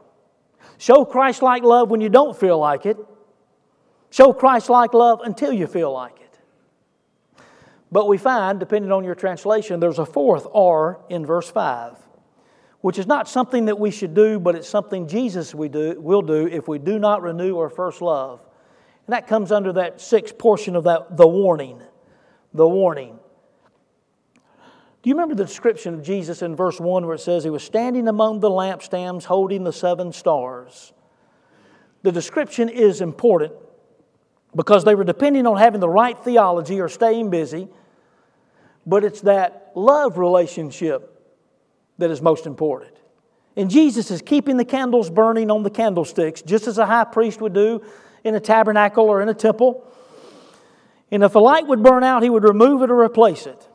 show 0.80 1.06
Christ 1.06 1.43
like 1.43 1.62
love 1.62 1.91
when 1.91 2.02
you 2.02 2.10
don't 2.10 2.36
feel 2.36 2.58
like 2.58 2.88
it, 2.88 2.97
show 4.10 4.34
Christ 4.34 4.69
like 4.69 4.95
love 4.95 5.21
until 5.23 5.54
you 5.54 5.67
feel 5.67 5.93
like 5.93 6.19
it. 6.19 6.26
But 7.91 8.08
we 8.08 8.17
find, 8.17 8.60
depending 8.60 8.91
on 8.91 9.04
your 9.04 9.15
translation, 9.15 9.80
there's 9.80 10.00
a 10.00 10.06
fourth 10.06 10.47
R 10.54 11.00
in 11.10 11.26
verse 11.26 11.50
5, 11.50 11.95
which 12.82 13.00
is 13.00 13.08
not 13.08 13.30
something 13.30 13.65
that 13.65 13.80
we 13.80 13.91
should 13.91 14.13
do, 14.13 14.39
but 14.39 14.56
it's 14.56 14.67
something 14.67 15.08
Jesus 15.08 15.56
we 15.56 15.69
do, 15.69 15.95
will 16.00 16.21
do 16.21 16.47
if 16.47 16.67
we 16.67 16.80
do 16.80 17.00
not 17.00 17.21
renew 17.21 17.58
our 17.58 17.69
first 17.69 18.02
love. 18.02 18.41
And 19.06 19.13
that 19.13 19.28
comes 19.28 19.54
under 19.54 19.71
that 19.73 20.02
sixth 20.02 20.38
portion 20.38 20.76
of 20.76 20.84
that, 20.84 21.15
the 21.15 21.28
warning. 21.28 21.82
The 22.54 22.67
warning. 22.67 23.19
Do 25.02 25.10
you 25.10 25.15
remember 25.15 25.36
the 25.36 25.45
description 25.45 25.93
of 25.93 26.04
Jesus 26.04 26.41
in 26.41 26.56
verse 26.56 26.82
1 26.82 27.06
where 27.06 27.15
it 27.15 27.19
says 27.19 27.45
he 27.45 27.50
was 27.50 27.63
standing 27.63 28.10
among 28.10 28.41
the 28.41 28.50
lampstands 28.50 29.23
holding 29.23 29.63
the 29.63 29.71
seven 29.71 30.12
stars? 30.12 30.91
The 32.04 32.12
description 32.12 32.67
is 32.67 33.00
important 33.00 33.54
because 34.55 34.83
they 34.83 34.95
were 34.95 35.03
depending 35.03 35.45
on 35.45 35.57
having 35.57 35.79
the 35.79 35.89
right 35.89 36.17
theology 36.23 36.79
or 36.79 36.89
staying 36.89 37.29
busy, 37.29 37.67
but 38.86 39.03
it's 39.03 39.21
that 39.21 39.71
love 39.75 40.17
relationship 40.17 41.13
that 41.97 42.10
is 42.10 42.21
most 42.21 42.45
important. 42.45 42.93
And 43.55 43.69
Jesus 43.69 44.12
is 44.12 44.21
keeping 44.21 44.57
the 44.57 44.65
candles 44.65 45.10
burning 45.10 45.49
on 45.49 45.63
the 45.63 45.69
candlesticks, 45.69 46.41
just 46.41 46.67
as 46.67 46.77
a 46.77 46.86
high 46.86 47.03
priest 47.03 47.41
would 47.41 47.53
do 47.53 47.83
in 48.23 48.36
a 48.36 48.39
tabernacle 48.39 49.05
or 49.05 49.21
in 49.21 49.29
a 49.29 49.33
temple. 49.33 49.83
And 51.12 51.23
if 51.23 51.36
a 51.36 51.39
light 51.39 51.65
would 51.67 51.81
burn 51.81 52.03
out, 52.03 52.21
he 52.23 52.29
would 52.29 52.43
remove 52.43 52.83
it 52.83 52.91
or 52.91 53.01
replace 53.01 53.45
it. 53.45 53.67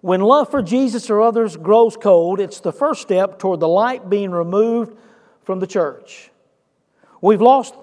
When 0.00 0.20
love 0.20 0.50
for 0.50 0.62
Jesus 0.62 1.10
or 1.10 1.20
others 1.20 1.56
grows 1.56 1.96
cold, 1.96 2.40
it's 2.40 2.60
the 2.60 2.72
first 2.72 3.02
step 3.02 3.38
toward 3.38 3.60
the 3.60 3.68
light 3.68 4.10
being 4.10 4.30
removed 4.30 4.96
from 5.42 5.60
the 5.60 5.66
church. 5.66 6.30
We've 7.20 7.40
lost 7.40 7.74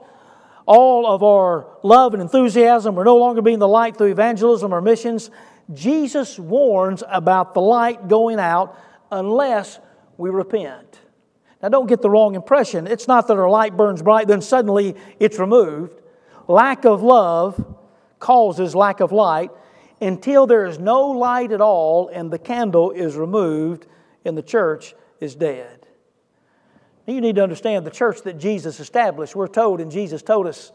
all 0.69 1.07
of 1.07 1.23
our 1.23 1.65
love 1.81 2.13
and 2.13 2.21
enthusiasm. 2.21 2.93
We're 2.93 3.03
no 3.03 3.17
longer 3.17 3.41
being 3.41 3.57
the 3.57 3.67
light 3.67 3.97
through 3.97 4.11
evangelism 4.11 4.71
or 4.71 4.81
missions. 4.81 5.31
Jesus 5.73 6.37
warns 6.37 7.03
about 7.07 7.55
the 7.55 7.59
light 7.59 8.07
going 8.07 8.39
out 8.39 8.77
unless 9.11 9.79
we 10.17 10.29
repent. 10.29 10.99
Now, 11.63 11.69
don't 11.69 11.87
get 11.87 12.03
the 12.03 12.09
wrong 12.09 12.35
impression. 12.35 12.85
It's 12.85 13.07
not 13.07 13.27
that 13.27 13.37
our 13.37 13.49
light 13.49 13.75
burns 13.75 14.03
bright, 14.03 14.27
then 14.27 14.41
suddenly 14.41 14.95
it's 15.19 15.39
removed. 15.39 16.01
Lack 16.47 16.85
of 16.85 17.01
love 17.01 17.75
causes 18.19 18.75
lack 18.75 18.99
of 18.99 19.11
light 19.11 19.49
until 19.99 20.45
there 20.45 20.67
is 20.67 20.77
no 20.77 21.07
light 21.07 21.51
at 21.51 21.61
all 21.61 22.09
and 22.09 22.29
the 22.29 22.37
candle 22.37 22.91
is 22.91 23.15
removed 23.15 23.87
and 24.23 24.37
the 24.37 24.43
church 24.43 24.93
is 25.19 25.33
dead. 25.33 25.78
You 27.09 27.21
need 27.21 27.35
to 27.35 27.43
understand 27.43 27.85
the 27.85 27.91
church 27.91 28.21
that 28.23 28.37
Jesus 28.37 28.79
established. 28.79 29.35
We're 29.35 29.47
told, 29.47 29.81
and 29.81 29.91
Jesus 29.91 30.21
told 30.21 30.47
us, 30.47 30.71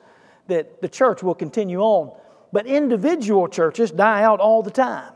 that 0.48 0.82
the 0.82 0.88
church 0.88 1.22
will 1.22 1.34
continue 1.34 1.80
on. 1.80 2.16
but 2.52 2.66
individual 2.66 3.48
churches 3.48 3.90
die 3.90 4.22
out 4.22 4.38
all 4.38 4.62
the 4.62 4.70
time. 4.70 5.12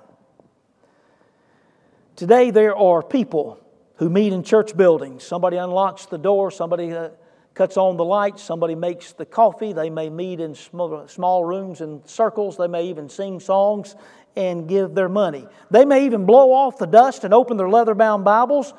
Today, 2.17 2.51
there 2.51 2.75
are 2.75 3.01
people 3.01 3.61
who 3.99 4.11
meet 4.11 4.33
in 4.33 4.43
church 4.43 4.77
buildings. 4.77 5.23
Somebody 5.23 5.57
unlocks 5.57 6.07
the 6.07 6.19
door, 6.19 6.51
somebody 6.51 6.93
uh, 6.93 7.11
cuts 7.55 7.77
on 7.77 7.97
the 7.97 8.05
lights, 8.05 8.43
somebody 8.43 8.75
makes 8.75 9.13
the 9.13 9.25
coffee. 9.25 9.73
They 9.73 9.89
may 9.89 10.11
meet 10.11 10.41
in 10.41 10.57
small 10.57 11.45
rooms 11.45 11.81
and 11.81 12.05
circles. 12.09 12.57
They 12.57 12.67
may 12.67 12.87
even 12.89 13.09
sing 13.09 13.39
songs 13.39 13.95
and 14.35 14.69
give 14.69 14.95
their 14.95 15.09
money. 15.09 15.47
They 15.71 15.85
may 15.85 16.07
even 16.07 16.27
blow 16.27 16.53
off 16.53 16.79
the 16.79 16.87
dust 16.87 17.23
and 17.23 17.33
open 17.33 17.57
their 17.57 17.69
leather 17.69 17.95
bound 17.95 18.25
Bibles, 18.25 18.75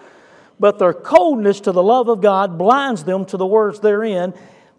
but 0.60 0.78
their 0.78 0.93
coldness 0.93 1.62
to 1.62 1.72
the 1.72 1.84
love 1.84 2.10
of 2.10 2.22
God 2.22 2.58
blinds 2.58 3.04
them 3.04 3.26
to 3.26 3.38
the 3.38 3.45
words 3.45 3.80
therein. 3.80 4.34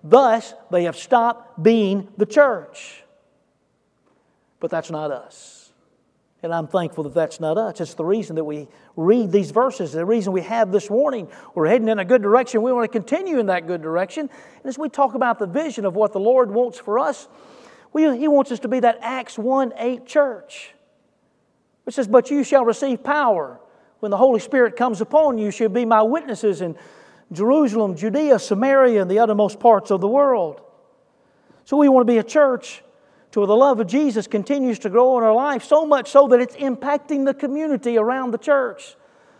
Thus, 0.05 0.55
they 0.71 0.85
have 0.85 0.97
stopped 0.97 1.63
being 1.63 2.09
the 2.17 2.27
church. 2.27 3.03
But 4.61 4.71
that's 4.71 4.91
not 4.91 5.11
us. 5.11 5.73
And 6.43 6.55
I'm 6.55 6.69
thankful 6.69 7.05
that 7.05 7.15
that's 7.15 7.39
not 7.39 7.59
us. 7.59 7.81
It's 7.81 7.95
the 7.95 8.05
reason 8.05 8.37
that 8.37 8.45
we 8.45 8.69
read 8.97 9.31
these 9.31 9.51
verses, 9.51 9.93
the 9.93 10.05
reason 10.05 10.33
we 10.33 10.41
have 10.43 10.73
this 10.73 10.89
warning. 10.89 11.29
We're 11.55 11.67
heading 11.67 11.89
in 11.89 11.99
a 11.99 12.05
good 12.05 12.23
direction. 12.23 12.63
We 12.63 12.73
want 12.73 12.91
to 12.91 12.99
continue 12.99 13.39
in 13.39 13.47
that 13.47 13.67
good 13.67 13.83
direction. 13.83 14.31
And 14.31 14.67
as 14.67 14.79
we 14.79 14.89
talk 14.89 15.15
about 15.15 15.39
the 15.39 15.47
vision 15.47 15.85
of 15.85 15.97
what 15.97 16.13
the 16.13 16.21
Lord 16.21 16.51
wants 16.51 16.79
for 16.79 16.99
us, 16.99 17.29
we, 17.93 18.19
He 18.19 18.29
wants 18.29 18.53
us 18.53 18.61
to 18.61 18.69
be 18.69 18.81
that 18.81 18.99
Acts 19.03 19.39
1 19.39 19.75
8 19.77 20.07
church, 20.07 20.75
which 21.85 21.95
says, 21.95 22.09
But 22.09 22.31
you 22.31 22.43
shall 22.43 22.65
receive 22.65 23.05
power 23.05 23.61
when 24.01 24.11
the 24.11 24.17
Holy 24.17 24.41
Spirit 24.41 24.77
comes 24.77 25.01
upon 25.01 25.39
you, 25.39 25.51
shall 25.51 25.69
be 25.69 25.85
my 25.85 26.03
witnesses 26.03 26.61
in 26.61 26.77
Jerusalem, 27.33 27.95
Judea, 27.95 28.39
Samaria, 28.39 29.03
and 29.03 29.11
the 29.11 29.19
uttermost 29.19 29.61
parts 29.61 29.91
of 29.91 30.01
the 30.01 30.09
world. 30.09 30.61
So 31.65 31.77
we 31.77 31.89
want 31.89 32.07
to 32.07 32.13
be 32.13 32.19
a 32.19 32.25
church 32.25 32.83
to 33.31 33.41
where 33.41 33.47
the 33.47 33.57
love 33.57 33.79
of 33.79 33.87
Jesus 33.87 34.27
continues 34.27 34.81
to 34.81 34.91
grow 34.91 35.19
in 35.19 35.25
our 35.25 35.35
life, 35.35 35.63
so 35.63 35.87
much 35.87 36.11
so 36.11 36.27
that 36.29 36.41
it's 36.41 36.57
impacting 36.57 37.25
the 37.25 37.35
community 37.35 37.97
around 37.97 38.33
the 38.33 38.39
church. 38.39 38.97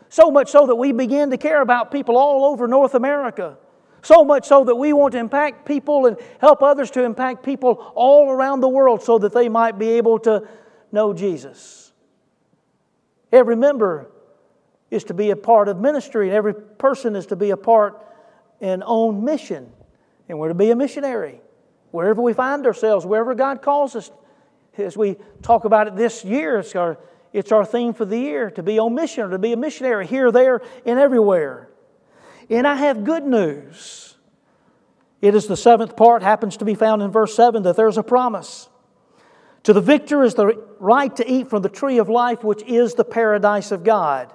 So 0.09 0.31
much 0.31 0.51
so 0.51 0.67
that 0.67 0.77
we 0.77 0.93
begin 0.93 1.31
to 1.31 1.37
care 1.37 1.61
about 1.61 1.91
people 1.91 2.17
all 2.17 2.45
over 2.45 2.69
North 2.69 2.95
America. 2.95 3.57
So 4.03 4.25
much 4.25 4.47
so 4.47 4.65
that 4.65 4.75
we 4.75 4.93
want 4.93 5.13
to 5.13 5.19
impact 5.19 5.67
people 5.67 6.07
and 6.07 6.17
help 6.41 6.63
others 6.63 6.91
to 6.93 7.05
impact 7.05 7.45
people 7.45 7.93
all 7.95 8.31
around 8.31 8.61
the 8.61 8.69
world 8.69 9.03
so 9.03 9.19
that 9.19 9.33
they 9.33 9.49
might 9.49 9.79
be 9.79 9.91
able 9.91 10.19
to 10.21 10.47
know 10.93 11.13
Jesus. 11.13 11.93
Every 13.33 13.57
member 13.57 14.11
is 14.91 15.05
to 15.05 15.15
be 15.15 15.31
a 15.31 15.37
part 15.37 15.69
of 15.69 15.79
ministry, 15.79 16.29
and 16.29 16.37
every 16.37 16.55
person 16.55 17.17
is 17.17 17.27
to 17.27 17.37
be 17.37 17.51
a 17.51 17.57
part 17.57 18.01
and 18.61 18.83
own 18.85 19.25
mission. 19.25 19.71
And 20.29 20.39
we're 20.39 20.49
to 20.49 20.55
be 20.55 20.71
a 20.71 20.77
missionary 20.77 21.41
wherever 21.91 22.23
we 22.23 22.33
find 22.33 22.67
ourselves, 22.67 23.05
wherever 23.05 23.35
God 23.35 23.63
calls 23.63 23.97
us. 23.97 24.11
As 24.79 24.97
we 24.97 25.17
talk 25.43 25.65
about 25.65 25.89
it 25.89 25.97
this 25.97 26.25
year, 26.25 26.59
it's 26.59 26.75
our, 26.75 26.99
it's 27.33 27.53
our 27.53 27.65
theme 27.65 27.93
for 27.93 28.05
the 28.05 28.19
year 28.19 28.51
to 28.53 28.63
be 28.63 28.79
on 28.79 28.95
mission 28.95 29.25
or 29.25 29.31
to 29.31 29.39
be 29.39 29.53
a 29.53 29.57
missionary 29.57 30.07
here, 30.07 30.31
there, 30.31 30.63
and 30.87 30.99
everywhere. 30.99 31.69
And 32.49 32.67
I 32.67 32.77
have 32.77 33.05
good 33.05 33.25
news. 33.25 34.17
It 35.21 35.35
is 35.35 35.47
the 35.47 35.57
seventh 35.57 35.97
part, 35.97 36.23
happens 36.23 36.57
to 36.59 36.65
be 36.65 36.75
found 36.75 37.03
in 37.03 37.11
verse 37.11 37.35
7, 37.35 37.63
that 37.65 37.77
there's 37.77 37.99
a 37.99 38.03
promise. 38.03 38.69
To 39.65 39.73
the 39.73 39.81
victor 39.81 40.23
is 40.23 40.35
the 40.35 40.65
right 40.79 41.15
to 41.17 41.31
eat 41.31 41.51
from 41.51 41.63
the 41.63 41.69
tree 41.69 41.99
of 41.99 42.09
life, 42.09 42.43
which 42.43 42.63
is 42.63 42.95
the 42.95 43.05
paradise 43.05 43.71
of 43.71 43.85
God. 43.85 44.33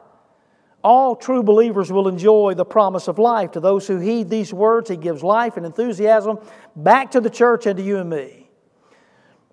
All 0.85 1.15
true 1.15 1.41
believers 1.41 1.91
will 1.91 2.07
enjoy 2.07 2.53
the 2.53 2.63
promise 2.63 3.07
of 3.07 3.17
life. 3.17 3.53
To 3.53 3.59
those 3.59 3.87
who 3.87 3.97
heed 3.97 4.29
these 4.29 4.53
words, 4.53 4.87
He 4.87 4.97
gives 4.97 5.23
life 5.23 5.57
and 5.57 5.65
enthusiasm 5.65 6.37
back 6.75 7.09
to 7.11 7.19
the 7.19 7.29
church 7.31 7.65
and 7.65 7.75
to 7.77 7.83
you 7.83 7.97
and 7.97 8.07
me. 8.07 8.47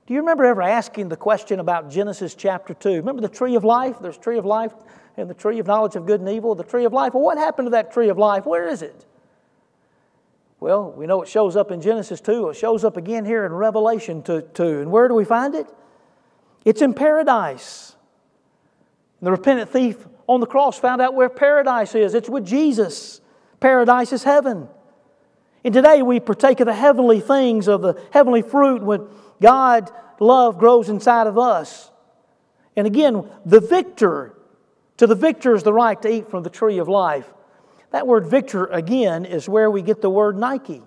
Do 0.07 0.13
you 0.13 0.21
remember 0.21 0.45
ever 0.45 0.61
asking 0.61 1.09
the 1.09 1.17
question 1.17 1.59
about 1.59 1.91
Genesis 1.91 2.35
chapter 2.35 2.75
2? 2.75 2.97
Remember 2.97 3.23
the 3.23 3.31
tree 3.31 3.55
of 3.55 3.65
life? 3.65 3.97
There's 3.99 4.19
tree 4.19 4.37
of 4.37 4.45
life 4.45 4.75
and 5.17 5.31
the 5.31 5.33
tree 5.33 5.59
of 5.59 5.67
knowledge 5.67 5.97
of 5.97 6.05
good 6.05 6.21
and 6.21 6.29
evil, 6.29 6.55
the 6.55 6.65
tree 6.65 6.85
of 6.85 6.93
life. 6.93 7.15
Well, 7.15 7.23
what 7.23 7.39
happened 7.39 7.65
to 7.65 7.71
that 7.71 7.95
tree 7.95 8.11
of 8.11 8.19
life? 8.19 8.45
Where 8.45 8.69
is 8.69 8.83
it? 8.83 9.07
Well, 10.61 10.93
we 10.93 11.07
know 11.07 11.23
it 11.23 11.29
shows 11.29 11.57
up 11.57 11.71
in 11.71 11.81
Genesis 11.81 12.21
2. 12.21 12.51
It 12.51 12.57
shows 12.57 12.85
up 12.85 12.99
again 12.99 13.25
here 13.25 13.47
in 13.47 13.55
Revelation 13.55 14.23
2. 14.23 14.51
And 14.59 14.93
where 14.93 15.09
do 15.09 15.15
we 15.15 15.25
find 15.25 15.55
it? 15.55 15.67
It's 16.67 16.83
in 16.83 16.93
paradise. 16.93 17.97
The 19.23 19.31
repentant 19.31 19.71
thief 19.71 19.97
on 20.35 20.41
the 20.41 20.47
cross 20.47 20.79
found 20.79 21.01
out 21.01 21.15
where 21.15 21.29
paradise 21.29 21.95
is. 21.95 22.15
It's 22.15 22.29
with 22.29 22.47
Jesus. 22.47 23.21
Paradise 23.61 24.13
is 24.13 24.25
heaven. 24.25 24.69
And 25.65 25.73
today 25.73 26.03
we 26.03 26.21
partake 26.21 26.61
of 26.61 26.67
the 26.67 26.75
heavenly 26.75 27.21
things, 27.21 27.69
of 27.69 27.83
the 27.83 28.01
heavenly 28.11 28.43
fruit 28.43 28.83
when 28.83 29.07
God 29.41 29.91
love 30.19 30.59
grows 30.59 30.89
inside 30.89 31.27
of 31.27 31.39
us. 31.39 31.91
And 32.77 32.87
again, 32.87 33.29
the 33.45 33.61
victor, 33.61 34.35
to 34.97 35.07
the 35.07 35.15
victor 35.15 35.55
is 35.55 35.63
the 35.63 35.73
right 35.73 36.01
to 36.03 36.13
eat 36.13 36.31
from 36.31 36.43
the 36.43 36.51
tree 36.51 36.79
of 36.79 36.89
life. 36.89 37.29
That 37.91 38.07
word 38.07 38.27
victor, 38.27 38.67
again, 38.67 39.25
is 39.25 39.49
where 39.49 39.71
we 39.71 39.83
get 39.83 40.01
the 40.01 40.11
word 40.11 40.39
Nike. 40.39 40.83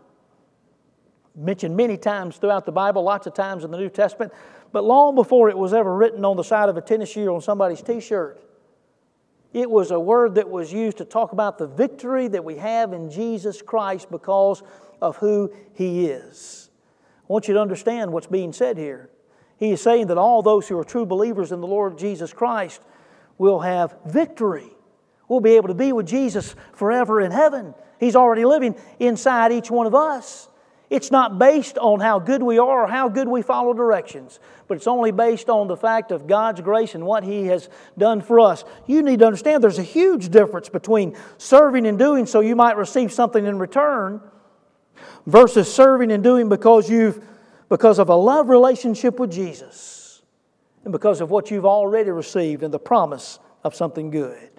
Mentioned 1.36 1.78
many 1.78 1.98
times 1.98 2.38
throughout 2.38 2.66
the 2.66 2.72
Bible, 2.72 3.04
lots 3.04 3.28
of 3.28 3.34
times 3.34 3.64
in 3.64 3.72
the 3.72 3.78
New 3.78 3.90
Testament, 3.90 4.34
but 4.72 4.84
long 4.84 5.16
before 5.16 5.50
it 5.50 5.58
was 5.58 5.74
ever 5.74 5.96
written 5.96 6.26
on 6.26 6.36
the 6.36 6.44
side 6.44 6.68
of 6.68 6.78
a 6.78 6.82
tennis 6.82 7.10
shoe 7.10 7.28
or 7.28 7.36
on 7.36 7.42
somebody's 7.42 7.82
t 7.82 8.00
shirt. 8.00 8.42
It 9.56 9.72
was 9.72 9.92
a 9.92 10.00
word 10.02 10.36
that 10.36 10.50
was 10.50 10.74
used 10.74 10.98
to 10.98 11.06
talk 11.06 11.32
about 11.32 11.58
the 11.58 11.66
victory 11.66 12.28
that 12.28 12.44
we 12.44 12.58
have 12.58 12.92
in 12.92 13.10
Jesus 13.10 13.62
Christ 13.62 14.12
because 14.12 14.62
of 15.02 15.16
who 15.16 15.50
He 15.74 16.08
is. 16.08 16.70
I 17.22 17.24
want 17.32 17.48
you 17.48 17.54
to 17.54 17.62
understand 17.62 18.12
what's 18.12 18.28
being 18.28 18.52
said 18.52 18.78
here. 18.78 19.10
He 19.56 19.72
is 19.72 19.82
saying 19.82 20.08
that 20.08 20.18
all 20.18 20.42
those 20.42 20.68
who 20.68 20.78
are 20.78 20.84
true 20.84 21.06
believers 21.06 21.54
in 21.54 21.62
the 21.62 21.68
Lord 21.68 21.98
Jesus 21.98 22.34
Christ 22.34 22.82
will 23.38 23.62
have 23.62 23.96
victory. 24.06 24.76
We'll 25.30 25.40
be 25.40 25.56
able 25.56 25.70
to 25.70 25.74
be 25.74 25.94
with 25.94 26.06
Jesus 26.06 26.54
forever 26.74 27.22
in 27.22 27.32
heaven. 27.32 27.74
He's 27.98 28.18
already 28.18 28.44
living 28.44 28.76
inside 29.00 29.54
each 29.54 29.72
one 29.72 29.88
of 29.88 29.96
us. 29.96 30.50
It's 30.90 31.10
not 31.10 31.40
based 31.40 31.78
on 31.80 32.00
how 32.00 32.20
good 32.20 32.44
we 32.44 32.60
are 32.60 32.84
or 32.84 32.88
how 32.88 33.10
good 33.10 33.28
we 33.28 33.42
follow 33.42 33.74
directions, 33.74 34.40
but 34.68 34.78
it's 34.78 34.88
only 34.88 35.12
based 35.12 35.50
on 35.50 35.68
the 35.68 35.78
fact 35.78 36.12
of 36.12 36.28
God's 36.28 36.62
grace 36.62 36.94
and 36.94 37.06
what 37.06 37.24
He 37.24 37.46
has 37.48 37.70
done 37.98 38.22
for 38.22 38.40
us. 38.40 38.64
You 38.86 39.02
need 39.02 39.20
to 39.20 39.26
understand 39.26 39.64
there's 39.64 39.80
a 39.80 39.84
huge 39.84 40.30
difference 40.30 40.70
between 40.70 41.18
serving 41.38 41.88
and 41.88 41.98
doing 41.98 42.28
so 42.28 42.40
you 42.40 42.56
might 42.56 42.78
receive 42.78 43.12
something 43.12 43.46
in 43.46 43.58
return 43.58 44.22
versus 45.26 45.74
serving 45.74 46.12
and 46.12 46.24
doing 46.24 46.50
because 46.50 46.90
you've 46.90 47.24
because 47.68 47.98
of 47.98 48.10
a 48.10 48.16
love 48.16 48.50
relationship 48.50 49.20
with 49.20 49.32
Jesus 49.32 50.22
and 50.84 50.92
because 50.92 51.20
of 51.20 51.32
what 51.32 51.50
you've 51.50 51.66
already 51.66 52.12
received 52.12 52.62
and 52.62 52.72
the 52.72 52.80
promise 52.80 53.40
of 53.64 53.74
something 53.74 54.12
good. 54.12 54.52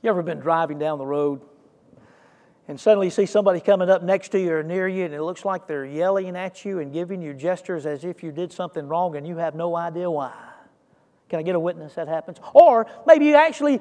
You 0.00 0.10
ever 0.10 0.22
been 0.22 0.40
driving 0.40 0.78
down 0.78 0.96
the 0.96 1.06
road 1.06 1.42
and 2.68 2.78
suddenly 2.78 3.08
you 3.08 3.10
see 3.10 3.26
somebody 3.26 3.60
coming 3.60 3.90
up 3.90 4.02
next 4.02 4.28
to 4.30 4.40
you 4.40 4.52
or 4.52 4.62
near 4.62 4.86
you, 4.86 5.04
and 5.04 5.14
it 5.14 5.22
looks 5.22 5.44
like 5.44 5.66
they're 5.66 5.84
yelling 5.84 6.36
at 6.36 6.64
you 6.64 6.78
and 6.78 6.92
giving 6.92 7.20
you 7.20 7.34
gestures 7.34 7.86
as 7.86 8.04
if 8.04 8.22
you 8.22 8.30
did 8.30 8.52
something 8.52 8.86
wrong 8.86 9.16
and 9.16 9.26
you 9.26 9.36
have 9.38 9.54
no 9.54 9.76
idea 9.76 10.10
why. 10.10 10.32
Can 11.28 11.38
I 11.38 11.42
get 11.42 11.54
a 11.54 11.60
witness 11.60 11.94
that 11.94 12.08
happens? 12.08 12.38
Or 12.54 12.86
maybe 13.06 13.26
you 13.26 13.34
actually 13.34 13.80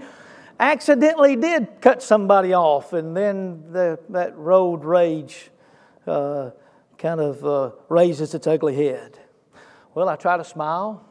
accidentally 0.60 1.36
did 1.36 1.82
cut 1.82 2.02
somebody 2.02 2.54
off, 2.54 2.94
and 2.94 3.15
then 3.15 3.72
the, 3.72 4.00
that 4.10 4.38
road 4.38 4.84
rage 4.84 5.52
uh, 6.08 6.52
kind 6.98 7.20
of 7.20 7.46
uh, 7.46 7.72
raises 7.89 8.34
its 8.34 8.48
ugly 8.48 8.76
head. 8.76 9.20
Well, 9.94 10.08
I 10.08 10.15
try 10.15 10.38
to 10.38 10.44
smile. 10.44 11.06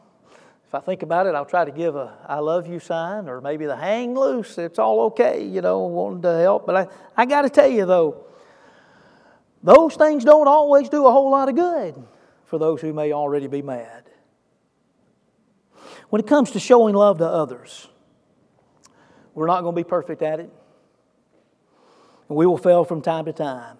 If 0.71 0.75
I 0.75 0.79
think 0.79 1.03
about 1.03 1.27
it, 1.27 1.35
I'll 1.35 1.43
try 1.43 1.65
to 1.65 1.71
give 1.71 1.97
a 1.97 2.17
I 2.25 2.39
love 2.39 2.65
you 2.65 2.79
sign 2.79 3.27
or 3.27 3.41
maybe 3.41 3.65
the 3.65 3.75
hang 3.75 4.15
loose. 4.15 4.57
It's 4.57 4.79
all 4.79 5.01
okay, 5.07 5.43
you 5.43 5.59
know, 5.59 5.79
wanting 5.79 6.21
to 6.21 6.33
help. 6.39 6.65
But 6.65 6.77
I, 6.77 6.87
I 7.17 7.25
got 7.25 7.41
to 7.41 7.49
tell 7.49 7.67
you, 7.67 7.85
though, 7.85 8.23
those 9.61 9.95
things 9.95 10.23
don't 10.23 10.47
always 10.47 10.87
do 10.87 11.05
a 11.07 11.11
whole 11.11 11.29
lot 11.29 11.49
of 11.49 11.55
good 11.55 12.01
for 12.45 12.57
those 12.57 12.79
who 12.79 12.93
may 12.93 13.11
already 13.11 13.47
be 13.47 13.61
mad. 13.61 14.09
When 16.07 16.21
it 16.21 16.27
comes 16.27 16.51
to 16.51 16.59
showing 16.61 16.95
love 16.95 17.17
to 17.17 17.27
others, 17.27 17.89
we're 19.33 19.47
not 19.47 19.63
going 19.63 19.75
to 19.75 19.79
be 19.81 19.83
perfect 19.83 20.21
at 20.21 20.39
it. 20.39 20.49
And 22.29 22.37
we 22.37 22.45
will 22.45 22.57
fail 22.57 22.85
from 22.85 23.01
time 23.01 23.25
to 23.25 23.33
time. 23.33 23.77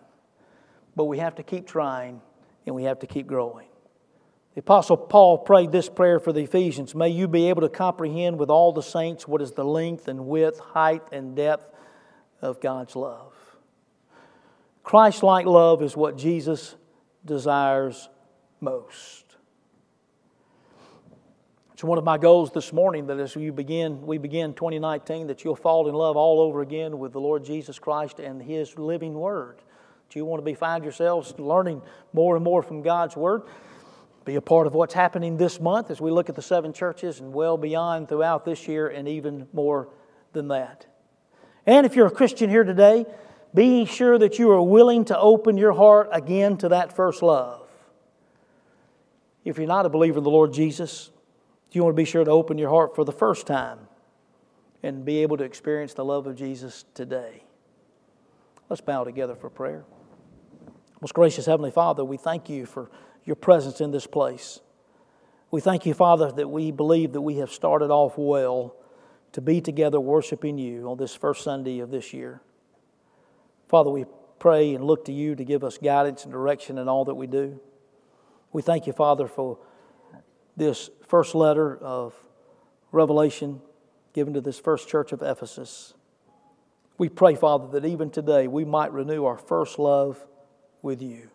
But 0.97 1.05
we 1.05 1.19
have 1.19 1.35
to 1.35 1.43
keep 1.43 1.67
trying 1.67 2.19
and 2.65 2.75
we 2.75 2.83
have 2.83 2.99
to 2.99 3.07
keep 3.07 3.27
growing. 3.27 3.67
The 4.53 4.59
Apostle 4.59 4.97
Paul 4.97 5.37
prayed 5.37 5.71
this 5.71 5.87
prayer 5.87 6.19
for 6.19 6.33
the 6.33 6.41
Ephesians 6.41 6.93
May 6.93 7.09
you 7.09 7.27
be 7.27 7.49
able 7.49 7.61
to 7.61 7.69
comprehend 7.69 8.37
with 8.37 8.49
all 8.49 8.73
the 8.73 8.83
saints 8.83 9.27
what 9.27 9.41
is 9.41 9.53
the 9.53 9.63
length 9.63 10.07
and 10.07 10.27
width, 10.27 10.59
height, 10.59 11.03
and 11.11 11.35
depth 11.35 11.73
of 12.41 12.59
God's 12.59 12.95
love. 12.95 13.33
Christ 14.83 15.23
like 15.23 15.45
love 15.45 15.81
is 15.81 15.95
what 15.95 16.17
Jesus 16.17 16.75
desires 17.23 18.09
most. 18.59 19.25
It's 21.73 21.83
one 21.83 21.97
of 21.97 22.03
my 22.03 22.17
goals 22.17 22.51
this 22.51 22.73
morning 22.73 23.07
that 23.07 23.19
as 23.19 23.35
you 23.35 23.51
begin, 23.51 24.05
we 24.05 24.17
begin 24.17 24.53
2019, 24.53 25.27
that 25.27 25.43
you'll 25.43 25.55
fall 25.55 25.87
in 25.87 25.95
love 25.95 26.17
all 26.17 26.41
over 26.41 26.61
again 26.61 26.99
with 26.99 27.13
the 27.13 27.21
Lord 27.21 27.45
Jesus 27.45 27.79
Christ 27.79 28.19
and 28.19 28.41
His 28.41 28.77
living 28.77 29.13
Word. 29.13 29.61
Do 30.09 30.19
you 30.19 30.25
want 30.25 30.41
to 30.41 30.45
be 30.45 30.53
find 30.53 30.83
yourselves 30.83 31.33
learning 31.39 31.81
more 32.11 32.35
and 32.35 32.43
more 32.43 32.61
from 32.61 32.81
God's 32.81 33.15
Word? 33.15 33.43
Be 34.23 34.35
a 34.35 34.41
part 34.41 34.67
of 34.67 34.75
what's 34.75 34.93
happening 34.93 35.37
this 35.37 35.59
month 35.59 35.89
as 35.89 35.99
we 35.99 36.11
look 36.11 36.29
at 36.29 36.35
the 36.35 36.41
seven 36.41 36.73
churches 36.73 37.19
and 37.19 37.33
well 37.33 37.57
beyond 37.57 38.07
throughout 38.07 38.45
this 38.45 38.67
year 38.67 38.87
and 38.87 39.07
even 39.07 39.47
more 39.51 39.89
than 40.33 40.49
that. 40.49 40.85
And 41.65 41.85
if 41.85 41.95
you're 41.95 42.07
a 42.07 42.11
Christian 42.11 42.49
here 42.49 42.63
today, 42.63 43.05
be 43.53 43.85
sure 43.85 44.17
that 44.17 44.39
you 44.39 44.51
are 44.51 44.61
willing 44.61 45.05
to 45.05 45.17
open 45.17 45.57
your 45.57 45.73
heart 45.73 46.09
again 46.11 46.57
to 46.57 46.69
that 46.69 46.95
first 46.95 47.21
love. 47.21 47.67
If 49.43 49.57
you're 49.57 49.67
not 49.67 49.85
a 49.85 49.89
believer 49.89 50.19
in 50.19 50.23
the 50.23 50.29
Lord 50.29 50.53
Jesus, 50.53 51.09
you 51.71 51.83
want 51.83 51.95
to 51.95 52.01
be 52.01 52.05
sure 52.05 52.23
to 52.23 52.31
open 52.31 52.57
your 52.57 52.69
heart 52.69 52.95
for 52.95 53.03
the 53.03 53.11
first 53.11 53.47
time 53.47 53.79
and 54.83 55.03
be 55.03 55.21
able 55.23 55.37
to 55.37 55.43
experience 55.43 55.93
the 55.93 56.05
love 56.05 56.27
of 56.27 56.35
Jesus 56.35 56.85
today. 56.93 57.43
Let's 58.69 58.81
bow 58.81 59.03
together 59.03 59.35
for 59.35 59.49
prayer. 59.49 59.83
Most 61.01 61.13
gracious 61.13 61.45
Heavenly 61.45 61.71
Father, 61.71 62.05
we 62.05 62.17
thank 62.17 62.49
you 62.49 62.65
for 62.65 62.89
your 63.25 63.35
presence 63.35 63.81
in 63.81 63.91
this 63.91 64.07
place. 64.07 64.59
We 65.51 65.61
thank 65.61 65.85
you, 65.85 65.93
Father, 65.93 66.31
that 66.31 66.49
we 66.49 66.71
believe 66.71 67.13
that 67.13 67.21
we 67.21 67.37
have 67.37 67.51
started 67.51 67.91
off 67.91 68.17
well 68.17 68.75
to 69.33 69.41
be 69.41 69.61
together 69.61 69.99
worshiping 69.99 70.57
you 70.57 70.89
on 70.89 70.97
this 70.97 71.15
first 71.15 71.43
Sunday 71.43 71.79
of 71.79 71.91
this 71.91 72.13
year. 72.13 72.41
Father, 73.67 73.89
we 73.89 74.05
pray 74.39 74.73
and 74.75 74.83
look 74.83 75.05
to 75.05 75.13
you 75.13 75.35
to 75.35 75.43
give 75.43 75.63
us 75.63 75.77
guidance 75.77 76.23
and 76.23 76.31
direction 76.31 76.77
in 76.77 76.87
all 76.87 77.05
that 77.05 77.15
we 77.15 77.27
do. 77.27 77.59
We 78.51 78.61
thank 78.61 78.87
you, 78.87 78.93
Father, 78.93 79.27
for 79.27 79.59
this 80.57 80.89
first 81.07 81.35
letter 81.35 81.77
of 81.77 82.13
Revelation 82.91 83.61
given 84.13 84.33
to 84.33 84.41
this 84.41 84.59
first 84.59 84.89
church 84.89 85.11
of 85.11 85.21
Ephesus. 85.21 85.93
We 86.97 87.07
pray, 87.07 87.35
Father, 87.35 87.67
that 87.79 87.85
even 87.87 88.09
today 88.09 88.47
we 88.47 88.65
might 88.65 88.91
renew 88.91 89.25
our 89.25 89.37
first 89.37 89.79
love 89.79 90.25
with 90.81 91.01
you, 91.01 91.29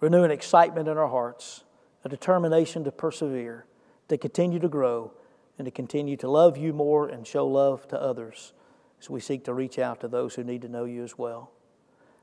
renew 0.00 0.24
an 0.24 0.30
excitement 0.30 0.88
in 0.88 0.96
our 0.96 1.08
hearts, 1.08 1.64
a 2.04 2.08
determination 2.08 2.84
to 2.84 2.92
persevere, 2.92 3.66
to 4.08 4.16
continue 4.16 4.58
to 4.58 4.68
grow, 4.68 5.12
and 5.58 5.64
to 5.64 5.70
continue 5.70 6.16
to 6.16 6.30
love 6.30 6.56
you 6.56 6.72
more 6.72 7.08
and 7.08 7.26
show 7.26 7.46
love 7.46 7.86
to 7.88 8.00
others 8.00 8.52
as 9.00 9.10
we 9.10 9.20
seek 9.20 9.44
to 9.44 9.54
reach 9.54 9.78
out 9.78 10.00
to 10.00 10.08
those 10.08 10.34
who 10.34 10.44
need 10.44 10.62
to 10.62 10.68
know 10.68 10.84
you 10.84 11.02
as 11.02 11.18
well. 11.18 11.50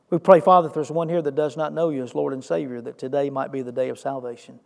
We 0.10 0.20
pray, 0.20 0.40
Father, 0.40 0.68
if 0.68 0.74
there's 0.74 0.92
one 0.92 1.10
here 1.10 1.22
that 1.22 1.36
does 1.36 1.58
not 1.58 1.74
know 1.74 1.90
you 1.90 2.04
as 2.04 2.16
Lord 2.16 2.34
and 2.34 2.44
Savior, 2.44 2.80
that 2.82 2.98
today 2.98 3.30
might 3.30 3.52
be 3.52 3.62
the 3.62 3.72
day 3.72 3.90
of 3.90 4.00
salvation. 4.00 4.60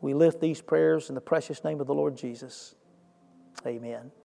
We 0.00 0.14
lift 0.14 0.40
these 0.40 0.60
prayers 0.60 1.08
in 1.08 1.14
the 1.14 1.20
precious 1.20 1.64
name 1.64 1.80
of 1.80 1.86
the 1.86 1.94
Lord 1.94 2.16
Jesus. 2.16 2.74
Amen. 3.64 4.10